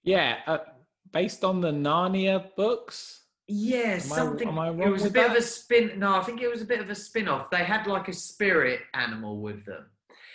Yeah, 0.04 0.38
uh, 0.46 0.60
based 1.12 1.44
on 1.44 1.62
the 1.62 1.72
Narnia 1.72 2.56
books. 2.56 3.22
Yeah, 3.48 3.96
I- 3.96 4.00
something. 4.00 4.48
am 4.48 4.60
I 4.60 4.70
it 4.70 4.72
wrong 4.72 4.92
was 4.92 5.06
a 5.06 5.10
bit 5.10 5.30
of 5.30 5.38
a 5.38 5.42
spin. 5.42 6.00
No, 6.00 6.16
I 6.16 6.24
think 6.24 6.42
it 6.42 6.50
was 6.50 6.62
a 6.62 6.66
bit 6.66 6.80
of 6.80 6.90
a 6.90 6.96
spin 6.96 7.28
off. 7.28 7.50
They 7.50 7.64
had 7.64 7.86
like 7.88 8.08
a 8.08 8.14
spirit 8.14 8.82
animal 8.94 9.42
with 9.42 9.66
them. 9.66 9.86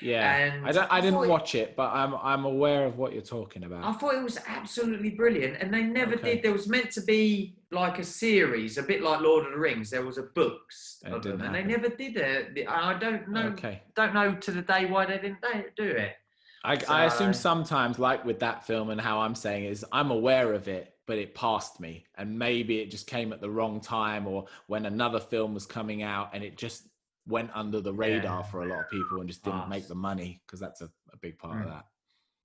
Yeah, 0.02 0.34
And 0.36 0.66
I, 0.66 0.72
don't, 0.72 0.92
I 0.92 1.00
didn't 1.00 1.20
thought- 1.20 1.28
watch 1.28 1.54
it, 1.54 1.76
but 1.76 1.92
I'm 1.92 2.14
I'm 2.14 2.44
aware 2.44 2.84
of 2.86 2.96
what 2.98 3.12
you're 3.12 3.22
talking 3.22 3.64
about. 3.64 3.84
I 3.84 3.92
thought 3.92 4.14
it 4.14 4.22
was 4.22 4.38
absolutely 4.46 5.10
brilliant, 5.10 5.56
and 5.60 5.72
they 5.72 5.82
never 5.82 6.14
Okay. 6.14 6.34
did. 6.36 6.44
There 6.44 6.52
was 6.52 6.68
meant 6.68 6.90
to 6.92 7.00
be 7.02 7.56
like 7.70 7.98
a 7.98 8.04
series, 8.04 8.78
a 8.78 8.82
bit 8.82 9.02
like 9.02 9.20
Lord 9.20 9.46
of 9.46 9.52
the 9.52 9.58
Rings. 9.58 9.90
There 9.90 10.04
was 10.04 10.18
a 10.18 10.22
books 10.22 10.98
It 11.04 11.12
of 11.12 11.22
them, 11.22 11.38
didn't 11.38 11.46
and 11.46 11.54
they 11.54 11.62
never 11.62 11.88
did 11.88 12.16
it. 12.16 12.66
I 12.68 12.94
don't 12.98 13.28
know. 13.28 13.48
Okay. 13.48 13.82
Don't 13.94 14.14
know 14.14 14.34
to 14.34 14.50
the 14.52 14.62
day 14.62 14.86
why 14.86 15.06
they 15.06 15.18
didn't 15.18 15.40
do- 15.76 15.82
it. 15.84 16.16
I, 16.62 16.76
I 16.90 17.04
assume 17.06 17.32
sometimes, 17.32 17.98
like 17.98 18.22
with 18.24 18.40
that 18.40 18.66
film, 18.66 18.90
and 18.90 19.00
how 19.00 19.20
I'm 19.20 19.34
saying 19.34 19.64
is, 19.64 19.82
I'm 19.92 20.10
aware 20.10 20.52
of 20.52 20.68
it, 20.68 20.94
but 21.06 21.16
it 21.16 21.34
passed 21.34 21.80
me, 21.80 22.04
and 22.18 22.38
maybe 22.38 22.80
it 22.80 22.90
just 22.90 23.06
came 23.06 23.32
at 23.32 23.40
the 23.40 23.48
wrong 23.48 23.80
time, 23.80 24.26
or 24.26 24.44
when 24.66 24.84
another 24.84 25.20
film 25.20 25.54
was 25.54 25.64
coming 25.64 26.02
out, 26.02 26.28
and 26.34 26.44
it 26.44 26.58
just 26.58 26.82
went 27.30 27.50
under 27.54 27.80
the 27.80 27.92
radar 27.92 28.40
Yeah. 28.40 28.42
for 28.42 28.62
a 28.62 28.66
lot 28.66 28.80
of 28.80 28.90
people 28.90 29.20
and 29.20 29.28
just 29.28 29.42
didn't 29.44 29.68
make 29.68 29.88
the 29.88 29.94
money 29.94 30.40
because 30.46 30.60
that's 30.60 30.80
a, 30.82 30.90
a 31.12 31.16
big 31.16 31.38
part 31.38 31.60
of 31.62 31.66
Mm. 31.66 31.70
that. 31.70 31.86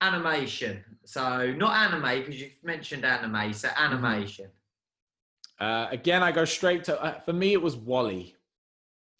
Animation. 0.02 0.84
So 1.04 1.52
not 1.52 1.74
anime 1.92 2.20
because 2.20 2.40
you've 2.40 2.62
mentioned 2.62 3.04
anime. 3.04 3.52
So 3.52 3.68
Mm-hmm. 3.68 3.82
animation. 3.94 4.46
Uh, 5.58 5.88
again, 5.90 6.22
I 6.22 6.32
go 6.32 6.44
straight 6.44 6.84
to. 6.84 7.02
Uh, 7.02 7.18
for 7.20 7.32
me, 7.32 7.52
it 7.54 7.62
was 7.62 7.76
WALL-E. 7.76 8.34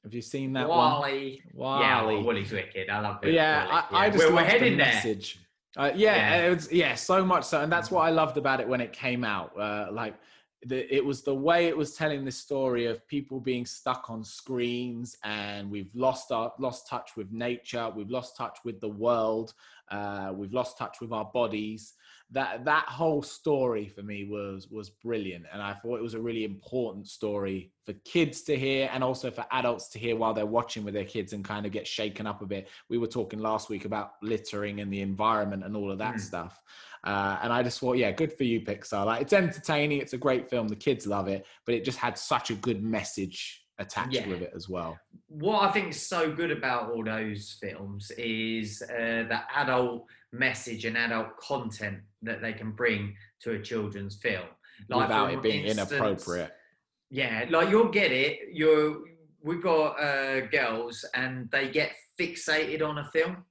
Have 0.04 0.12
you 0.14 0.20
seen 0.22 0.52
that 0.52 0.68
one? 0.68 0.76
WALL-E. 0.78 1.42
Yeah, 1.44 1.50
WALL-E. 1.54 2.14
well, 2.16 2.22
WALL-E's 2.24 2.52
wicked. 2.52 2.90
I 2.90 3.00
love 3.00 3.24
it. 3.24 3.32
yeah, 3.32 3.66
WALL-E. 3.66 3.84
I, 3.90 4.04
I 4.06 4.10
just 4.10 4.24
we're, 4.28 4.34
we're 4.36 4.44
heading 4.44 4.72
the 4.76 4.84
there. 4.84 4.92
message. 4.94 5.38
Uh, 5.76 5.90
yeah, 5.94 6.14
Yeah. 6.40 6.46
it 6.46 6.54
was, 6.54 6.72
yeah, 6.72 6.94
so 6.94 7.24
much 7.24 7.44
so, 7.44 7.60
and 7.62 7.70
that's 7.72 7.90
what 7.90 8.02
I 8.02 8.10
loved 8.10 8.36
about 8.36 8.60
it 8.60 8.68
when 8.68 8.80
it 8.80 8.92
came 8.92 9.24
out. 9.24 9.58
Uh, 9.58 9.88
like, 9.90 10.14
the, 10.64 10.94
it 10.94 11.04
was 11.04 11.22
the 11.22 11.34
way 11.34 11.66
it 11.66 11.76
was 11.76 11.94
telling 11.94 12.24
the 12.24 12.32
story 12.32 12.86
of 12.86 13.06
people 13.08 13.40
being 13.40 13.66
stuck 13.66 14.08
on 14.08 14.24
screens, 14.24 15.16
and 15.22 15.70
we've 15.70 15.90
lost 15.94 16.32
our 16.32 16.52
lost 16.58 16.88
touch 16.88 17.10
with 17.16 17.30
nature, 17.30 17.90
we've 17.94 18.10
lost 18.10 18.36
touch 18.36 18.58
with 18.64 18.80
the 18.80 18.88
world, 18.88 19.54
uh, 19.90 20.32
we've 20.34 20.52
lost 20.54 20.78
touch 20.78 21.00
with 21.00 21.12
our 21.12 21.26
bodies. 21.26 21.94
That 22.32 22.64
that 22.64 22.86
whole 22.88 23.22
story 23.22 23.86
for 23.86 24.02
me 24.02 24.24
was 24.24 24.68
was 24.68 24.90
brilliant, 24.90 25.44
and 25.52 25.62
I 25.62 25.74
thought 25.74 25.98
it 25.98 26.02
was 26.02 26.14
a 26.14 26.20
really 26.20 26.44
important 26.44 27.06
story 27.06 27.70
for 27.84 27.92
kids 28.04 28.42
to 28.42 28.58
hear, 28.58 28.90
and 28.92 29.04
also 29.04 29.30
for 29.30 29.46
adults 29.52 29.88
to 29.90 29.98
hear 30.00 30.16
while 30.16 30.34
they're 30.34 30.44
watching 30.46 30.82
with 30.82 30.94
their 30.94 31.04
kids 31.04 31.34
and 31.34 31.44
kind 31.44 31.66
of 31.66 31.70
get 31.72 31.86
shaken 31.86 32.26
up 32.26 32.42
a 32.42 32.46
bit. 32.46 32.68
We 32.88 32.98
were 32.98 33.06
talking 33.06 33.38
last 33.38 33.68
week 33.68 33.84
about 33.84 34.14
littering 34.22 34.80
and 34.80 34.92
the 34.92 35.02
environment 35.02 35.62
and 35.64 35.76
all 35.76 35.92
of 35.92 35.98
that 35.98 36.16
Mm. 36.16 36.20
stuff, 36.20 36.60
uh, 37.06 37.38
and 37.42 37.52
I 37.52 37.62
just 37.62 37.78
thought, 37.80 37.96
yeah, 37.96 38.10
good 38.10 38.32
for 38.32 38.44
you, 38.44 38.60
Pixar. 38.60 39.06
Like 39.06 39.22
it's 39.22 39.32
entertaining, 39.32 40.00
it's 40.00 40.12
a 40.12 40.18
great 40.18 40.50
film, 40.50 40.68
the 40.68 40.76
kids 40.76 41.06
love 41.06 41.28
it, 41.28 41.46
but 41.64 41.74
it 41.74 41.84
just 41.84 41.98
had 41.98 42.18
such 42.18 42.50
a 42.50 42.54
good 42.54 42.82
message 42.82 43.62
attached 43.78 44.12
Yeah. 44.14 44.26
with 44.28 44.42
it 44.42 44.52
as 44.54 44.68
well. 44.68 44.98
what 45.28 45.62
I 45.68 45.72
think 45.72 45.88
is 45.90 46.00
so 46.00 46.32
good 46.32 46.50
about 46.50 46.90
all 46.90 47.04
those 47.04 47.56
films 47.60 48.10
is 48.18 48.82
uh, 48.82 49.24
the 49.28 49.40
adult 49.54 50.06
message 50.32 50.84
and 50.84 50.96
adult 50.96 51.36
content 51.38 51.98
that 52.22 52.40
they 52.40 52.52
can 52.52 52.70
bring 52.72 53.14
to 53.42 53.52
a 53.52 53.58
children's 53.62 54.16
film. 54.16 54.46
without 54.88 55.32
it 55.32 55.42
being 55.42 55.64
instance, 55.64 55.92
inappropriate. 55.92 56.52
Yeah, 57.10 57.44
like 57.50 57.68
you'll 57.70 57.90
get 57.90 58.10
it. 58.12 58.38
You're 58.52 58.98
we've 59.42 59.62
got 59.62 59.90
uh, 60.02 60.40
girls 60.46 61.04
and 61.14 61.48
they 61.52 61.68
get 61.68 61.92
fixated 62.18 62.82
on 62.82 62.98
a 62.98 63.04
film. 63.12 63.44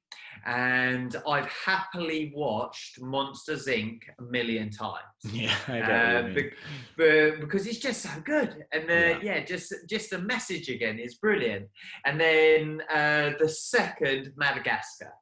And 0.46 1.16
I've 1.28 1.48
happily 1.66 2.32
watched 2.36 3.02
Monsters 3.02 3.66
Inc. 3.68 4.02
a 4.20 4.24
million 4.24 4.70
times. 4.70 5.02
Yeah, 5.34 5.56
I 5.68 5.80
Uh, 5.82 6.22
be- 6.34 6.52
be- 6.98 7.32
because 7.39 7.66
it's 7.66 7.80
just 7.80 8.02
so 8.04 8.12
good 8.24 8.64
and 8.72 8.84
uh, 8.89 8.93
Yeah. 8.93 9.20
yeah. 9.24 9.39
just 9.43 9.74
just 9.89 10.12
the 10.12 10.20
message 10.20 10.70
again 10.70 11.00
is 11.00 11.16
brilliant 11.16 11.66
and 12.06 12.20
then 12.20 12.82
uh, 12.93 13.32
the 13.39 13.50
second 13.50 14.34
madagascar 14.38 15.14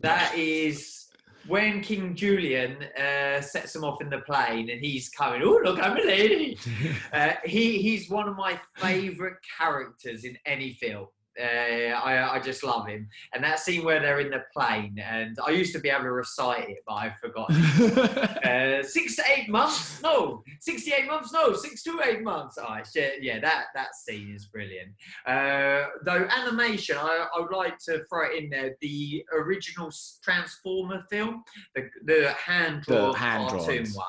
that 0.00 0.34
is 0.36 1.06
when 1.46 1.80
king 1.80 2.14
julien 2.14 2.72
uh, 3.06 3.40
sets 3.40 3.74
him 3.74 3.84
off 3.84 4.02
in 4.02 4.10
the 4.10 4.18
plane 4.30 4.68
and 4.70 4.80
he's 4.84 5.08
coming 5.08 5.40
oh 5.42 5.60
look 5.64 5.78
i'm 5.82 5.96
a 5.96 6.04
lady 6.04 6.58
uh, 7.14 7.32
he 7.44 7.80
he's 7.80 8.10
one 8.10 8.28
of 8.28 8.36
my 8.36 8.52
favorite 8.76 9.38
characters 9.58 10.24
in 10.24 10.36
any 10.44 10.74
film 10.74 11.06
uh, 11.40 11.94
I, 11.94 12.36
I 12.36 12.40
just 12.40 12.62
love 12.64 12.86
him 12.88 13.08
and 13.34 13.42
that 13.44 13.60
scene 13.60 13.84
where 13.84 14.00
they're 14.00 14.20
in 14.20 14.30
the 14.30 14.42
plane 14.56 14.96
and 15.02 15.36
i 15.46 15.50
used 15.50 15.72
to 15.74 15.80
be 15.80 15.88
able 15.90 16.02
to 16.04 16.12
recite 16.12 16.68
it 16.68 16.78
but 16.86 16.94
i've 16.94 17.16
forgotten 17.18 17.56
uh, 18.48 18.82
six 18.82 19.16
to 19.16 19.22
eight 19.34 19.48
months? 19.48 20.00
No. 20.02 20.42
68 20.60 21.06
months? 21.06 21.32
No. 21.32 21.54
Six 21.54 21.82
to 21.84 22.00
eight 22.04 22.22
months. 22.22 22.58
Oh, 22.60 22.74
it's 22.74 22.94
yeah, 23.20 23.38
that, 23.40 23.66
that 23.74 23.94
scene 23.94 24.32
is 24.34 24.46
brilliant. 24.46 24.90
Uh, 25.26 25.86
though 26.04 26.26
animation, 26.36 26.96
I, 26.98 27.26
I 27.34 27.40
would 27.40 27.54
like 27.54 27.78
to 27.86 28.04
throw 28.08 28.26
it 28.30 28.42
in 28.42 28.50
there. 28.50 28.76
The 28.80 29.24
original 29.32 29.90
Transformer 30.22 31.02
film, 31.10 31.42
the, 31.74 31.88
the 32.04 32.32
hand 32.32 32.82
drawn 32.82 33.14
cartoon 33.14 33.86
one, 33.94 34.06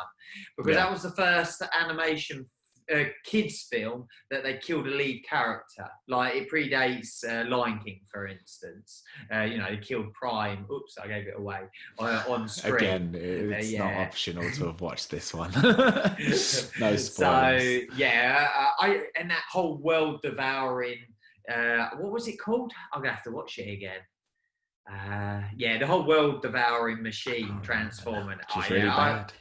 because 0.57 0.69
Yeah. 0.69 0.75
that 0.75 0.91
was 0.91 1.03
the 1.03 1.11
first 1.11 1.61
animation 1.79 2.49
uh, 2.93 3.03
kids 3.23 3.67
film 3.71 4.05
that 4.31 4.43
they 4.43 4.57
killed 4.57 4.87
a 4.87 4.89
lead 4.91 5.23
character. 5.29 5.87
Like 6.07 6.35
it 6.35 6.51
predates 6.51 7.23
uh, 7.23 7.47
Lion 7.49 7.79
King, 7.83 8.01
for 8.11 8.27
instance. 8.27 9.03
Uh, 9.33 9.41
you 9.41 9.57
know, 9.57 9.67
they 9.69 9.77
killed 9.77 10.13
Prime. 10.13 10.65
Oops, 10.71 10.97
I 10.97 11.07
gave 11.07 11.27
it 11.27 11.35
away 11.37 11.61
uh, 11.99 12.23
on 12.27 12.47
screen. 12.47 12.75
Again, 12.75 13.15
it's 13.15 13.73
not 13.73 13.91
yeah. 13.93 14.01
optional 14.01 14.49
to 14.51 14.65
have 14.67 14.81
watched 14.81 15.09
this 15.09 15.33
one. 15.33 15.51
no 15.63 16.95
spoilers. 16.95 17.13
So 17.13 17.79
yeah, 17.95 18.47
uh, 18.57 18.69
I 18.85 19.03
and 19.19 19.29
that 19.29 19.43
whole 19.51 19.77
world 19.77 20.21
devouring. 20.21 20.97
Uh, 21.51 21.89
what 21.97 22.11
was 22.11 22.27
it 22.27 22.37
called? 22.39 22.71
I'm 22.93 23.01
gonna 23.01 23.13
have 23.13 23.23
to 23.23 23.31
watch 23.31 23.57
it 23.57 23.71
again. 23.71 24.01
Uh, 24.91 25.41
yeah, 25.55 25.77
the 25.77 25.85
whole 25.85 26.05
world 26.05 26.41
devouring 26.41 27.01
machine 27.03 27.59
transforming. 27.61 28.37
Which 28.37 28.47
Oh, 28.55 28.61
is 28.61 28.69
really 28.69 28.87
I- 28.87 29.13
bad. 29.13 29.31
I 29.31 29.33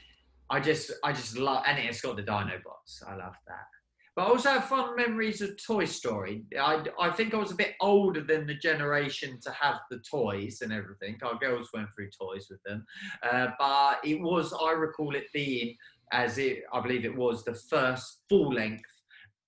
just, 0.61 0.93
I 1.05 1.13
just 1.13 1.37
love, 1.37 1.63
and 1.67 1.79
it's 1.79 2.01
got 2.01 2.17
the 2.17 2.23
Dinobots. 2.23 3.03
I 3.07 3.15
love 3.17 3.35
that. 3.47 3.67
But 4.17 4.27
I 4.27 4.31
also 4.31 4.49
have 4.51 4.65
fond 4.65 4.97
memories 4.97 5.41
of 5.43 5.51
Toy 5.65 5.85
Story. 5.85 6.43
I, 6.59 6.83
I 6.99 7.11
think 7.11 7.35
I 7.35 7.37
was 7.37 7.53
a 7.53 7.55
bit 7.55 7.75
older 7.81 8.21
than 8.23 8.47
the 8.49 8.55
generation 8.55 9.39
to 9.43 9.51
have 9.53 9.77
the 9.91 10.01
toys 10.11 10.61
and 10.63 10.73
everything. 10.73 11.19
Our 11.23 11.39
girls 11.39 11.69
went 11.73 11.87
through 11.95 12.11
toys 12.11 12.49
with 12.51 12.61
them, 12.65 12.85
uh, 13.23 13.49
but 13.61 14.01
it 14.05 14.21
was, 14.21 14.53
I 14.53 14.73
recall 14.73 15.15
it 15.15 15.27
being, 15.33 15.77
as 16.13 16.39
it, 16.39 16.63
I 16.73 16.81
believe 16.81 17.05
it 17.05 17.15
was 17.15 17.45
the 17.45 17.55
first 17.55 18.23
full-length 18.29 18.83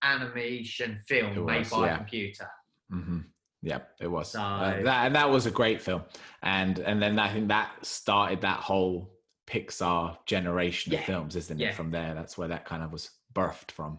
animation 0.02 0.98
film 1.06 1.32
It 1.36 1.44
made 1.44 1.70
by 1.70 1.86
yeah. 1.86 1.94
a 1.94 1.98
computer. 1.98 2.48
hmm 2.90 3.20
Yeah, 3.62 3.78
it 4.00 4.06
was. 4.06 4.32
So- 4.32 4.40
Uh, 4.40 4.82
that 4.84 5.06
and 5.06 5.14
that 5.14 5.30
was 5.30 5.46
a 5.46 5.50
great 5.50 5.82
film, 5.82 6.02
and 6.42 6.78
and 6.78 7.02
then 7.02 7.18
I 7.18 7.32
think 7.32 7.48
that 7.48 7.84
started 7.84 8.40
that 8.42 8.60
whole 8.60 9.12
Pixar 9.50 10.16
generation 10.26 10.94
of 10.94 11.00
films, 11.00 11.34
isn't 11.34 11.58
yeah. 11.58 11.68
it? 11.68 11.74
From 11.74 11.90
there, 11.90 12.14
that's 12.14 12.38
where 12.38 12.48
that 12.48 12.64
kind 12.64 12.82
of 12.82 12.92
was 12.92 13.10
birthed 13.34 13.70
from. 13.72 13.98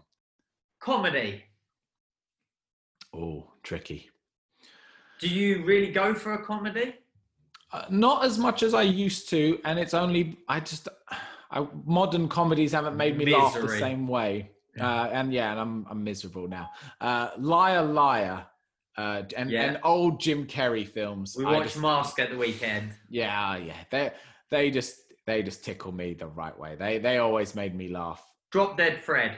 Comedy. 0.80 1.44
Oh, 3.14 3.52
tricky. 3.62 4.10
Do 5.20 5.28
you 5.28 5.64
really 5.66 5.92
go 5.92 6.14
for 6.14 6.34
a 6.34 6.44
comedy? 6.44 6.96
Uh, 7.74 7.84
not 7.90 8.24
as 8.26 8.38
much 8.38 8.64
as 8.64 8.74
I 8.74 8.82
used 8.84 9.30
to, 9.30 9.60
and 9.66 9.78
it's 9.78 9.94
only 9.94 10.38
I 10.48 10.60
just 10.62 10.88
I, 11.52 11.68
modern 11.86 12.28
comedies 12.28 12.72
haven't 12.72 12.98
made 12.98 13.18
me 13.18 13.34
laugh 13.34 13.54
the 13.54 13.70
same 13.70 14.08
way. 14.08 14.52
Yeah. 14.76 14.90
Uh, 14.90 15.10
and 15.12 15.34
yeah, 15.34 15.52
and 15.52 15.60
I'm 15.60 15.86
I'm 15.90 16.04
miserable 16.04 16.48
now. 16.48 16.70
Uh, 17.00 17.30
Liar, 17.38 17.84
liar, 17.84 18.46
uh, 18.98 19.24
and 19.36 19.52
Yeah. 19.52 19.64
and 19.64 19.80
old 19.84 20.20
Jim 20.20 20.48
Carrey 20.48 20.88
films. 20.88 21.36
We 21.38 21.44
watched 21.46 21.74
just- 21.74 21.82
Mask 21.82 22.20
at 22.20 22.30
the 22.30 22.38
weekend. 22.38 22.94
Yeah, 23.10 23.58
yeah. 23.58 23.78
They 23.90 24.12
they 24.50 24.72
just 24.72 25.02
they 25.32 25.42
just 25.42 25.64
tickle 25.64 25.94
me 25.94 26.14
the 26.14 26.28
right 26.28 26.58
way. 26.60 26.76
They 26.76 27.00
they 27.00 27.18
always 27.18 27.56
made 27.56 27.74
me 27.74 27.88
laugh. 27.88 28.22
Drop 28.52 28.76
Dead 28.78 29.02
Fred. 29.04 29.38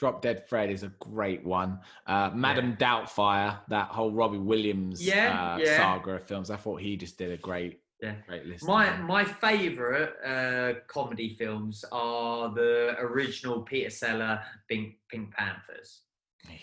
Drop 0.00 0.22
Dead 0.22 0.48
Fred 0.48 0.70
is 0.70 0.82
a 0.82 0.88
great 0.98 1.44
one. 1.44 1.78
Uh, 2.06 2.30
Madam 2.34 2.76
Doubtfire, 2.76 3.58
that 3.68 3.88
whole 3.88 4.10
Robbie 4.12 4.38
Williams 4.38 5.06
Yeah, 5.06 5.28
uh, 5.54 5.58
yeah. 5.58 5.76
saga 5.76 6.12
of 6.12 6.24
films. 6.24 6.50
I 6.50 6.56
thought 6.56 6.80
he 6.80 6.96
just 6.96 7.16
did 7.18 7.30
a 7.30 7.36
great 7.36 7.80
Yeah. 8.02 8.14
great 8.26 8.46
list. 8.46 8.64
My 8.66 8.96
my 8.96 9.24
favourite 9.24 10.10
uh, 10.24 10.80
comedy 10.88 11.36
films 11.38 11.84
are 11.92 12.52
the 12.52 12.96
original 12.98 13.62
Peter 13.62 13.90
Sellers 13.90 14.40
Pink 14.68 14.94
Pink 15.10 15.32
Panthers. 15.34 15.90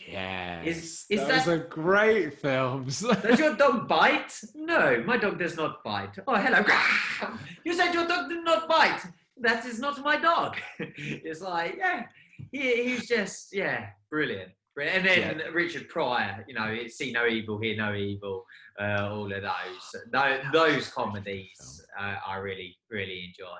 Yeah, 0.07 0.63
Is- 0.63 1.05
is 1.09 1.19
those 1.21 1.45
that- 1.45 1.47
are 1.47 1.57
great 1.57 2.39
films. 2.39 2.99
Does 3.21 3.39
your 3.39 3.55
dog 3.55 3.87
bite? 3.87 4.33
No, 4.55 5.03
my 5.05 5.17
dog 5.17 5.37
does 5.39 5.55
not 5.55 5.83
bite. 5.83 6.17
Oh, 6.27 6.35
hello. 6.35 6.63
You 7.63 7.73
said 7.73 7.93
your 7.93 8.07
dog 8.07 8.29
did 8.29 8.43
not 8.43 8.67
bite. 8.69 9.01
That 9.41 9.65
is 9.65 9.79
not 9.79 10.01
my 10.03 10.17
dog. 10.17 10.55
it's 10.79 11.41
like, 11.41 11.75
yeah, 11.77 12.03
he, 12.51 12.83
he's 12.85 13.07
just, 13.07 13.53
yeah, 13.53 13.89
brilliant. 14.09 14.51
Brilliant. 14.73 15.07
And 15.07 15.39
then 15.41 15.53
Richard 15.53 15.89
Pryor, 15.89 16.45
you 16.47 16.53
know, 16.53 16.77
See 16.87 17.11
No 17.11 17.25
Evil, 17.25 17.59
Hear 17.59 17.75
No 17.75 17.93
Evil, 17.95 18.45
uh, 18.79 19.09
all 19.11 19.31
of 19.31 19.41
those. 19.41 20.01
Those, 20.11 20.39
those 20.53 20.87
comedies 20.89 21.83
uh, 21.99 22.15
I 22.27 22.35
really, 22.37 22.77
really 22.89 23.25
enjoy. 23.27 23.57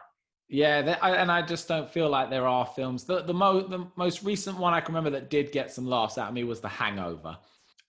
Yeah, 0.49 0.81
that, 0.83 1.03
I, 1.03 1.15
and 1.17 1.29
I 1.31 1.41
just 1.41 1.67
don't 1.67 1.89
feel 1.89 2.09
like 2.09 2.29
there 2.29 2.47
are 2.47 2.65
films. 2.65 3.03
The 3.03 3.21
the, 3.23 3.33
mo- 3.33 3.67
the 3.67 3.85
most 3.97 4.23
recent 4.23 4.57
one 4.57 4.73
I 4.73 4.79
can 4.79 4.95
remember 4.95 5.09
that 5.19 5.29
did 5.29 5.51
get 5.51 5.71
some 5.71 5.85
laughs 5.85 6.17
out 6.17 6.29
of 6.29 6.33
me 6.33 6.43
was 6.45 6.61
The 6.61 6.69
Hangover. 6.69 7.37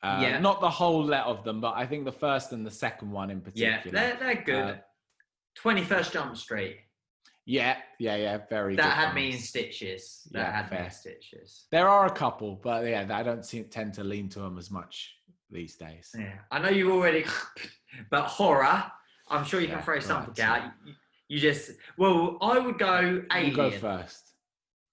Uh, 0.02 0.18
Yeah. 0.22 0.38
Not 0.40 0.60
the 0.60 0.70
whole 0.70 1.04
lot 1.04 1.26
of 1.26 1.44
them, 1.44 1.60
but 1.60 1.74
I 1.76 1.86
think 1.86 2.04
the 2.04 2.12
first 2.12 2.52
and 2.52 2.66
the 2.66 2.70
second 2.70 3.10
one 3.12 3.30
in 3.30 3.40
particular. 3.40 3.80
Yeah, 3.84 3.90
they're, 3.90 4.16
they're 4.16 4.42
good. 4.42 4.74
Uh, 4.74 4.76
21st 5.62 6.12
Jump 6.12 6.36
Street. 6.36 6.78
yeah, 7.44 7.76
yeah, 7.98 8.16
yeah, 8.16 8.38
very. 8.48 8.76
That 8.76 8.92
had 8.96 9.14
me 9.14 9.32
in 9.32 9.38
stitches. 9.38 10.26
That 10.32 10.38
Yeah, 10.40 10.52
had 10.52 10.70
me 10.70 10.76
fair. 10.76 10.84
in 10.86 10.90
stitches. 10.90 11.66
There 11.70 11.88
are 11.88 12.06
a 12.06 12.10
couple, 12.10 12.56
but 12.62 12.84
yeah, 12.86 13.06
I 13.10 13.22
don't 13.22 13.44
seem, 13.44 13.64
tend 13.64 13.94
to 13.94 14.04
lean 14.04 14.28
to 14.30 14.40
them 14.40 14.58
as 14.58 14.70
much 14.70 15.14
these 15.50 15.76
days. 15.76 16.10
Yeah, 16.16 16.34
I 16.50 16.58
know 16.60 16.68
you've 16.70 16.92
already, 16.92 17.24
but 18.10 18.24
horror. 18.24 18.84
I'm 19.28 19.44
sure 19.44 19.60
you 19.60 19.68
Yeah, 19.68 19.74
can 19.76 19.82
throw 19.84 20.00
something 20.00 20.34
so- 20.34 20.42
out. 20.42 20.62
You, 20.84 20.92
you 21.28 21.38
just 21.38 21.72
well, 21.96 22.38
I 22.40 22.58
would 22.58 22.78
go 22.78 23.22
Alien 23.32 23.50
You 23.50 23.56
go 23.56 23.70
first. 23.70 24.24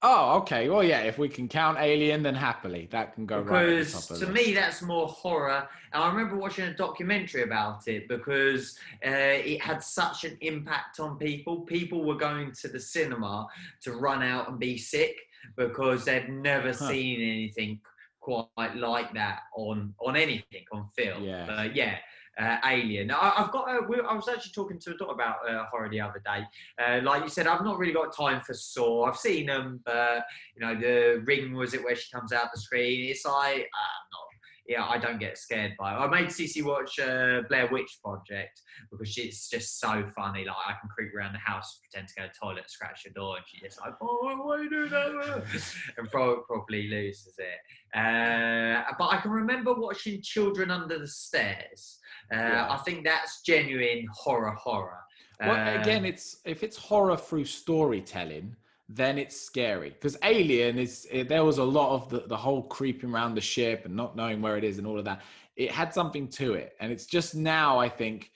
Oh, 0.08 0.38
okay. 0.38 0.70
Well, 0.70 0.84
yeah. 0.84 1.00
If 1.02 1.18
we 1.18 1.28
can 1.28 1.48
count 1.48 1.80
Alien, 1.80 2.22
then 2.22 2.36
happily 2.36 2.88
that 2.92 3.16
can 3.16 3.26
go 3.26 3.40
right 3.40 3.66
because 3.66 4.08
top 4.08 4.18
of 4.18 4.20
to 4.20 4.32
me 4.32 4.54
that's 4.54 4.84
more 4.84 5.08
horror. 5.08 5.68
And 5.94 6.04
I 6.04 6.08
remember 6.10 6.36
watching 6.36 6.66
a 6.66 6.74
documentary 6.76 7.42
about 7.42 7.88
it 7.88 8.08
because 8.08 8.78
uh, 9.04 9.10
it 9.10 9.62
had 9.62 9.82
such 9.82 10.24
an 10.26 10.38
impact 10.42 11.00
on 11.00 11.18
people. 11.18 11.62
People 11.62 12.04
were 12.04 12.18
going 12.18 12.52
to 12.62 12.68
the 12.68 12.80
cinema 12.80 13.48
to 13.82 13.94
run 13.94 14.22
out 14.22 14.48
and 14.48 14.60
be 14.60 14.78
sick 14.78 15.16
because 15.56 16.06
they'd 16.06 16.30
never 16.30 16.72
Huh. 16.72 16.90
seen 16.90 17.22
anything 17.22 17.80
quite 18.20 18.76
like 18.76 19.14
that 19.14 19.42
on 19.56 19.94
on 20.06 20.16
anything 20.16 20.66
on 20.72 20.88
film. 20.96 21.24
Yeah. 21.24 21.46
But 21.48 21.76
yeah. 21.76 21.98
Uh, 22.38 22.58
Alien. 22.66 23.12
I, 23.12 23.34
I've 23.38 23.52
got. 23.52 23.88
We- 23.88 24.02
I 24.02 24.14
was 24.14 24.28
actually 24.28 24.52
talking 24.52 24.78
to 24.80 24.90
a 24.92 24.98
doctor 24.98 25.14
about 25.14 25.38
uh, 25.50 25.66
horror 25.72 25.88
the 25.90 26.02
other 26.02 26.22
day. 26.26 26.44
Uh, 26.84 27.02
like 27.02 27.24
you 27.24 27.30
said, 27.30 27.48
I've 27.48 27.64
not 27.64 27.78
really 27.78 27.94
got 27.94 28.16
time 28.16 28.42
for 28.42 28.54
Saw. 28.54 29.06
I've 29.06 29.18
seen 29.18 29.46
them, 29.46 29.80
but 29.86 30.26
you 30.56 30.66
know, 30.66 30.76
the 30.78 31.24
Ring 31.26 31.54
was 31.54 31.74
it 31.74 31.84
where 31.84 31.96
she 31.96 32.12
comes 32.12 32.34
out 32.34 32.48
the 32.54 32.60
screen. 32.60 33.10
It's 33.10 33.24
like, 33.26 33.56
uh, 33.62 34.00
not. 34.12 34.25
Yeah, 34.68 34.84
I 34.86 34.98
don't 34.98 35.20
get 35.20 35.38
scared 35.38 35.74
by 35.78 35.94
it. 35.94 35.98
I 35.98 36.08
made 36.08 36.30
Cece 36.30 36.64
watch 36.64 36.98
uh, 37.00 37.44
Blair 37.50 37.68
Witch 37.72 38.00
Project 38.04 38.62
because 38.92 39.16
it's 39.16 39.48
just 39.48 39.80
so 39.80 40.04
funny. 40.16 40.44
Like 40.44 40.56
I 40.68 40.72
can 40.80 40.90
creep 40.90 41.14
around 41.16 41.34
the 41.34 41.40
house, 41.40 41.80
pretend 41.80 42.08
to 42.10 42.14
go 42.16 42.24
to 42.24 42.30
the 42.34 42.46
toilet, 42.48 42.70
scratch 42.72 43.04
the 43.04 43.12
door, 43.12 43.36
and 43.38 43.46
she 43.48 43.60
just 43.64 43.80
like, 43.80 43.94
"Oh, 44.02 44.36
why 44.44 44.62
you 44.64 44.70
do 44.70 44.90
that?" 44.90 45.44
and 45.98 46.10
pro- 46.10 46.42
probably 46.42 46.88
loses 46.88 47.36
it. 47.38 47.60
Uh, 47.96 48.82
but 48.98 49.10
I 49.10 49.18
can 49.22 49.32
remember 49.32 49.74
watching 49.76 50.22
Children 50.24 50.72
Under 50.72 50.98
the 50.98 51.08
Stairs. 51.08 52.00
Uh, 52.34 52.38
Yeah. 52.38 52.68
I 52.72 52.78
think 52.78 53.04
that's 53.06 53.42
genuine 53.46 54.08
horror, 54.14 54.52
horror. 54.56 55.00
Well, 55.40 55.52
Uh, 55.52 55.80
again, 55.82 56.06
it's 56.06 56.38
if 56.44 56.64
it's 56.64 56.78
horror 56.78 57.18
through 57.18 57.46
storytelling, 57.46 58.56
then 58.88 59.18
it's 59.18 59.40
scary. 59.40 59.90
Because 59.90 60.18
Alien 60.24 60.78
is 60.78 61.08
it, 61.12 61.28
there 61.28 61.44
was 61.44 61.58
a 61.58 61.64
lot 61.64 61.94
of 61.96 62.10
the, 62.10 62.28
the 62.28 62.38
whole 62.38 62.64
creeping 62.64 63.12
around 63.12 63.36
the 63.36 63.42
ship 63.42 63.86
and 63.86 63.96
not 63.96 64.16
knowing 64.16 64.42
where 64.42 64.58
it 64.58 64.64
is 64.64 64.78
and 64.78 64.86
all 64.88 65.00
of 65.00 65.06
that. 65.06 65.22
It 65.56 65.72
had 65.72 65.94
something 65.94 66.28
to 66.30 66.54
it, 66.54 66.74
and 66.80 66.92
it's 66.92 67.06
just 67.06 67.34
now 67.36 67.80
I 67.80 67.90
think 67.90 68.32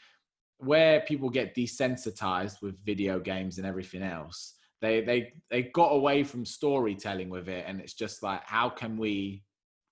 where 0.57 1.01
people 1.01 1.29
get 1.29 1.55
desensitized 1.55 2.61
with 2.61 2.83
video 2.85 3.19
games 3.19 3.57
and 3.57 3.67
everything 3.67 4.01
else. 4.03 4.55
They 4.81 5.01
they 5.01 5.33
they 5.49 5.63
got 5.63 5.89
away 5.89 6.23
from 6.23 6.45
storytelling 6.45 7.29
with 7.29 7.49
it, 7.49 7.65
and 7.67 7.79
it's 7.81 7.93
just 7.93 8.23
like 8.23 8.41
how 8.45 8.69
can 8.69 8.97
we 8.97 9.43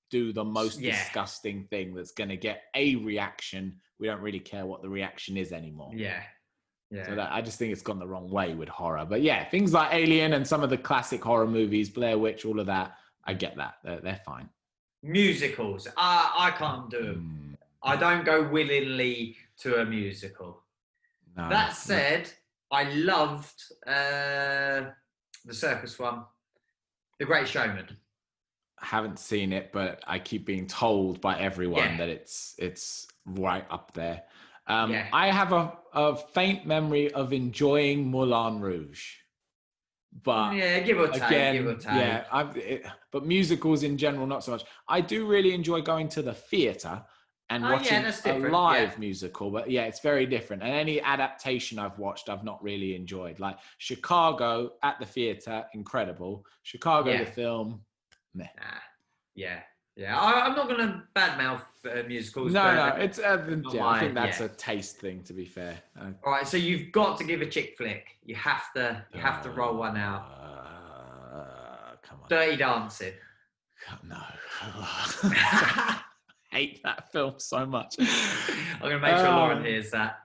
do 0.10 0.32
the 0.32 0.44
most 0.44 0.80
Yeah. 0.80 0.92
disgusting 0.98 1.66
thing 1.66 1.94
that's 1.94 2.12
going 2.12 2.30
to 2.30 2.38
get 2.38 2.64
a 2.76 2.96
reaction? 2.96 3.80
We 4.00 4.08
don't 4.08 4.22
really 4.22 4.40
care 4.40 4.66
what 4.66 4.82
the 4.82 4.90
reaction 4.90 5.36
is 5.38 5.52
anymore. 5.52 5.92
yeah, 5.94 6.24
yeah. 6.90 7.06
So 7.08 7.16
that, 7.16 7.32
I 7.32 7.42
just 7.42 7.60
think 7.60 7.72
it's 7.74 7.82
gone 7.82 8.00
the 8.00 8.08
wrong 8.08 8.30
way 8.30 8.54
with 8.54 8.70
horror. 8.70 9.06
But 9.06 9.22
yeah, 9.22 9.44
things 9.50 9.74
like 9.74 9.94
Alien 9.94 10.34
and 10.34 10.46
some 10.48 10.64
of 10.64 10.70
the 10.70 10.78
classic 10.78 11.24
horror 11.24 11.48
movies, 11.48 11.90
Blair 11.90 12.18
Witch, 12.18 12.46
all 12.46 12.60
of 12.60 12.66
that, 12.68 12.96
I 13.26 13.34
get 13.34 13.56
that. 13.58 13.76
They're, 13.84 14.00
they're 14.00 14.22
fine. 14.26 14.50
Musicals. 15.04 15.88
I, 15.98 16.34
I 16.38 16.52
can't 16.52 16.90
do 16.90 17.02
them. 17.04 17.56
Mm, 17.56 17.58
I 17.84 17.96
don't 17.96 18.26
go 18.26 18.44
willingly 18.48 19.36
to 19.60 19.82
a 19.82 19.86
musical. 19.86 20.64
no, 21.36 21.50
that 21.50 21.70
no. 21.70 21.74
said, 21.74 22.32
I 22.72 22.84
loved 22.94 23.62
uh, 23.86 24.92
the 25.46 25.54
circus 25.54 25.98
one, 26.00 26.24
The 27.20 27.26
Great 27.26 27.48
Showman. 27.48 27.98
I 28.80 28.86
haven't 28.86 29.18
seen 29.20 29.54
it, 29.54 29.72
but 29.72 30.04
I 30.06 30.20
keep 30.20 30.46
being 30.46 30.68
told 30.68 31.20
by 31.20 31.40
everyone 31.40 31.84
Yeah. 31.84 31.98
that 31.98 32.10
it's 32.10 32.54
it's 32.60 33.08
right 33.26 33.66
up 33.72 33.92
there. 33.94 34.24
Um, 34.68 34.92
Yeah. 34.92 35.08
I 35.14 35.28
have 35.32 35.54
a, 35.54 35.74
a 35.94 36.16
faint 36.16 36.66
memory 36.66 37.12
of 37.14 37.34
enjoying 37.34 38.06
Moulin 38.10 38.60
Rouge, 38.60 39.06
but 40.24 40.56
yeah, 40.56 40.80
give 40.80 41.00
or 41.00 41.08
take. 41.08 41.24
again, 41.24 41.54
give 41.56 41.68
or 41.68 41.76
take. 41.76 41.86
yeah, 41.94 42.26
I've, 42.32 42.56
it, 42.58 42.86
but 43.12 43.26
musicals 43.26 43.84
in 43.84 43.98
general, 43.98 44.28
not 44.28 44.44
so 44.44 44.52
much. 44.52 44.64
I 44.88 45.02
do 45.02 45.26
really 45.28 45.54
enjoy 45.54 45.82
going 45.82 46.10
to 46.10 46.22
the 46.22 46.34
theatre 46.34 47.04
and 47.50 47.64
Oh, 47.66 47.72
watching 47.72 48.04
that's 48.04 48.26
a 48.26 48.34
live 48.38 48.92
yeah. 48.94 49.00
musical, 49.00 49.50
but 49.52 49.72
yeah, 49.72 49.84
it's 49.86 50.02
very 50.02 50.26
different. 50.26 50.64
And 50.64 50.72
any 50.74 51.00
adaptation 51.02 51.80
I've 51.80 51.98
watched, 51.98 52.28
I've 52.30 52.44
not 52.44 52.62
really 52.62 52.94
enjoyed. 52.94 53.40
Like 53.40 53.58
Chicago 53.78 54.74
at 54.84 55.00
the 55.00 55.06
theatre, 55.06 55.66
incredible. 55.74 56.44
Chicago 56.64 57.12
Yeah. 57.12 57.24
the 57.24 57.32
film, 57.32 57.86
meh. 58.36 58.48
Nah. 58.58 58.66
Yeah, 59.34 59.60
yeah. 59.98 60.18
I, 60.18 60.46
I'm 60.46 60.56
not 60.56 60.70
going 60.70 60.88
to 60.88 61.04
badmouth 61.16 61.62
uh, 61.86 62.08
musicals. 62.08 62.54
No, 62.54 62.74
no, 62.74 62.96
it's. 62.96 63.20
Uh, 63.20 63.60
yeah, 63.74 63.86
I 63.86 64.00
think 64.00 64.14
that's 64.14 64.40
yeah. 64.40 64.46
a 64.46 64.50
taste 64.50 65.00
thing. 65.00 65.24
To 65.24 65.34
be 65.34 65.46
fair. 65.46 65.78
Uh, 66.00 66.12
All 66.26 66.32
right, 66.32 66.48
so 66.48 66.56
you've 66.56 66.92
got 66.92 67.18
to 67.18 67.24
give 67.26 67.42
a 67.42 67.48
chick 67.48 67.76
flick. 67.78 68.18
You 68.24 68.36
have 68.36 68.72
to. 68.76 69.04
You 69.14 69.20
have 69.20 69.42
to 69.44 69.50
roll 69.50 69.76
one 69.76 69.98
out. 69.98 70.26
Uh, 70.32 71.96
come 72.04 72.20
on. 72.22 72.30
Dirty 72.30 72.56
Dancing. 72.56 73.14
No. 74.04 74.22
hate 76.52 76.82
that 76.84 77.12
film 77.12 77.36
so 77.38 77.66
much. 77.66 77.96
I'm 78.00 78.80
going 78.82 78.94
to 78.94 79.00
make 79.00 79.18
sure 79.18 79.30
Lauren 79.30 79.58
Um, 79.60 79.64
hears 79.64 79.92
that. 79.92 80.20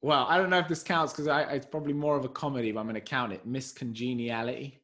Well, 0.00 0.26
I 0.28 0.38
don't 0.38 0.50
know 0.50 0.58
if 0.58 0.68
this 0.68 0.82
counts 0.82 1.12
because 1.12 1.26
it's 1.50 1.66
probably 1.66 1.92
more 1.92 2.16
of 2.16 2.24
a 2.24 2.28
comedy, 2.28 2.70
but 2.70 2.80
I'm 2.80 2.86
going 2.86 2.94
to 2.94 3.00
count 3.00 3.32
it. 3.32 3.44
Miss 3.44 3.72
Congeniality. 3.72 4.77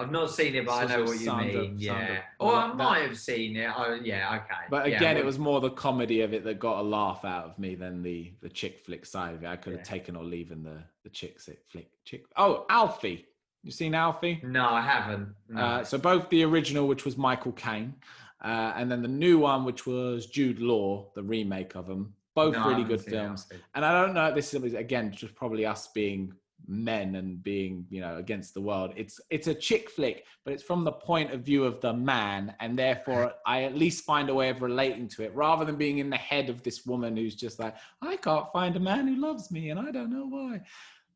I've 0.00 0.10
not 0.10 0.30
seen 0.30 0.54
it, 0.54 0.66
but 0.66 0.72
I 0.72 0.84
know 0.86 1.04
what 1.04 1.20
you 1.20 1.32
mean. 1.34 1.74
Yeah. 1.78 1.92
Sandra- 1.98 2.24
Or 2.38 2.54
I 2.54 2.72
might 2.72 3.02
have 3.02 3.18
seen 3.18 3.56
it. 3.56 3.70
Oh, 3.76 3.98
yeah. 4.02 4.36
Okay. 4.36 4.60
But 4.70 4.88
Yeah, 4.90 4.96
again, 4.96 5.16
it 5.16 5.24
was 5.24 5.38
more 5.38 5.60
the 5.60 5.70
comedy 5.70 6.22
of 6.22 6.32
it 6.34 6.44
that 6.44 6.58
got 6.58 6.80
a 6.80 6.82
laugh 6.82 7.24
out 7.24 7.44
of 7.44 7.58
me 7.58 7.74
than 7.74 8.02
the 8.02 8.32
the 8.40 8.48
chick 8.48 8.78
flick 8.80 9.04
side 9.06 9.34
of 9.34 9.42
it. 9.42 9.46
I 9.46 9.56
could 9.56 9.72
have 9.74 9.82
taken 9.82 10.16
or 10.16 10.24
leaving 10.24 10.62
the 10.62 10.82
the 11.04 11.10
chick 11.10 11.38
flick 11.40 11.90
chick. 12.04 12.24
Oh, 12.36 12.66
Alfie. 12.70 13.26
You 13.62 13.70
seen 13.70 13.94
Alfie? 13.94 14.40
No, 14.42 14.70
I 14.70 14.80
haven't. 14.80 15.34
No. 15.48 15.60
Uh, 15.60 15.84
so 15.84 15.98
both 15.98 16.30
the 16.30 16.42
original, 16.44 16.88
which 16.88 17.04
was 17.04 17.18
Michael 17.18 17.52
Caine, 17.52 17.94
uh, 18.42 18.72
and 18.74 18.90
then 18.90 19.02
the 19.02 19.08
new 19.08 19.38
one, 19.38 19.64
which 19.66 19.86
was 19.86 20.24
Jude 20.26 20.60
Law, 20.60 21.10
the 21.14 21.22
remake 21.22 21.74
of 21.74 21.86
them. 21.86 22.14
Both 22.34 22.54
No, 22.54 22.68
really 22.68 22.84
good 22.84 23.02
films. 23.02 23.46
Alfie. 23.50 23.62
And 23.74 23.84
I 23.84 23.92
don't 24.00 24.14
know. 24.14 24.32
This 24.34 24.54
is 24.54 24.72
again 24.74 25.12
just 25.12 25.34
probably 25.34 25.66
us 25.66 25.88
being 25.88 26.32
men 26.66 27.16
and 27.16 27.42
being 27.42 27.86
you 27.90 28.00
know 28.00 28.16
against 28.16 28.54
the 28.54 28.60
world. 28.60 28.92
It's 28.96 29.20
it's 29.30 29.46
a 29.46 29.54
chick 29.54 29.90
flick, 29.90 30.26
but 30.44 30.52
it's 30.54 30.62
from 30.62 30.84
the 30.84 30.92
point 30.92 31.32
of 31.32 31.42
view 31.42 31.64
of 31.64 31.80
the 31.80 31.92
man, 31.92 32.54
and 32.60 32.78
therefore 32.78 33.34
I 33.46 33.64
at 33.64 33.76
least 33.76 34.04
find 34.04 34.28
a 34.28 34.34
way 34.34 34.48
of 34.50 34.62
relating 34.62 35.08
to 35.08 35.22
it 35.24 35.34
rather 35.34 35.64
than 35.64 35.76
being 35.76 35.98
in 35.98 36.10
the 36.10 36.16
head 36.16 36.48
of 36.48 36.62
this 36.62 36.86
woman 36.86 37.16
who's 37.16 37.34
just 37.34 37.58
like 37.58 37.74
I 38.02 38.16
can't 38.16 38.46
find 38.52 38.76
a 38.76 38.80
man 38.80 39.06
who 39.08 39.16
loves 39.16 39.50
me, 39.50 39.70
and 39.70 39.80
I 39.80 39.90
don't 39.90 40.10
know 40.10 40.26
why. 40.26 40.60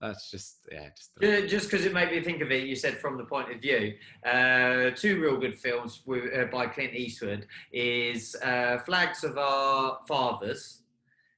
That's 0.01 0.31
just 0.31 0.69
yeah, 0.71 0.89
just 0.95 1.13
Ju- 1.21 1.49
Just 1.49 1.71
because 1.71 1.87
it 1.87 1.95
made 1.95 2.11
me 2.11 2.21
think 2.21 2.43
of 2.43 2.51
it, 2.51 2.67
you 2.67 2.77
said 2.77 2.99
from 2.99 3.17
the 3.17 3.25
point 3.25 3.51
of 3.51 3.61
view. 3.61 3.95
Uh, 4.27 4.91
two 4.91 5.21
real 5.21 5.39
good 5.39 5.59
films 5.59 6.03
with, 6.05 6.25
uh, 6.37 6.45
by 6.47 6.67
Clint 6.67 6.95
Eastwood 6.95 7.47
is 7.73 8.37
uh, 8.43 8.79
Flags 8.85 9.25
of 9.25 9.39
Our 9.39 10.01
Fathers. 10.07 10.83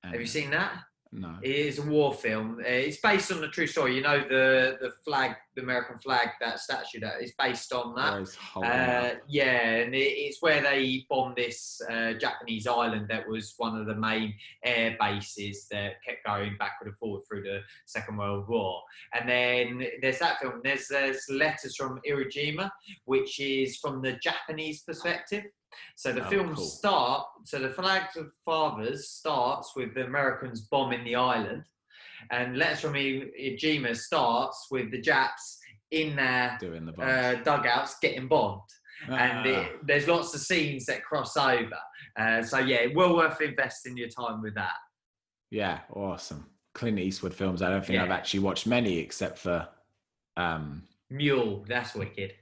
Have 0.03 0.21
you 0.21 0.27
seen 0.27 0.51
that? 0.51 0.83
No. 1.19 1.35
It 1.43 1.57
is 1.57 1.79
a 1.79 1.83
war 1.83 2.13
film. 2.13 2.59
Uh, 2.61 2.69
It's 2.69 2.99
based 2.99 3.33
on 3.33 3.43
a 3.43 3.49
true 3.49 3.67
story. 3.67 3.97
You 3.97 4.03
know 4.03 4.19
the 4.19 4.77
the 4.83 4.91
flag, 5.03 5.35
the 5.55 5.63
American 5.63 5.99
flag, 5.99 6.29
that 6.43 6.61
statue 6.61 7.01
that 7.01 7.23
is 7.23 7.33
based 7.39 7.73
on 7.73 7.95
that. 7.95 8.13
Uh, 8.63 9.15
yeah, 9.27 9.77
and 9.81 9.95
it, 9.95 9.99
it's 9.99 10.43
where 10.43 10.63
they 10.63 11.07
bombed 11.09 11.37
this 11.37 11.81
uh, 11.91 12.13
Japanese 12.21 12.67
island 12.67 13.07
that 13.09 13.27
was 13.27 13.55
one 13.57 13.81
of 13.81 13.87
the 13.87 13.95
main 13.95 14.35
air 14.63 14.95
bases 15.01 15.67
that 15.71 16.03
kept 16.07 16.27
going 16.27 16.55
backward 16.59 16.89
and 16.89 16.99
forward 16.99 17.23
through 17.27 17.45
the 17.45 17.61
Second 17.87 18.19
World 18.19 18.47
War. 18.47 18.83
And 19.15 19.27
then 19.27 19.87
there's 20.03 20.19
that 20.19 20.39
film. 20.41 20.61
There's, 20.63 20.87
there's 20.89 21.25
letters 21.31 21.77
from 21.77 21.99
Iwo 22.07 22.27
Jima, 22.31 22.71
which 23.07 23.41
is 23.41 23.79
from 23.79 24.03
the 24.03 24.13
Japanese 24.23 24.83
perspective. 24.83 25.45
So 25.97 26.13
the 26.13 26.25
Oh, 26.27 26.31
film 26.31 26.55
cool. 26.55 26.65
start. 26.65 27.27
So 27.45 27.59
the 27.59 27.71
Flags 27.71 28.17
of 28.17 28.31
Fathers 28.45 29.09
starts 29.11 29.75
with 29.77 29.95
the 29.95 30.05
Americans 30.05 30.63
bombing 30.63 31.05
the 31.05 31.15
island, 31.17 31.65
and 32.31 32.57
Letters 32.59 32.81
from 32.81 32.95
Iwo 32.95 33.59
Jima 33.59 33.97
starts 33.97 34.67
with 34.71 34.91
the 34.91 35.01
Japs 35.01 35.59
in 35.91 36.17
their 36.17 36.57
doing 36.61 36.85
the 36.87 36.93
uh, 37.01 37.35
dugouts 37.45 37.99
getting 38.01 38.27
bombed 38.27 38.63
and 39.09 39.15
Ah. 39.19 39.45
it, 39.45 39.87
there's 39.87 40.09
lots 40.09 40.35
of 40.35 40.41
scenes 40.41 40.87
that 40.87 41.05
cross 41.05 41.37
over. 41.37 41.79
Uh, 42.19 42.43
so 42.43 42.59
yeah, 42.59 42.87
well 42.95 43.15
worth 43.15 43.41
investing 43.41 43.97
your 43.97 44.09
time 44.09 44.41
with 44.43 44.55
that. 44.55 44.73
Yeah, 45.51 45.81
awesome. 45.95 46.51
Clint 46.75 46.99
Eastwood 46.99 47.35
films. 47.35 47.63
I 47.63 47.69
don't 47.71 47.85
think 47.85 47.95
Yeah. 47.97 48.05
I've 48.05 48.11
actually 48.11 48.41
watched 48.41 48.67
many 48.67 48.99
except 48.99 49.39
for 49.39 49.69
um, 50.37 50.83
Mule, 51.11 51.65
that's 51.69 51.95
wicked. 51.95 52.35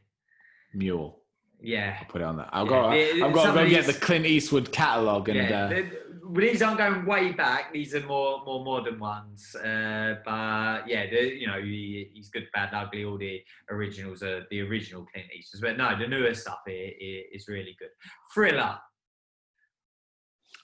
Mule. 0.73 1.24
Yeah. 1.61 1.97
I'll 2.01 2.07
put 2.07 2.21
it 2.21 2.25
on 2.25 2.37
that. 2.37 2.49
I've 2.53 2.67
Yeah, 2.67 2.71
got. 2.71 2.93
I've 2.95 3.33
got 3.33 3.47
to 3.55 3.65
go 3.65 3.69
get 3.69 3.87
the 3.87 3.95
Clint 3.95 4.27
Eastwood 4.27 4.71
catalog 4.73 5.29
and. 5.29 5.37
yeah. 5.39 5.65
Uh, 5.65 5.69
The- 5.69 6.05
these 6.37 6.63
aren't 6.63 6.79
going 6.79 7.05
way 7.05 7.31
back. 7.33 7.73
These 7.73 7.95
are 7.95 8.05
more 8.07 8.43
more 8.45 8.65
modern 8.65 8.99
ones. 8.99 9.55
Uh, 9.55 10.17
but 10.25 10.89
yeah, 10.89 11.09
the, 11.09 11.33
you 11.39 11.47
know, 11.47 11.61
he, 11.61 12.11
he's 12.13 12.29
good, 12.31 12.49
bad, 12.53 12.71
ugly. 12.73 13.05
All 13.05 13.19
the 13.19 13.41
originals 13.71 14.23
are 14.23 14.45
the 14.51 14.63
original 14.63 15.07
Clint 15.13 15.29
Eastwood. 15.37 15.63
But 15.63 15.77
no, 15.77 15.97
the 15.97 16.09
newer 16.09 16.35
stuff 16.35 16.61
here 16.67 16.91
is 17.33 17.47
really 17.47 17.77
good. 17.79 17.91
Thriller, 18.33 18.79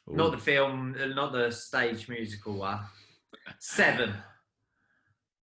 not 0.09 0.33
the 0.33 0.39
film, 0.39 0.97
uh, 1.01 1.07
not 1.07 1.33
the 1.33 1.51
stage 1.53 2.09
musical 2.09 2.55
one. 2.55 2.81
Seven. 3.61 4.15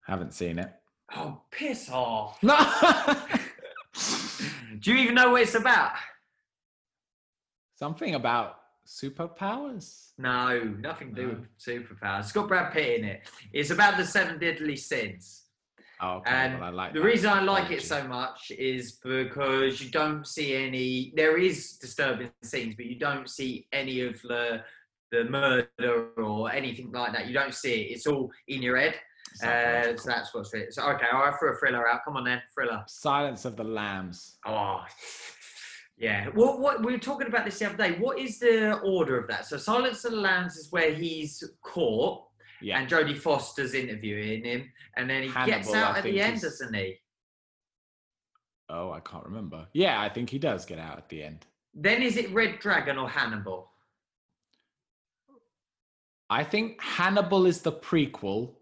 haven't 0.07 0.35
seen 0.35 0.59
it. 0.59 0.73
Oh, 1.17 1.43
piss 1.51 1.89
off. 1.91 2.39
Do 4.83 4.93
you 4.93 4.99
even 4.99 5.15
know 5.15 5.31
what 5.31 5.43
it's 5.43 5.55
about? 5.55 5.93
Something 7.77 8.15
about 8.17 8.57
superpowers. 8.87 10.11
No, 10.19 10.61
nothing 10.81 11.15
to 11.15 11.23
do 11.23 11.27
No. 11.29 11.35
with 11.35 11.59
superpowers. 11.59 12.21
It's 12.21 12.33
got 12.33 12.49
Brad 12.49 12.73
Pitt 12.73 12.99
in 12.99 13.05
it. 13.05 13.29
It's 13.53 13.71
about 13.71 13.97
the 13.97 14.05
seven 14.05 14.39
deadly 14.39 14.77
sins. 14.77 15.45
Oh, 16.01 16.17
okay. 16.17 16.31
And 16.31 16.55
well, 16.55 16.65
I 16.65 16.71
like 16.71 16.93
The 16.95 16.99
that 16.99 17.07
reason 17.07 17.31
I 17.31 17.43
like 17.43 17.71
it 17.71 17.83
so 17.83 18.03
much 18.09 18.51
is 18.51 18.99
because 19.05 19.81
you 19.81 19.89
don't 19.91 20.27
see 20.27 20.57
any. 20.57 21.13
There 21.15 21.39
is 21.39 21.77
disturbing 21.79 22.33
scenes, 22.43 22.75
but 22.75 22.87
you 22.87 22.99
don't 22.99 23.31
see 23.31 23.69
any 23.73 24.01
of 24.01 24.21
the 24.23 24.65
the 25.13 25.25
murder 25.25 26.09
or 26.17 26.51
anything 26.51 26.91
like 26.91 27.13
that. 27.13 27.27
You 27.29 27.35
don't 27.35 27.55
see 27.55 27.83
it. 27.83 27.93
It's 27.95 28.07
all 28.07 28.33
in 28.49 28.63
your 28.63 28.79
head. 28.79 28.99
Uh, 29.43 29.97
so 29.97 30.09
that's 30.09 30.35
what's 30.35 30.53
it. 30.55 30.75
So 30.75 30.83
okay, 30.91 31.07
I 31.13 31.33
threw 31.39 31.53
a 31.53 31.57
thriller 31.57 31.89
out. 31.89 32.01
Come 32.05 32.17
on 32.17 32.25
then, 32.25 32.43
thriller. 32.55 32.83
Silence 32.87 33.45
of 33.45 33.57
the 33.57 33.65
Lambs. 33.65 34.39
Oh, 34.47 34.85
yeah. 35.97 36.27
What 36.35 36.59
what 36.61 36.85
we 36.85 36.93
were 36.93 36.99
talking 36.99 37.29
about 37.29 37.45
this 37.45 37.59
the 37.61 37.67
other 37.67 37.77
day. 37.77 37.93
What 37.99 38.19
is 38.19 38.39
the 38.39 38.79
order 38.81 39.19
of 39.19 39.29
that? 39.29 39.47
So 39.47 39.57
Silence 39.57 40.05
of 40.05 40.13
the 40.13 40.19
Lambs 40.19 40.57
is 40.57 40.73
where 40.73 40.93
he's 40.93 41.43
caught 41.63 42.25
Yeah. 42.61 42.79
and 42.81 42.89
Jodie 42.89 43.17
Foster's 43.19 43.75
interviewing 43.75 44.45
him, 44.45 44.71
and 44.97 45.09
then 45.09 45.23
he 45.23 45.29
gets 45.47 45.73
out 45.73 45.95
I 45.95 45.99
at 45.99 46.05
the 46.05 46.21
end, 46.21 46.37
is- 46.37 46.43
doesn't 46.43 46.75
he? 46.75 46.99
oh, 48.69 48.91
I 48.91 49.01
can't 49.01 49.25
remember. 49.25 49.67
Yeah, 49.75 50.01
I 50.01 50.09
think 50.09 50.31
he 50.31 50.39
does 50.39 50.65
get 50.65 50.79
out 50.79 50.97
at 50.97 51.09
the 51.11 51.23
end. 51.23 51.45
Then 51.75 52.01
is 52.03 52.17
it 52.17 52.33
Red 52.33 52.59
Dragon 52.59 52.97
or 52.99 53.07
Hannibal? 53.09 53.71
I 56.31 56.45
think 56.45 56.81
Hannibal 56.81 57.45
is 57.45 57.61
the 57.61 57.73
prequel, 57.73 58.55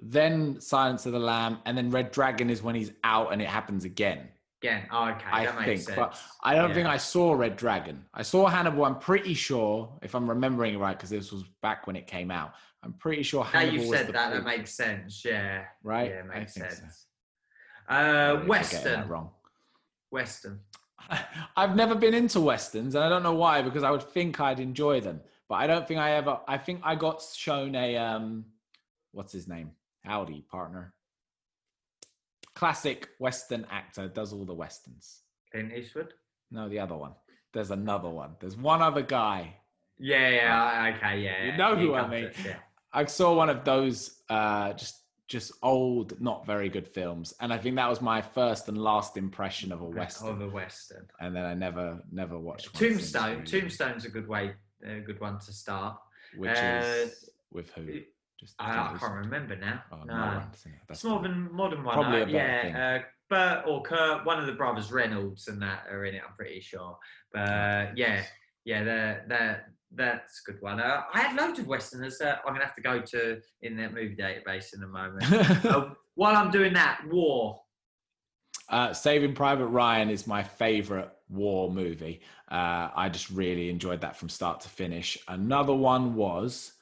then 0.00 0.60
Silence 0.60 1.06
of 1.06 1.12
the 1.12 1.18
Lamb, 1.18 1.58
and 1.66 1.76
then 1.76 1.90
Red 1.90 2.10
Dragon 2.12 2.50
is 2.50 2.62
when 2.62 2.74
he's 2.74 2.92
out 3.04 3.32
and 3.32 3.40
it 3.42 3.48
happens 3.48 3.84
again. 3.84 4.28
Again, 4.62 4.86
oh, 4.92 5.08
okay, 5.10 5.24
I 5.30 5.44
that 5.46 5.54
makes 5.56 5.66
think, 5.66 5.80
sense. 5.80 5.96
but 5.96 6.18
I 6.42 6.54
don't 6.54 6.68
Yeah. 6.68 6.74
think 6.74 6.86
I 6.88 6.96
saw 6.96 7.32
Red 7.32 7.56
Dragon. 7.56 8.04
I 8.14 8.22
saw 8.22 8.46
Hannibal. 8.46 8.84
I'm 8.84 8.98
pretty 8.98 9.34
sure, 9.34 9.98
if 10.02 10.14
I'm 10.14 10.28
remembering 10.28 10.78
right, 10.78 10.96
because 10.96 11.10
this 11.10 11.32
was 11.32 11.42
back 11.62 11.86
when 11.88 11.96
it 11.96 12.06
came 12.06 12.30
out. 12.30 12.54
I'm 12.84 12.92
pretty 12.94 13.22
sure 13.24 13.44
Hannibal. 13.44 13.66
now 13.66 13.80
you've 13.80 13.88
was 13.90 13.98
said 13.98 14.06
that, 14.14 14.32
that 14.32 14.44
makes 14.44 14.72
sense. 14.72 15.24
Yeah, 15.24 15.64
right. 15.82 16.10
yeah, 16.10 16.22
makes 16.22 16.54
think 16.54 16.70
so. 16.70 16.76
sense. 16.76 17.06
Uh, 17.88 18.36
Western, 18.46 19.08
wrong. 19.08 19.30
Western. 20.10 20.60
I've 21.56 21.74
never 21.74 21.94
been 21.96 22.14
into 22.14 22.40
westerns, 22.40 22.94
and 22.94 23.02
I 23.04 23.08
don't 23.08 23.24
know 23.24 23.34
why 23.34 23.62
because 23.62 23.82
I 23.82 23.90
would 23.90 24.02
think 24.04 24.40
I'd 24.40 24.60
enjoy 24.60 25.00
them, 25.00 25.20
but 25.48 25.56
I 25.56 25.66
don't 25.66 25.86
think 25.88 25.98
I 25.98 26.12
ever. 26.12 26.38
I 26.46 26.56
think 26.58 26.80
I 26.84 26.94
got 26.94 27.20
shown 27.22 27.74
a 27.74 27.96
um, 27.96 28.44
what's 29.10 29.32
his 29.32 29.48
name? 29.48 29.72
Howdy, 30.04 30.44
partner. 30.50 30.94
Classic 32.54 33.08
western 33.18 33.66
actor 33.70 34.08
does 34.08 34.32
all 34.32 34.44
the 34.44 34.54
westerns. 34.54 35.20
Clint 35.50 35.72
Eastwood. 35.72 36.14
No, 36.50 36.68
the 36.68 36.78
other 36.78 36.96
one. 36.96 37.12
There's 37.52 37.70
another 37.70 38.08
one. 38.08 38.36
There's 38.40 38.56
one 38.56 38.82
other 38.82 39.02
guy. 39.02 39.56
Yeah, 39.98 40.28
yeah, 40.28 40.94
okay, 40.96 41.20
yeah. 41.20 41.44
You 41.44 41.56
know 41.56 41.76
who 41.76 41.94
I 41.94 42.08
mean. 42.08 42.30
Yeah. 42.44 42.56
I 42.92 43.04
saw 43.06 43.34
one 43.34 43.48
of 43.48 43.64
those 43.64 44.22
uh, 44.28 44.72
just 44.74 44.98
just 45.28 45.52
old, 45.62 46.20
not 46.20 46.44
very 46.44 46.68
good 46.68 46.86
films, 46.86 47.32
and 47.40 47.52
I 47.54 47.58
think 47.58 47.76
that 47.76 47.88
was 47.88 48.02
my 48.02 48.20
first 48.20 48.68
and 48.68 48.76
last 48.76 49.16
impression 49.16 49.72
of 49.72 49.80
a 49.80 49.84
western. 49.86 50.28
Of 50.28 50.40
a 50.42 50.48
Western. 50.48 51.06
And 51.20 51.34
then 51.34 51.46
I 51.46 51.54
never 51.54 52.02
never 52.10 52.38
watched 52.38 52.74
one 52.74 52.82
Tombstone. 52.90 53.44
Tombstone's 53.44 54.04
a 54.04 54.10
good 54.10 54.28
way, 54.28 54.52
a 54.84 55.00
good 55.00 55.20
one 55.20 55.38
to 55.38 55.52
start. 55.52 55.96
which 56.36 56.50
Uh, 56.58 56.82
is 56.84 57.30
with 57.50 57.70
who? 57.72 58.00
Just 58.42 58.56
I, 58.58 58.72
I 58.72 58.98
can't 58.98 59.14
remember 59.14 59.54
now. 59.54 59.84
Oh, 59.92 60.02
no. 60.04 60.42
That's 60.50 60.66
It's 60.90 61.04
more 61.04 61.22
than 61.22 61.48
modern 61.52 61.84
one. 61.84 61.94
Probably 61.94 62.34
yeah, 62.34 62.98
uh, 62.98 63.04
Bert 63.30 63.64
or 63.68 63.82
Kurt, 63.82 64.26
one 64.26 64.40
of 64.40 64.46
the 64.46 64.52
brothers 64.52 64.90
Reynolds 64.90 65.46
and 65.46 65.62
that 65.62 65.84
are 65.88 66.04
in 66.06 66.16
it. 66.16 66.22
I'm 66.28 66.34
pretty 66.34 66.60
sure. 66.60 66.98
But 67.32 67.38
uh, 67.38 67.86
yeah, 67.94 68.24
yeah, 68.64 68.82
they're, 68.82 69.24
they're, 69.28 69.74
that's 69.94 70.42
a 70.44 70.50
good 70.50 70.60
one. 70.60 70.80
Uh, 70.80 71.02
I 71.14 71.20
had 71.20 71.36
loads 71.36 71.60
of 71.60 71.68
westerners. 71.68 72.20
Uh, 72.20 72.34
I'm 72.44 72.52
gonna 72.52 72.64
have 72.64 72.74
to 72.74 72.82
go 72.82 73.00
to 73.00 73.40
in 73.62 73.76
that 73.76 73.94
movie 73.94 74.16
database 74.16 74.74
in 74.74 74.82
a 74.82 74.88
moment. 74.88 75.64
uh, 75.64 75.90
while 76.16 76.34
I'm 76.34 76.50
doing 76.50 76.72
that, 76.72 77.02
War. 77.08 77.60
uh, 78.70 78.92
Saving 78.92 79.34
Private 79.36 79.66
Ryan 79.66 80.10
is 80.10 80.26
my 80.26 80.42
favorite 80.42 81.12
war 81.28 81.70
movie. 81.70 82.22
Uh, 82.50 82.90
I 82.92 83.08
just 83.08 83.30
really 83.30 83.70
enjoyed 83.70 84.00
that 84.00 84.16
from 84.16 84.28
start 84.28 84.62
to 84.62 84.68
finish. 84.68 85.16
Another 85.28 85.74
one 85.74 86.16
was 86.16 86.72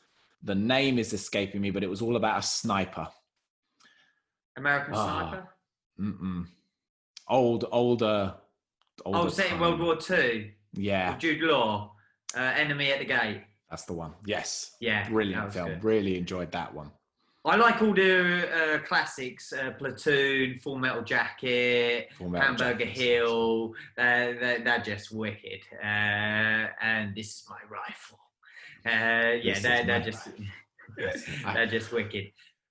the 0.43 0.55
name 0.55 0.99
is 0.99 1.13
escaping 1.13 1.61
me, 1.61 1.71
but 1.71 1.83
it 1.83 1.91
was 1.91 2.03
all 2.03 2.17
about 2.17 2.39
a 2.39 2.43
sniper. 2.43 3.09
American 4.57 4.95
Ah, 4.97 5.29
Sniper. 5.31 5.49
Mm-mm. 6.01 6.47
Old, 7.29 7.67
older. 7.71 8.35
older 9.05 9.19
Oh, 9.19 9.29
set 9.29 9.53
in. 9.53 9.61
World 9.61 9.81
War 9.81 9.97
Two. 9.97 10.51
Yeah, 10.73 11.11
With 11.11 11.21
Jude 11.21 11.43
Law. 11.43 11.95
Uh, 12.37 12.41
Enemy 12.41 12.93
at 12.93 13.01
the 13.01 13.05
Gate. 13.05 13.43
that's 13.69 13.85
the 13.85 13.93
one. 13.93 14.15
Yes, 14.25 14.77
Yeah, 14.81 15.09
brilliant 15.09 15.53
film. 15.53 15.69
good. 15.69 15.85
Really 15.85 16.17
enjoyed 16.17 16.53
that 16.53 16.73
one. 16.73 16.91
I 17.45 17.57
like 17.57 17.81
all 17.83 17.95
the 17.95 18.75
uh, 18.77 18.79
classics: 18.87 19.53
uh, 19.53 19.71
Platoon, 19.79 20.59
Full 20.61 20.77
Metal 20.79 21.03
Jacket, 21.03 22.13
Full 22.13 22.29
Metal 22.29 22.47
Hamburger 22.49 22.85
Jacket. 22.85 22.99
Hill. 22.99 23.75
They're, 23.97 24.39
they're, 24.39 24.61
they're 24.65 24.79
just 24.83 25.11
wicked. 25.13 25.61
Uh, 25.83 25.87
and 26.83 27.15
this 27.17 27.29
is 27.29 27.45
my 27.49 27.59
rifle. 27.69 28.19
Uh, 28.87 29.37
yeah, 29.43 29.59
they're, 29.59 29.85
they're 29.85 30.01
just 30.01 30.29
they're 31.55 31.67
just 31.67 31.93
wicked. 31.93 32.27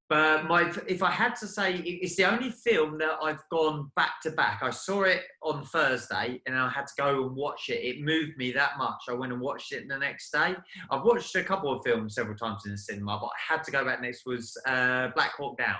But 0.10 0.46
my, 0.46 0.74
if 0.88 1.04
I 1.04 1.12
had 1.12 1.36
to 1.36 1.48
say, 1.48 1.76
it's 1.76 2.16
the 2.16 2.24
only 2.26 2.50
film 2.50 2.98
that 2.98 3.20
I've 3.22 3.44
gone 3.52 3.92
back 3.96 4.20
to 4.24 4.32
back. 4.32 4.62
I 4.64 4.72
saw 4.72 5.04
it 5.04 5.22
on 5.44 5.64
Thursday, 5.64 6.42
and 6.48 6.58
I 6.58 6.68
had 6.68 6.88
to 6.88 6.94
go 6.98 7.28
and 7.28 7.36
watch 7.36 7.70
it. 7.70 7.86
It 7.86 8.02
moved 8.02 8.36
me 8.36 8.52
that 8.54 8.80
much. 8.80 9.04
I 9.08 9.14
went 9.14 9.34
and 9.34 9.40
watched 9.40 9.72
it 9.72 9.88
the 9.88 10.00
next 10.00 10.32
day. 10.32 10.56
I've 10.90 11.04
watched 11.04 11.36
a 11.36 11.44
couple 11.44 11.72
of 11.72 11.84
films 11.86 12.16
several 12.16 12.36
times 12.36 12.64
in 12.66 12.72
the 12.72 12.78
cinema, 12.80 13.20
but 13.22 13.28
I 13.28 13.54
had 13.54 13.64
to 13.66 13.72
go 13.72 13.86
back 13.86 14.02
next. 14.02 14.26
Was 14.26 14.58
uh, 14.66 15.10
Black 15.14 15.34
Hawk 15.38 15.60
Down. 15.60 15.78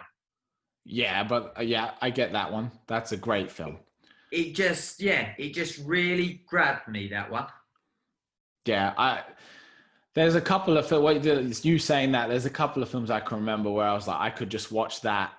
Yeah, 0.86 1.24
but 1.24 1.56
uh, 1.58 1.64
yeah, 1.64 1.92
I 2.00 2.12
get 2.12 2.32
that 2.34 2.52
one. 2.52 2.70
That's 2.86 3.12
a 3.12 3.18
great 3.18 3.50
film. 3.50 3.78
It 4.32 4.54
just, 4.54 5.02
yeah, 5.02 5.34
it 5.40 5.56
just 5.56 5.80
really 5.80 6.44
grabbed 6.48 6.88
me 6.88 7.08
that 7.08 7.32
one. 7.32 7.48
Yeah, 8.66 8.94
I. 8.96 9.24
There's 10.20 10.36
a 10.36 10.42
couple 10.42 10.78
of 10.78 10.92
it's 10.92 11.64
you 11.64 11.80
saying 11.80 12.12
that. 12.12 12.28
There's 12.28 12.46
a 12.46 12.50
couple 12.50 12.84
of 12.84 12.90
films 12.90 13.10
I 13.10 13.22
can 13.22 13.38
remember 13.38 13.72
where 13.72 13.88
I 13.88 13.94
was 13.94 14.06
like, 14.06 14.20
I 14.20 14.30
could 14.30 14.50
just 14.50 14.70
watch 14.70 15.00
that 15.04 15.32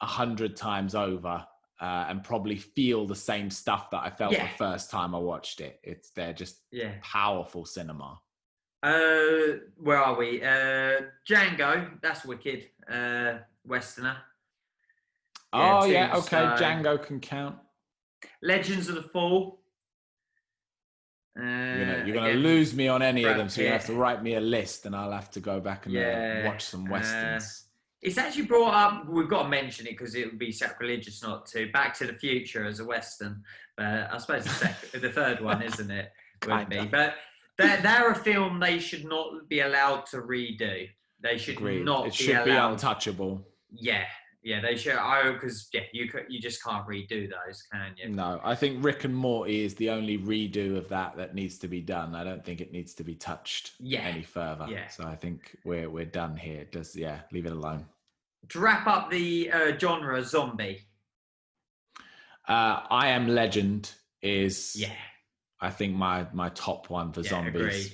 a 0.00 0.06
hundred 0.06 0.54
times 0.54 0.94
over 0.94 1.44
uh, 1.80 2.06
and 2.08 2.22
probably 2.22 2.54
feel 2.54 3.04
the 3.04 3.16
same 3.16 3.50
stuff 3.50 3.90
that 3.90 4.00
I 4.04 4.10
felt 4.10 4.30
Yeah. 4.30 4.46
the 4.46 4.56
first 4.58 4.92
time 4.92 5.16
I 5.16 5.18
watched 5.18 5.60
it. 5.60 5.80
It's 5.82 6.10
they're 6.10 6.32
just 6.32 6.58
Yeah. 6.70 6.92
powerful 7.02 7.64
cinema. 7.64 8.20
Uh, 8.80 9.58
where 9.78 9.98
are 9.98 10.16
we? 10.16 10.40
Uh, 10.40 11.00
Django. 11.28 12.00
That's 12.00 12.24
wicked. 12.24 12.68
Uh, 12.88 13.38
Westerner. 13.66 14.18
Yeah, 15.52 15.80
oh 15.80 15.84
yeah, 15.86 16.16
okay. 16.16 16.36
Tombstone. 16.36 16.58
Django 16.84 17.02
can 17.04 17.18
count. 17.18 17.56
Legends 18.40 18.88
of 18.88 18.94
the 18.94 19.02
Fall. 19.02 19.61
Uh, 21.38 21.42
You're 21.42 21.86
gonna, 21.86 22.04
you're 22.06 22.14
gonna 22.16 22.28
again, 22.28 22.42
lose 22.42 22.74
me 22.74 22.88
on 22.88 23.00
any 23.02 23.24
of 23.24 23.36
them, 23.38 23.48
so 23.48 23.62
you 23.62 23.68
have 23.68 23.86
to 23.86 23.94
write 23.94 24.22
me 24.22 24.34
a 24.34 24.40
list, 24.40 24.84
and 24.84 24.94
I'll 24.94 25.12
have 25.12 25.30
to 25.30 25.40
go 25.40 25.60
back 25.60 25.86
and 25.86 25.96
uh, 25.96 26.00
Yeah, 26.00 26.46
watch 26.46 26.64
some 26.64 26.86
uh, 26.86 26.90
westerns. 26.90 27.64
It's 28.02 28.18
actually 28.18 28.46
brought 28.46 28.74
up. 28.74 29.08
We've 29.08 29.28
got 29.28 29.44
to 29.44 29.48
mention 29.48 29.86
it 29.86 29.90
because 29.96 30.14
it 30.14 30.26
would 30.26 30.38
be 30.38 30.52
sacrilegious 30.52 31.22
not 31.22 31.46
to. 31.46 31.70
Back 31.72 31.94
to 31.98 32.06
the 32.06 32.12
Future 32.14 32.66
as 32.66 32.80
a 32.80 32.84
western, 32.84 33.42
but 33.76 33.86
I 34.12 34.18
suppose 34.18 34.44
the, 34.44 34.50
second, 34.50 35.00
the 35.02 35.10
third 35.10 35.40
one, 35.40 35.62
isn't 35.70 35.90
it? 35.90 36.10
Would 36.46 36.68
be, 36.68 36.84
but 36.84 37.14
they're, 37.56 37.80
they're 37.80 38.10
a 38.10 38.14
film 38.16 38.58
they 38.60 38.78
should 38.80 39.04
not 39.04 39.48
be 39.48 39.60
allowed 39.60 40.04
to 40.06 40.18
redo. 40.18 40.88
They 41.20 41.38
should 41.38 41.56
Agreed. 41.56 41.84
not 41.84 42.08
It 42.08 42.10
be 42.18 42.24
should 42.24 42.44
be 42.44 42.50
untouchable. 42.50 43.46
yeah, 43.70 44.04
yeah, 44.42 44.60
they 44.60 44.76
should. 44.76 44.94
I 44.96 45.30
because 45.32 45.68
yeah, 45.72 45.82
you 45.92 46.08
could, 46.08 46.26
you 46.28 46.40
just 46.40 46.62
can't 46.62 46.86
redo 46.86 47.28
those, 47.30 47.62
can 47.72 47.94
you? 47.96 48.08
No, 48.10 48.40
I 48.42 48.54
think 48.54 48.84
Rick 48.84 49.04
and 49.04 49.14
Morty 49.14 49.64
is 49.64 49.74
the 49.76 49.90
only 49.90 50.18
redo 50.18 50.76
of 50.76 50.88
that 50.88 51.16
that 51.16 51.34
needs 51.34 51.58
to 51.58 51.68
be 51.68 51.80
done. 51.80 52.14
I 52.14 52.24
don't 52.24 52.44
think 52.44 52.60
it 52.60 52.72
needs 52.72 52.94
to 52.94 53.04
be 53.04 53.14
touched 53.14 53.72
Yeah, 53.78 54.00
any 54.00 54.22
further. 54.22 54.66
yeah. 54.68 54.88
So 54.88 55.04
I 55.04 55.14
think 55.16 55.56
we're 55.64 55.88
we're 55.88 56.04
done 56.04 56.36
here. 56.36 56.66
Just 56.72 56.96
yeah, 56.96 57.20
leave 57.32 57.46
it 57.46 57.52
alone. 57.52 57.86
To 58.48 58.58
wrap 58.60 58.86
up 58.88 59.10
the 59.10 59.50
uh, 59.52 59.78
genre, 59.78 60.22
zombie. 60.24 60.80
Uh, 62.48 62.80
I 62.90 63.08
Am 63.10 63.28
Legend 63.28 63.92
is 64.20 64.74
Yeah, 64.76 64.90
I 65.60 65.70
think 65.70 65.94
my 65.94 66.26
my 66.32 66.48
top 66.50 66.90
one 66.90 67.12
for 67.12 67.20
yeah, 67.20 67.30
zombies. 67.30 67.54
agreed. 67.54 67.92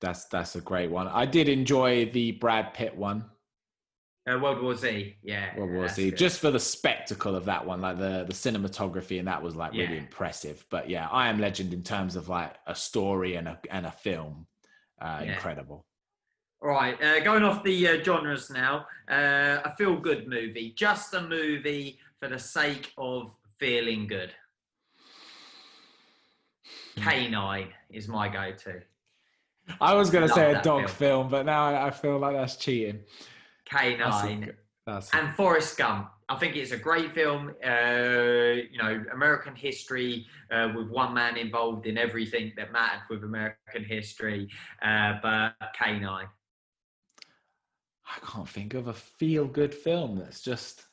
That's 0.00 0.24
that's 0.26 0.56
a 0.56 0.60
great 0.60 0.90
one. 0.90 1.06
I 1.08 1.24
did 1.26 1.48
enjoy 1.48 2.06
the 2.10 2.32
Brad 2.32 2.74
Pitt 2.74 2.96
one. 2.96 3.24
Uh, 4.28 4.38
World 4.38 4.60
War 4.60 4.74
Z. 4.74 5.14
Yeah, 5.22 5.56
World 5.56 5.70
War 5.70 5.88
Z, 5.88 6.10
good. 6.10 6.18
Just 6.18 6.40
for 6.40 6.50
the 6.50 6.58
spectacle 6.58 7.36
of 7.36 7.44
that 7.44 7.64
one, 7.64 7.80
like 7.80 7.96
the 7.98 8.24
the 8.26 8.32
cinematography, 8.32 9.18
and 9.20 9.28
that 9.28 9.40
was 9.42 9.54
like 9.54 9.72
really 9.72 9.98
impressive. 9.98 10.64
But 10.68 10.90
yeah, 10.90 11.08
I 11.10 11.28
Am 11.28 11.38
Legend 11.38 11.72
in 11.72 11.82
terms 11.82 12.16
of 12.16 12.28
like 12.28 12.54
a 12.66 12.74
story 12.74 13.36
and 13.36 13.46
a 13.46 13.58
and 13.70 13.86
a 13.86 13.92
film, 13.92 14.46
uh, 15.00 15.22
Yeah. 15.24 15.34
incredible. 15.34 15.86
All 16.60 16.70
right, 16.70 17.00
uh, 17.00 17.20
going 17.20 17.44
off 17.44 17.62
the 17.62 17.86
uh, 17.86 18.02
genres 18.02 18.50
now. 18.50 18.86
Uh, 19.08 19.60
a 19.64 19.74
feel 19.76 19.94
good 19.94 20.26
movie, 20.26 20.72
just 20.76 21.14
a 21.14 21.20
movie 21.20 21.98
for 22.18 22.28
the 22.28 22.38
sake 22.38 22.92
of 22.98 23.32
feeling 23.58 24.08
good. 24.08 24.32
Canine 26.96 27.68
is 27.90 28.08
my 28.08 28.28
go-to. 28.28 28.82
I 29.80 29.94
was 29.94 30.10
going 30.10 30.26
to 30.26 30.32
say 30.34 30.52
a 30.52 30.62
dog 30.62 30.88
film. 30.88 31.26
film, 31.26 31.28
but 31.28 31.44
now 31.46 31.84
I 31.84 31.90
feel 31.90 32.18
like 32.18 32.34
that's 32.34 32.56
cheating. 32.56 33.00
That's 33.70 34.20
Canine. 34.22 34.52
That's 34.86 35.10
and 35.12 35.34
Forrest 35.34 35.76
Gump. 35.78 36.10
I 36.28 36.36
think 36.36 36.56
it's 36.56 36.72
a 36.72 36.76
great 36.76 37.12
film. 37.12 37.54
Uh, 37.64 38.62
you 38.70 38.78
know, 38.78 39.04
American 39.12 39.54
history 39.54 40.26
uh, 40.50 40.68
with 40.76 40.88
one 40.90 41.14
man 41.14 41.36
involved 41.36 41.86
in 41.86 41.96
everything 41.98 42.52
that 42.56 42.72
mattered 42.72 43.02
with 43.10 43.22
American 43.24 43.84
history. 43.84 44.48
Uh, 44.82 45.14
but 45.22 45.54
K9. 45.80 46.04
I 48.08 48.18
can't 48.26 48.48
think 48.48 48.74
of 48.74 48.86
a 48.88 48.92
feel 48.92 49.46
good 49.46 49.74
film 49.74 50.16
that's 50.16 50.40
just 50.40 50.84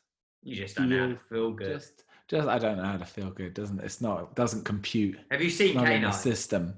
You 0.41 0.55
just 0.55 0.75
don't 0.75 0.89
know 0.89 0.99
how 0.99 1.13
to 1.13 1.19
feel 1.29 1.51
good. 1.51 1.73
just 1.73 2.03
just 2.27 2.47
I 2.47 2.57
don't 2.57 2.77
know 2.77 2.83
how 2.83 2.97
to 2.97 3.05
feel 3.05 3.29
good. 3.29 3.53
Doesn't 3.53 3.79
it's 3.81 4.01
not 4.01 4.21
it 4.23 4.35
doesn't 4.35 4.65
compute. 4.65 5.19
Have 5.29 5.41
you 5.41 5.49
seen 5.49 5.75
Not 5.75 5.89
in 5.91 6.01
the 6.01 6.07
K9? 6.09 6.13
system. 6.13 6.73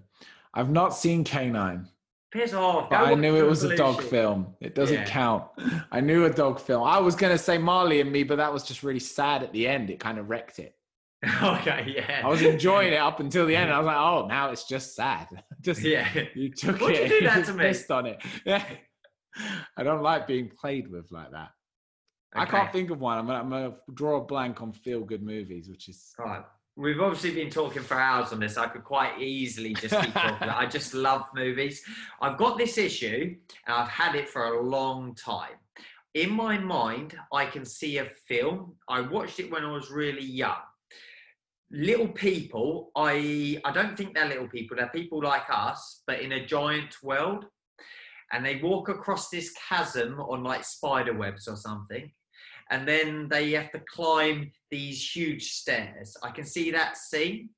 I've 0.53 0.69
not 0.71 0.95
seen 0.95 1.23
K9, 1.23 1.87
Piss 2.36 2.53
off. 2.53 2.89
but 2.89 2.99
I 2.99 3.13
knew 3.13 3.36
it 3.38 3.47
was 3.47 3.63
a 3.63 3.75
dog 3.75 4.01
film. 4.01 4.55
It 4.59 4.75
doesn't 4.75 4.95
Yeah. 4.97 5.05
count. 5.05 5.45
I 5.91 6.01
knew 6.01 6.25
a 6.25 6.29
dog 6.29 6.59
film. 6.59 6.83
I 6.83 6.99
was 6.99 7.15
gonna 7.15 7.38
say 7.38 7.57
Marley 7.57 8.01
and 8.01 8.11
Me, 8.11 8.23
but 8.23 8.36
that 8.38 8.51
was 8.51 8.63
just 8.63 8.83
really 8.83 8.99
sad 8.99 9.41
at 9.43 9.51
the 9.53 9.67
end. 9.67 9.89
It 9.89 9.99
kind 9.99 10.17
of 10.17 10.29
wrecked 10.29 10.59
it. 10.59 10.75
okay, 11.41 11.93
yeah. 11.95 12.21
I 12.23 12.27
was 12.27 12.41
enjoying 12.41 12.93
it 12.93 12.97
up 13.09 13.19
until 13.19 13.45
the 13.45 13.55
end. 13.55 13.71
I 13.71 13.77
was 13.79 13.88
like, 13.88 13.95
oh, 13.97 14.27
now 14.27 14.49
it's 14.51 14.67
just 14.67 14.95
sad. 14.95 15.27
just 15.61 15.81
Yeah. 15.81 16.07
you 16.36 16.51
took 16.51 16.79
you 16.81 16.88
it. 16.89 17.09
do 17.09 17.21
that 17.21 17.45
to 17.45 17.53
me? 17.53 17.63
pissed 17.65 17.89
on 17.89 18.05
it. 18.05 18.21
Yeah. 18.45 18.63
I 19.77 19.83
don't 19.83 20.01
like 20.03 20.27
being 20.27 20.49
played 20.49 20.89
with 20.91 21.11
like 21.11 21.31
that. 21.31 21.49
I 22.38 22.45
can't 22.45 22.71
think 22.73 22.91
of 22.91 22.99
one. 22.99 23.17
I'm 23.17 23.25
gonna, 23.27 23.39
I'm 23.39 23.49
gonna 23.49 23.75
draw 23.93 24.17
a 24.17 24.25
blank 24.25 24.61
on 24.61 24.73
feel 24.73 25.01
good 25.05 25.23
movies, 25.23 25.69
which 25.69 25.88
is 25.88 26.13
Right. 26.19 26.43
We've 26.78 26.99
obviously 26.99 27.32
been 27.32 27.49
talking 27.49 27.84
for 27.84 27.97
hours 27.97 28.34
on 28.34 28.41
this. 28.41 28.57
I 28.57 28.67
could 28.67 28.84
quite 28.84 29.21
easily 29.21 29.73
just 29.73 29.97
keep 29.97 30.13
talking. 30.13 30.49
I 30.49 30.65
just 30.65 30.93
love 30.93 31.23
movies. 31.34 31.82
I've 32.21 32.38
got 32.38 32.57
this 32.57 32.78
issue, 32.78 33.36
and 33.65 33.76
I've 33.76 33.88
had 33.88 34.15
it 34.15 34.28
for 34.28 34.43
a 34.43 34.61
long 34.61 35.15
time. 35.15 35.55
In 36.15 36.32
my 36.32 36.57
mind, 36.57 37.15
I 37.32 37.45
can 37.45 37.63
see 37.63 37.99
a 37.99 38.05
film. 38.05 38.76
I 38.89 38.99
watched 38.99 39.39
it 39.39 39.51
when 39.51 39.63
I 39.63 39.71
was 39.71 39.89
really 39.89 40.26
young. 40.26 40.57
Little 41.71 42.09
people, 42.09 42.91
I 42.95 43.59
I 43.63 43.71
don't 43.71 43.95
think 43.95 44.13
they're 44.13 44.28
little 44.28 44.49
people. 44.49 44.76
They're 44.76 44.89
people 44.89 45.23
like 45.23 45.49
us, 45.49 46.03
but 46.05 46.19
in 46.19 46.34
a 46.34 46.45
giant 46.45 46.97
world. 47.01 47.45
And 48.34 48.45
they 48.45 48.57
walk 48.57 48.89
across 48.89 49.30
this 49.30 49.53
chasm 49.69 50.19
on 50.19 50.43
like 50.43 50.65
spider 50.65 51.13
webs 51.13 51.47
or 51.47 51.55
something 51.55 52.11
and 52.72 52.88
then 52.88 53.28
they 53.30 53.51
have 53.51 53.72
to 53.72 53.82
climb 53.93 54.51
these 54.72 55.09
huge 55.09 55.51
stairs. 55.51 56.16
I 56.24 56.32
can 56.32 56.45
see 56.45 56.72
that 56.72 56.97
scene. 56.97 57.49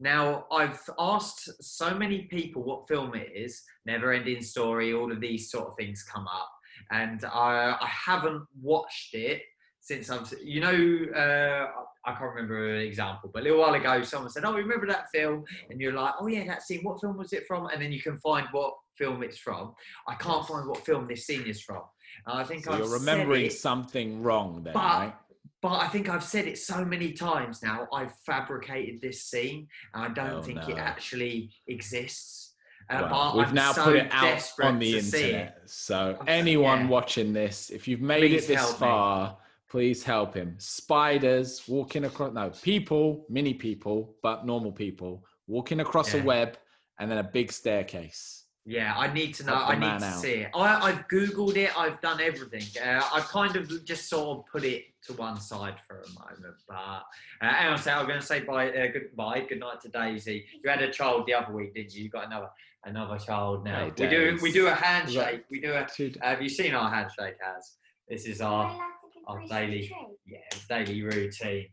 Now, 0.00 0.46
I've 0.50 0.80
asked 0.98 1.48
so 1.62 1.94
many 1.94 2.22
people 2.22 2.62
what 2.62 2.88
film 2.88 3.14
it 3.14 3.30
is, 3.34 3.62
Never 3.86 4.12
Ending 4.12 4.42
Story, 4.42 4.92
all 4.92 5.10
of 5.10 5.20
these 5.20 5.50
sort 5.50 5.68
of 5.68 5.76
things 5.76 6.02
come 6.02 6.26
up, 6.26 6.50
and 6.90 7.24
I, 7.24 7.76
I 7.80 7.86
haven't 7.86 8.42
watched 8.60 9.14
it 9.14 9.42
since 9.80 10.08
I've, 10.08 10.32
you 10.42 10.60
know, 10.60 11.12
uh, 11.14 11.66
I 12.06 12.12
can't 12.12 12.34
remember 12.34 12.74
an 12.74 12.80
example, 12.80 13.30
but 13.32 13.40
a 13.40 13.44
little 13.44 13.60
while 13.60 13.74
ago, 13.74 14.02
someone 14.02 14.30
said, 14.30 14.46
Oh, 14.46 14.54
remember 14.54 14.86
that 14.86 15.10
film? 15.12 15.44
And 15.68 15.78
you're 15.78 15.92
like, 15.92 16.14
Oh, 16.18 16.26
yeah, 16.26 16.46
that 16.46 16.62
scene, 16.62 16.80
what 16.82 17.02
film 17.02 17.18
was 17.18 17.34
it 17.34 17.46
from? 17.46 17.66
And 17.66 17.82
then 17.82 17.92
you 17.92 18.00
can 18.00 18.16
find 18.16 18.46
what 18.52 18.72
film 18.96 19.22
it's 19.22 19.36
from. 19.36 19.74
I 20.08 20.14
can't 20.14 20.46
find 20.46 20.66
what 20.66 20.86
film 20.86 21.06
this 21.06 21.26
scene 21.26 21.46
is 21.46 21.60
from. 21.60 21.82
And 22.26 22.38
I 22.38 22.44
think 22.44 22.64
so 22.64 22.72
I've 22.72 22.78
you're 22.80 22.88
remembering 22.98 23.46
it- 23.46 23.52
something 23.52 24.22
wrong 24.22 24.62
there, 24.64 24.72
But- 24.74 24.80
right? 24.82 25.14
but 25.62 25.72
I 25.80 25.88
think 25.88 26.08
I've 26.08 26.24
said 26.24 26.46
it 26.46 26.58
so 26.58 26.84
many 26.84 27.12
times 27.12 27.62
now. 27.62 27.88
I've 27.92 28.14
fabricated 28.26 29.00
this 29.00 29.22
scene, 29.24 29.68
and 29.94 30.04
I 30.04 30.08
don't 30.08 30.38
Oh, 30.40 30.42
think 30.42 30.60
no. 30.60 30.68
it 30.68 30.78
actually 30.78 31.50
exists. 31.66 32.54
Uh, 32.90 32.98
Well, 33.10 33.10
but 33.32 33.36
we've 33.38 33.48
I'm 33.48 33.54
now 33.54 33.72
so 33.72 33.84
put 33.84 33.96
it 33.96 34.08
out 34.12 34.52
on 34.62 34.78
the 34.78 34.92
to 34.92 35.02
see 35.02 35.18
it. 35.18 35.24
internet. 35.30 35.62
So 35.70 36.18
I'm 36.20 36.28
anyone 36.28 36.80
yeah. 36.82 36.86
watching 36.88 37.32
this, 37.32 37.70
if 37.70 37.88
you've 37.88 38.02
made 38.02 38.20
Please 38.20 38.44
it 38.44 38.48
this 38.48 38.56
help 38.58 38.72
me. 38.72 38.78
far, 38.78 39.38
please 39.70 40.04
help 40.04 40.34
him. 40.34 40.56
Spiders 40.58 41.66
walking 41.66 42.04
across 42.04 42.34
no 42.34 42.50
people, 42.50 43.24
mini 43.30 43.54
people, 43.54 44.16
but 44.22 44.44
normal 44.44 44.70
people 44.70 45.24
walking 45.46 45.80
across 45.80 46.12
a 46.14 46.22
web 46.22 46.58
and 46.98 47.10
then 47.10 47.18
a 47.18 47.24
big 47.24 47.50
staircase. 47.50 48.43
Yeah, 48.66 48.94
I 48.96 49.12
need 49.12 49.34
to 49.34 49.44
know. 49.44 49.54
I 49.54 49.74
need 49.74 50.00
to 50.00 50.06
out. 50.06 50.20
see 50.20 50.32
it. 50.32 50.50
I, 50.54 50.88
I've 50.88 51.06
googled 51.08 51.56
it. 51.56 51.78
I've 51.78 52.00
done 52.00 52.20
everything. 52.20 52.62
Uh, 52.82 53.02
I've 53.12 53.28
kind 53.28 53.56
of 53.56 53.84
just 53.84 54.08
sort 54.08 54.38
of 54.38 54.46
put 54.46 54.64
it 54.64 54.84
to 55.06 55.12
one 55.14 55.38
side 55.38 55.74
for 55.86 56.00
a 56.00 56.08
moment. 56.18 56.56
But 56.66 56.74
uh, 56.74 57.00
and 57.42 57.68
I'll 57.68 57.78
say 57.78 57.92
I'm 57.92 58.06
going 58.06 58.20
to 58.20 58.26
say 58.26 58.40
bye. 58.40 58.70
Uh, 58.70 58.86
goodbye. 58.92 59.44
Good 59.46 59.60
night 59.60 59.82
to 59.82 59.88
Daisy. 59.88 60.46
You 60.62 60.70
had 60.70 60.80
a 60.80 60.90
child 60.90 61.26
the 61.26 61.34
other 61.34 61.52
week, 61.52 61.74
didn't 61.74 61.94
you? 61.94 62.04
You 62.04 62.08
got 62.08 62.26
another 62.26 62.48
another 62.84 63.18
child 63.18 63.64
now. 63.64 63.84
Hey, 63.84 63.92
we 63.98 64.08
do 64.08 64.38
we 64.40 64.52
do 64.52 64.66
a 64.68 64.74
handshake. 64.74 65.44
We 65.50 65.60
do 65.60 65.72
a. 65.72 65.86
Dude, 65.94 66.16
Have 66.22 66.40
you 66.40 66.48
seen 66.48 66.74
our 66.74 66.90
handshake? 66.90 67.36
Has 67.40 67.76
this 68.08 68.24
is 68.24 68.40
our 68.40 68.80
our 69.26 69.46
daily 69.46 69.94
yeah 70.26 70.38
daily 70.70 71.02
routine. 71.02 71.66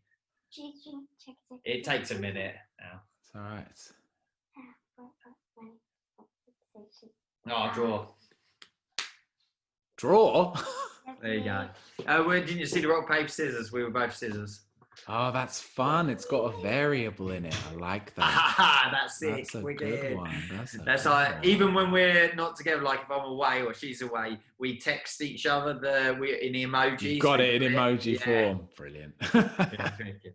It 1.64 1.86
takes 1.86 2.12
a 2.12 2.16
minute 2.16 2.56
now. 2.82 3.02
it's 3.22 3.32
all 3.34 3.42
right. 3.42 3.66
Oh, 7.50 7.52
I'll 7.52 7.74
draw. 7.74 8.08
Draw. 9.98 10.56
There 11.22 11.34
you 11.34 11.44
go. 11.44 11.68
Uh, 12.08 12.24
well, 12.26 12.40
didn't 12.40 12.60
you 12.60 12.66
see 12.66 12.80
the 12.82 12.88
rock 12.88 13.08
paper 13.10 13.28
scissors? 13.28 13.72
We 13.72 13.84
were 13.84 13.90
both 13.90 14.16
scissors. 14.16 14.62
oh, 15.08 15.32
that's 15.32 15.60
fun. 15.60 16.10
It's 16.10 16.26
got 16.26 16.54
a 16.54 16.62
variable 16.62 17.32
in 17.32 17.46
it. 17.46 17.56
I 17.72 17.76
like 17.76 18.16
that. 18.16 18.56
Ah, 18.64 18.90
that's 18.92 19.22
it. 19.22 19.36
That's 19.36 19.56
a 19.56 19.62
we 19.62 19.74
good 19.74 20.02
did. 20.02 20.18
one. 20.18 20.32
That's, 20.52 20.74
That's 20.86 21.06
like 21.06 21.36
one. 21.36 21.46
even 21.46 21.74
when 21.74 21.92
we're 21.92 22.34
not 22.36 22.56
together, 22.56 22.82
like 22.82 23.02
if 23.02 23.12
I'm 23.12 23.26
away 23.26 23.62
or 23.64 23.74
she's 23.74 24.02
away, 24.02 24.38
we 24.60 24.78
text 24.80 25.22
each 25.22 25.46
other 25.46 25.74
the 25.74 26.18
we 26.20 26.40
in 26.42 26.54
emojis. 26.54 27.02
You've 27.02 27.20
got 27.20 27.40
it 27.40 27.62
in 27.62 27.74
emoji 27.74 28.20
yeah. 28.20 28.26
form. 28.26 28.68
Brilliant. 28.76 29.14
Yeah, 29.34 29.90
thank 29.98 30.24
you. 30.24 30.32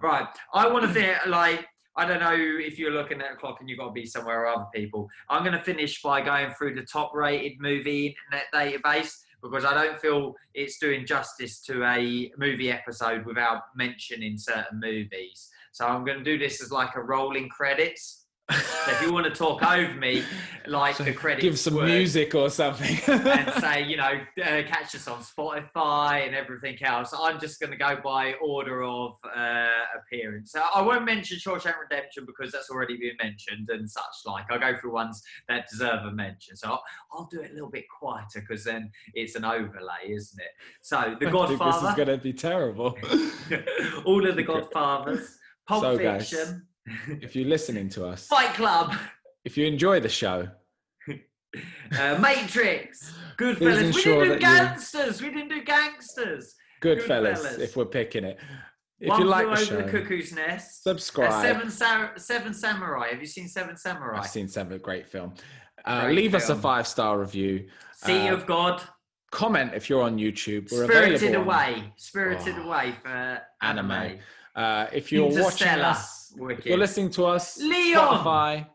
Right. 0.00 0.26
I 0.52 0.68
want 0.68 0.84
to 0.84 0.92
think 0.92 1.26
like 1.26 1.66
I 1.98 2.04
don't 2.04 2.20
know 2.20 2.32
if 2.32 2.78
you're 2.78 2.92
looking 2.92 3.20
at 3.20 3.32
a 3.32 3.34
clock 3.34 3.56
and 3.58 3.68
you've 3.68 3.80
got 3.80 3.88
to 3.88 3.92
be 3.92 4.06
somewhere 4.06 4.42
or 4.42 4.46
other 4.46 4.68
people. 4.72 5.10
I'm 5.28 5.42
going 5.42 5.58
to 5.58 5.64
finish 5.64 6.00
by 6.00 6.20
going 6.20 6.54
through 6.54 6.76
the 6.76 6.84
top 6.84 7.12
rated 7.12 7.60
movie 7.60 8.16
internet 8.30 8.46
database 8.54 9.16
because 9.42 9.64
I 9.64 9.74
don't 9.74 9.98
feel 9.98 10.36
it's 10.54 10.78
doing 10.78 11.06
justice 11.06 11.60
to 11.62 11.82
a 11.82 12.30
movie 12.38 12.70
episode 12.70 13.26
without 13.26 13.62
mentioning 13.74 14.38
certain 14.38 14.78
movies. 14.78 15.50
So 15.72 15.88
I'm 15.88 16.04
going 16.04 16.18
to 16.18 16.24
do 16.24 16.38
this 16.38 16.62
as 16.62 16.70
like 16.70 16.94
a 16.94 17.02
rolling 17.02 17.48
credits. 17.48 18.17
So 18.50 18.92
if 18.92 19.02
you 19.02 19.12
want 19.12 19.26
to 19.26 19.30
talk 19.30 19.62
over 19.62 19.92
me, 19.94 20.22
like 20.66 20.96
So 20.96 21.04
the 21.04 21.12
credits, 21.12 21.42
Give 21.42 21.58
some 21.58 21.84
music 21.84 22.34
or 22.34 22.48
something. 22.48 22.98
and 23.06 23.52
say, 23.60 23.84
you 23.84 23.98
know, 23.98 24.12
uh, 24.42 24.62
catch 24.66 24.94
us 24.94 25.06
on 25.06 25.20
Spotify 25.20 26.26
and 26.26 26.34
everything 26.34 26.82
else. 26.82 27.12
I'm 27.18 27.38
just 27.38 27.60
going 27.60 27.72
to 27.72 27.76
go 27.76 27.98
by 28.02 28.34
order 28.42 28.82
of 28.82 29.16
uh, 29.36 29.68
appearance. 29.98 30.52
So 30.52 30.62
I 30.74 30.80
won't 30.80 31.04
mention 31.04 31.38
Shawshank 31.38 31.74
Redemption 31.78 32.24
because 32.24 32.50
that's 32.50 32.70
already 32.70 32.96
been 32.96 33.16
mentioned 33.22 33.68
and 33.70 33.90
such 33.90 34.02
like. 34.24 34.44
I'll 34.50 34.58
go 34.58 34.78
through 34.80 34.94
ones 34.94 35.22
that 35.48 35.66
deserve 35.70 36.04
a 36.06 36.10
mention. 36.12 36.56
So 36.56 36.68
I'll, 36.68 36.82
I'll 37.12 37.28
do 37.30 37.40
it 37.42 37.50
a 37.50 37.54
little 37.54 37.70
bit 37.70 37.84
quieter 38.00 38.40
because 38.40 38.64
then 38.64 38.90
it's 39.12 39.34
an 39.34 39.44
overlay, 39.44 40.08
isn't 40.10 40.40
it? 40.40 40.50
So 40.80 41.16
The 41.20 41.28
I 41.28 41.46
think 41.46 41.58
this 41.60 41.76
is 41.76 41.94
going 41.94 42.08
to 42.08 42.16
be 42.18 42.32
terrible. 42.32 42.96
all 44.06 44.26
of 44.26 44.36
The 44.36 44.42
Godfathers, 44.44 45.36
Pulp 45.66 45.82
So, 45.82 45.98
guys, 45.98 46.30
Fiction, 46.30 46.66
if 47.20 47.34
you're 47.36 47.48
listening 47.48 47.88
to 47.90 48.06
us, 48.06 48.26
Fight 48.26 48.54
Club, 48.54 48.94
if 49.44 49.56
you 49.56 49.66
enjoy 49.66 50.00
the 50.00 50.08
show, 50.08 50.48
uh, 51.98 52.18
Matrix, 52.20 53.12
Goodfellas. 53.38 53.94
We 53.94 54.02
didn't 54.02 54.20
do 54.20 54.28
that 54.28 54.34
you- 54.34 54.38
gangsters. 54.40 55.22
We 55.22 55.30
didn't 55.30 55.48
do 55.48 55.62
gangsters. 55.64 56.54
Goodfellas, 56.82 57.38
Goodfellas. 57.38 57.58
if 57.60 57.76
we're 57.76 57.84
picking 57.86 58.24
it. 58.24 58.38
If 59.00 59.08
One 59.10 59.20
you 59.20 59.26
like 59.28 59.46
Flew 59.46 59.54
the 59.54 59.60
over 59.62 59.64
show, 59.64 59.76
the 59.90 59.98
Cuckoo's 59.98 60.32
Nest. 60.32 60.84
Uh, 60.86 60.90
subscribe. 60.90 61.42
seven, 61.42 61.70
Sa- 61.70 62.10
seven 62.16 62.52
Samurai. 62.52 63.10
Have 63.10 63.20
you 63.20 63.26
seen 63.28 63.46
Seven 63.46 63.76
Samurai? 63.76 64.18
I've 64.18 64.26
seen 64.26 64.48
seven 64.48 64.78
great 64.78 65.06
film. 65.06 65.34
Uh, 65.84 66.06
Great 66.06 66.16
leave 66.16 66.34
us 66.34 66.44
a 66.44 66.46
film. 66.48 66.60
five 66.60 66.86
star 66.88 67.18
review. 67.20 67.68
Sea 67.94 68.28
Uh, 68.28 68.34
of 68.34 68.46
God. 68.46 68.82
Comment 69.30 69.72
if 69.74 69.88
you're 69.88 70.02
on 70.02 70.18
YouTube. 70.18 70.70
We're 70.72 70.86
Spirited 70.86 71.22
available 71.22 71.50
on- 71.52 71.56
Away. 71.74 71.92
Spirited 71.96 72.54
Oh, 72.58 72.62
Away 72.64 72.94
for 73.00 73.40
anime. 73.62 73.90
anime. 73.92 74.18
Uh, 74.58 74.86
if 74.92 75.12
you're 75.12 75.30
watching 75.30 75.68
us, 75.68 76.32
if 76.34 76.40
Wicked. 76.40 76.66
you're 76.66 76.78
listening 76.78 77.10
to 77.10 77.26
us, 77.26 77.58
Leon. 77.58 78.24
Spotify. 78.24 78.66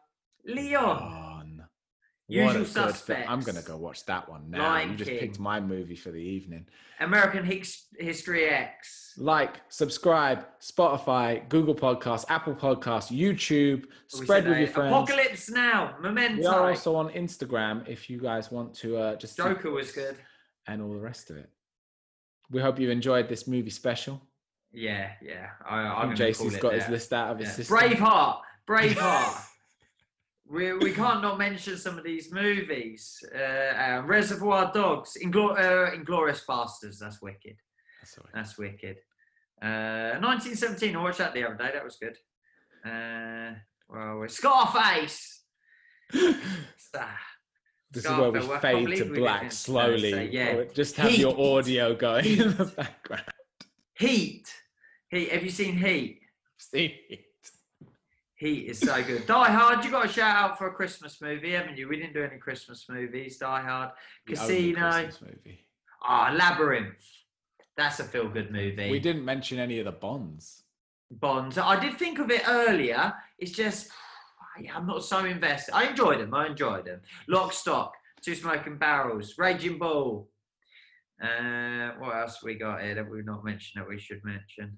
Leon. 0.45 1.63
Usual 2.29 2.45
What 2.47 2.55
a 2.55 2.59
good. 2.59 2.67
Suspects. 2.69 3.27
I'm 3.29 3.41
gonna 3.41 3.61
go 3.61 3.75
watch 3.77 4.05
that 4.05 4.29
one 4.29 4.49
now. 4.49 4.63
Lion 4.63 4.91
you 4.91 4.95
just 4.95 5.09
King. 5.09 5.19
picked 5.19 5.39
my 5.39 5.59
movie 5.59 5.95
for 5.97 6.09
the 6.11 6.19
evening. 6.21 6.65
American 6.99 7.43
His- 7.43 7.83
History 7.99 8.45
X. 8.45 9.13
Like, 9.17 9.59
subscribe, 9.69 10.45
Spotify, 10.61 11.47
Google 11.49 11.75
Podcasts, 11.75 12.25
Apple 12.29 12.55
Podcasts, 12.55 13.11
YouTube. 13.11 13.85
We 14.17 14.23
Spread 14.25 14.47
with 14.47 14.57
your 14.57 14.67
friends. 14.67 14.91
Apocalypse 14.93 15.49
Now. 15.49 15.97
Memento. 15.99 16.39
We 16.41 16.45
are 16.47 16.69
also 16.69 16.95
on 16.95 17.09
Instagram 17.09 17.87
if 17.89 18.09
you 18.09 18.19
guys 18.21 18.49
want 18.51 18.73
to 18.75 18.97
uh, 18.97 19.15
just 19.17 19.35
Joker 19.37 19.69
was 19.71 19.91
good. 19.91 20.15
and 20.65 20.81
all 20.81 20.93
the 20.93 20.99
rest 21.01 21.29
of 21.29 21.35
it. 21.37 21.49
We 22.49 22.61
hope 22.61 22.79
you 22.79 22.89
enjoyed 22.89 23.27
this 23.27 23.47
movie 23.47 23.69
special. 23.69 24.21
Yeah, 24.73 25.11
yeah. 25.21 25.49
I, 25.65 25.75
I 25.81 25.81
I'm 25.81 25.91
think 25.91 26.01
gonna 26.01 26.15
Jason's 26.15 26.57
got 26.57 26.73
his 26.73 26.89
list 26.89 27.13
out 27.13 27.31
of 27.31 27.37
his 27.39 27.49
Yeah. 27.49 27.53
system. 27.53 27.77
Braveheart. 27.77 28.39
Braveheart. 28.67 29.45
We, 30.45 30.73
we 30.73 30.91
can't 30.91 31.21
not 31.21 31.37
mention 31.37 31.77
some 31.77 31.97
of 31.97 32.03
these 32.03 32.31
movies. 32.31 33.17
Uh, 33.33 33.39
uh, 33.39 34.01
Reservoir 34.05 34.71
Dogs, 34.73 35.17
Inglor- 35.23 35.57
uh, 35.57 35.91
Inglourious 35.95 36.45
Basterds. 36.45 36.99
That's 36.99 37.21
wicked. 37.21 37.55
That's 38.01 38.17
right. 38.19 38.27
That's 38.35 38.57
wicked. 38.57 38.97
Uh, 39.61 40.19
1917. 40.19 40.95
I 40.97 41.01
watched 41.01 41.19
that 41.19 41.33
the 41.33 41.45
other 41.45 41.55
day. 41.55 41.71
That 41.73 41.83
was 41.83 41.95
good. 41.95 42.17
Uh, 42.85 43.53
well, 43.89 44.17
we're 44.17 44.27
Scarface. 44.27 45.43
This 47.91 48.05
is 48.05 48.11
where 48.11 48.31
we. 48.31 48.39
Well, 48.39 48.59
fade 48.59 48.87
to 48.97 49.03
we 49.05 49.19
black 49.19 49.43
say- 49.51 49.55
slowly. 49.55 50.29
yeah. 50.31 50.63
Just 50.73 50.97
have 50.97 51.09
Heat. 51.11 51.19
your 51.19 51.39
audio 51.39 51.95
going 51.95 52.25
in 52.25 52.57
the 52.57 52.65
background. 52.65 53.23
Heat. 53.97 54.51
Heat. 55.13 55.31
Have 55.31 55.43
you 55.43 55.49
seen 55.51 55.77
Heat? 55.77 56.21
See 56.57 56.85
it. 56.85 56.95
Heat 57.09 57.25
Heat 58.35 58.69
is 58.69 58.79
so 58.79 59.01
good. 59.03 59.25
Die 59.27 59.51
Hard. 59.51 59.85
You 59.85 59.91
got 59.91 60.05
a 60.05 60.09
shout 60.09 60.35
out 60.35 60.57
for 60.57 60.67
a 60.67 60.73
Christmas 60.73 61.21
movie, 61.21 61.51
haven't 61.51 61.77
you? 61.77 61.87
We 61.87 61.97
didn't 61.97 62.13
do 62.13 62.23
any 62.23 62.37
Christmas 62.37 62.85
movies. 62.89 63.37
Die 63.37 63.61
Hard. 63.61 63.91
Casino. 64.27 64.91
Christmas 64.91 65.21
movie. 65.21 65.59
Ah, 66.03 66.33
Labyrinth. 66.35 67.05
That's 67.77 67.99
a 67.99 68.03
feel 68.03 68.27
good 68.27 68.51
movie. 68.51 68.91
We 68.91 68.99
didn't 68.99 69.23
mention 69.23 69.59
any 69.59 69.79
of 69.79 69.85
the 69.85 69.91
Bonds. 69.91 70.63
Bonds. 71.09 71.57
I 71.57 71.79
did 71.79 71.97
think 71.97 72.19
of 72.19 72.29
it 72.31 72.41
earlier. 72.47 73.13
It's 73.37 73.51
just, 73.51 73.89
yeah, 74.59 74.71
I'm 74.75 74.87
not 74.87 75.03
so 75.03 75.25
invested. 75.25 75.73
I 75.73 75.87
enjoyed 75.87 76.19
them. 76.19 76.33
I 76.33 76.47
enjoyed 76.47 76.85
them. 76.85 77.01
Lock, 77.27 77.53
Stock, 77.53 77.93
Two 78.23 78.35
Smoking 78.35 78.77
Barrels, 78.77 79.35
Raging 79.37 79.77
Bull. 79.79 80.27
Uh, 81.21 81.91
what 81.99 82.15
else 82.15 82.43
we 82.43 82.55
got 82.55 82.81
here 82.81 82.95
that 82.95 83.09
we've 83.09 83.25
not 83.25 83.45
mentioned 83.45 83.81
that 83.81 83.87
we 83.87 83.99
should 83.99 84.21
mention? 84.25 84.77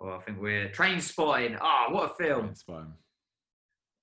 Well, 0.00 0.14
I 0.18 0.22
think 0.22 0.40
we're 0.40 0.70
Train 0.70 0.98
Spotting. 1.00 1.56
Ah, 1.60 1.88
what 1.90 2.12
a 2.12 2.14
film. 2.14 2.54
Fine. 2.66 2.94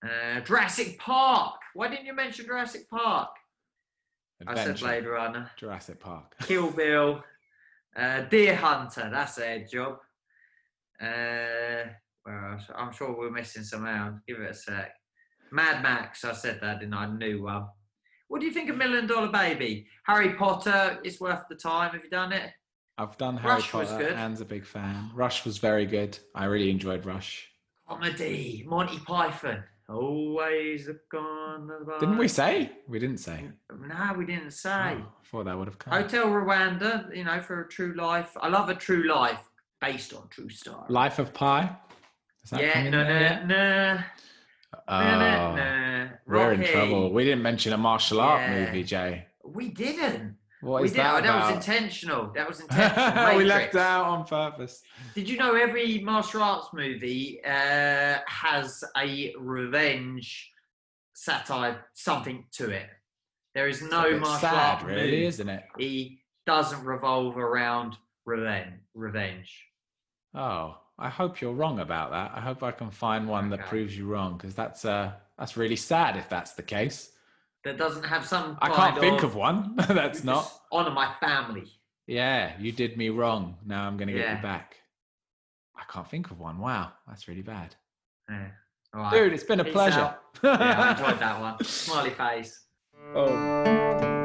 Uh, 0.05 0.41
Jurassic 0.41 0.99
Park. 0.99 1.55
Why 1.73 1.87
didn't 1.87 2.05
you 2.05 2.13
mention 2.13 2.45
Jurassic 2.45 2.87
Park? 2.87 3.29
I 4.45 4.53
said 4.53 4.59
Adventure. 4.59 4.85
Blade 4.85 5.05
Runner. 5.07 5.51
Jurassic 5.57 5.99
Park. 5.99 6.35
Kill 6.43 6.69
Bill, 6.69 7.23
uh, 7.95 8.21
Deer 8.21 8.55
Hunter. 8.55 9.09
That's 9.11 9.39
a 9.39 9.65
job. 9.65 9.97
Uh, 11.01 11.89
where 12.23 12.51
else? 12.51 12.65
I'm 12.75 12.91
sure 12.91 13.17
we're 13.17 13.31
missing 13.31 13.63
some 13.63 13.87
out. 13.87 14.19
Give 14.27 14.39
it 14.39 14.51
a 14.51 14.53
sec. 14.53 14.91
Mad 15.51 15.81
Max. 15.81 16.23
I 16.23 16.33
said 16.33 16.59
that, 16.61 16.79
didn't 16.79 16.93
I? 16.93 17.07
New 17.07 17.43
one. 17.43 17.65
What 18.27 18.41
do 18.41 18.45
you 18.45 18.53
think 18.53 18.69
of 18.69 18.77
Million 18.77 19.07
Dollar 19.07 19.29
Baby? 19.29 19.87
Harry 20.05 20.35
Potter. 20.35 20.99
It's 21.03 21.19
worth 21.19 21.43
the 21.49 21.55
time. 21.55 21.93
Have 21.93 22.03
you 22.03 22.09
done 22.09 22.33
it? 22.33 22.51
I've 22.97 23.17
done 23.17 23.37
Harry 23.37 23.55
Rush 23.55 23.73
was 23.73 23.89
Potter. 23.89 24.03
good. 24.05 24.13
Anne's 24.13 24.41
a 24.41 24.45
big 24.45 24.65
fan. 24.65 25.11
Rush 25.13 25.45
was 25.45 25.57
very 25.59 25.85
good. 25.85 26.17
I 26.33 26.45
really 26.45 26.71
enjoyed 26.71 27.05
Rush. 27.05 27.47
Comedy. 27.87 28.65
Monty 28.67 28.99
Python. 28.99 29.63
Always 29.89 30.89
on 31.15 31.69
Didn't 31.99 32.17
we 32.17 32.27
say? 32.27 32.71
We 32.89 32.99
didn't 32.99 33.19
say. 33.19 33.49
No, 33.71 34.13
we 34.17 34.25
didn't 34.25 34.51
say. 34.51 34.69
Oh, 34.97 35.13
I 35.21 35.25
thought 35.31 35.45
that 35.45 35.57
would 35.57 35.67
have 35.67 35.79
come. 35.79 35.93
Hotel 35.93 36.25
Rwanda, 36.27 37.15
you 37.15 37.23
know, 37.23 37.39
for 37.39 37.61
a 37.61 37.69
true 37.69 37.93
life. 37.95 38.31
I 38.41 38.49
love 38.49 38.67
a 38.69 38.75
true 38.75 39.07
life 39.07 39.39
based 39.79 40.13
on 40.13 40.27
true 40.29 40.49
story. 40.49 40.83
Life 40.89 41.19
of 41.19 41.33
Pi. 41.33 41.73
Is 42.43 42.49
that 42.49 42.61
yeah, 42.61 42.89
no, 42.89 43.03
no, 43.03 43.45
no, 43.45 44.03
Oh, 44.89 44.99
no, 44.99 45.55
no. 45.55 46.09
we're 46.25 46.53
in 46.53 46.63
trouble. 46.63 47.13
We 47.13 47.23
didn't 47.23 47.41
mention 47.43 47.71
a 47.73 47.77
martial 47.77 48.19
art 48.19 48.41
Yeah. 48.41 48.65
movie, 48.65 48.83
Jay. 48.83 49.27
We 49.45 49.69
didn't. 49.69 50.36
What 50.61 50.81
we 50.81 50.87
is 50.87 50.93
did. 50.93 51.01
that 51.01 51.15
oh, 51.15 51.21
that 51.21 51.45
was 51.45 51.55
intentional. 51.55 52.31
That 52.33 52.47
was 52.47 52.59
intentional. 52.61 53.37
we 53.37 53.43
left 53.43 53.75
out 53.75 54.05
on 54.05 54.25
purpose. 54.25 54.81
Did 55.13 55.29
you 55.29 55.37
know 55.37 55.55
every 55.55 55.99
martial 55.99 56.41
arts 56.41 56.69
movie 56.73 57.39
uh, 57.45 58.17
has 58.25 58.83
a 58.97 59.33
revenge 59.37 60.51
satire, 61.13 61.85
something 61.93 62.45
to 62.53 62.69
it? 62.71 62.87
There 63.53 63.67
is 63.67 63.81
no 63.81 64.03
bit 64.03 64.19
martial 64.19 64.39
sad, 64.39 64.53
art 64.53 64.83
really, 64.83 65.01
movie 65.01 65.25
isn't 65.25 65.49
it? 65.49 65.63
he 65.77 66.21
doesn't 66.45 66.83
revolve 66.83 67.37
around 67.37 67.97
revenge. 68.25 68.73
Revenge. 68.95 69.63
Oh, 70.33 70.77
I 70.97 71.09
hope 71.09 71.39
you're 71.39 71.53
wrong 71.53 71.79
about 71.79 72.11
that. 72.11 72.31
I 72.35 72.41
hope 72.41 72.63
I 72.63 72.71
can 72.71 72.89
find 72.89 73.27
one 73.27 73.49
that 73.51 73.67
proves 73.67 73.95
you 73.97 74.07
wrong 74.07 74.37
because 74.37 74.55
that's 74.55 74.85
uh 74.85 75.11
that's 75.37 75.55
really 75.55 75.75
sad 75.75 76.17
if 76.17 76.29
that's 76.29 76.53
the 76.53 76.63
case. 76.63 77.11
That 77.67 77.77
doesn't 77.77 78.03
have 78.05 78.25
some. 78.25 78.57
I 78.61 78.69
can't 78.69 78.97
think 78.97 79.23
of 79.23 79.35
one 79.35 79.75
that's 79.89 80.23
not. 80.23 80.49
Honor 80.71 80.91
my 80.91 81.11
family. 81.19 81.65
Yeah, 82.07 82.53
you 82.57 82.71
did 82.71 82.95
me 82.97 83.09
wrong. 83.09 83.57
Now 83.65 83.85
I'm 83.85 83.97
going 83.97 84.07
to 84.07 84.13
get 84.13 84.21
Yeah. 84.23 84.35
you 84.37 84.41
back. 84.41 84.77
I 85.75 85.81
can't 85.91 86.09
think 86.09 86.31
of 86.31 86.39
one. 86.39 86.59
Wow, 86.59 86.93
that's 87.07 87.27
really 87.27 87.41
bad. 87.41 87.75
Yeah. 88.29 88.47
Right. 88.93 89.11
Dude, 89.11 89.33
it's 89.33 89.43
been 89.43 89.59
a 89.59 89.65
Peace 89.65 89.73
pleasure. 89.73 90.15
yeah, 90.41 90.51
I 90.81 90.91
enjoyed 90.91 91.19
that 91.19 91.41
one. 91.41 91.61
Smiley 91.65 92.11
face. 92.11 92.65
oh. 93.13 94.16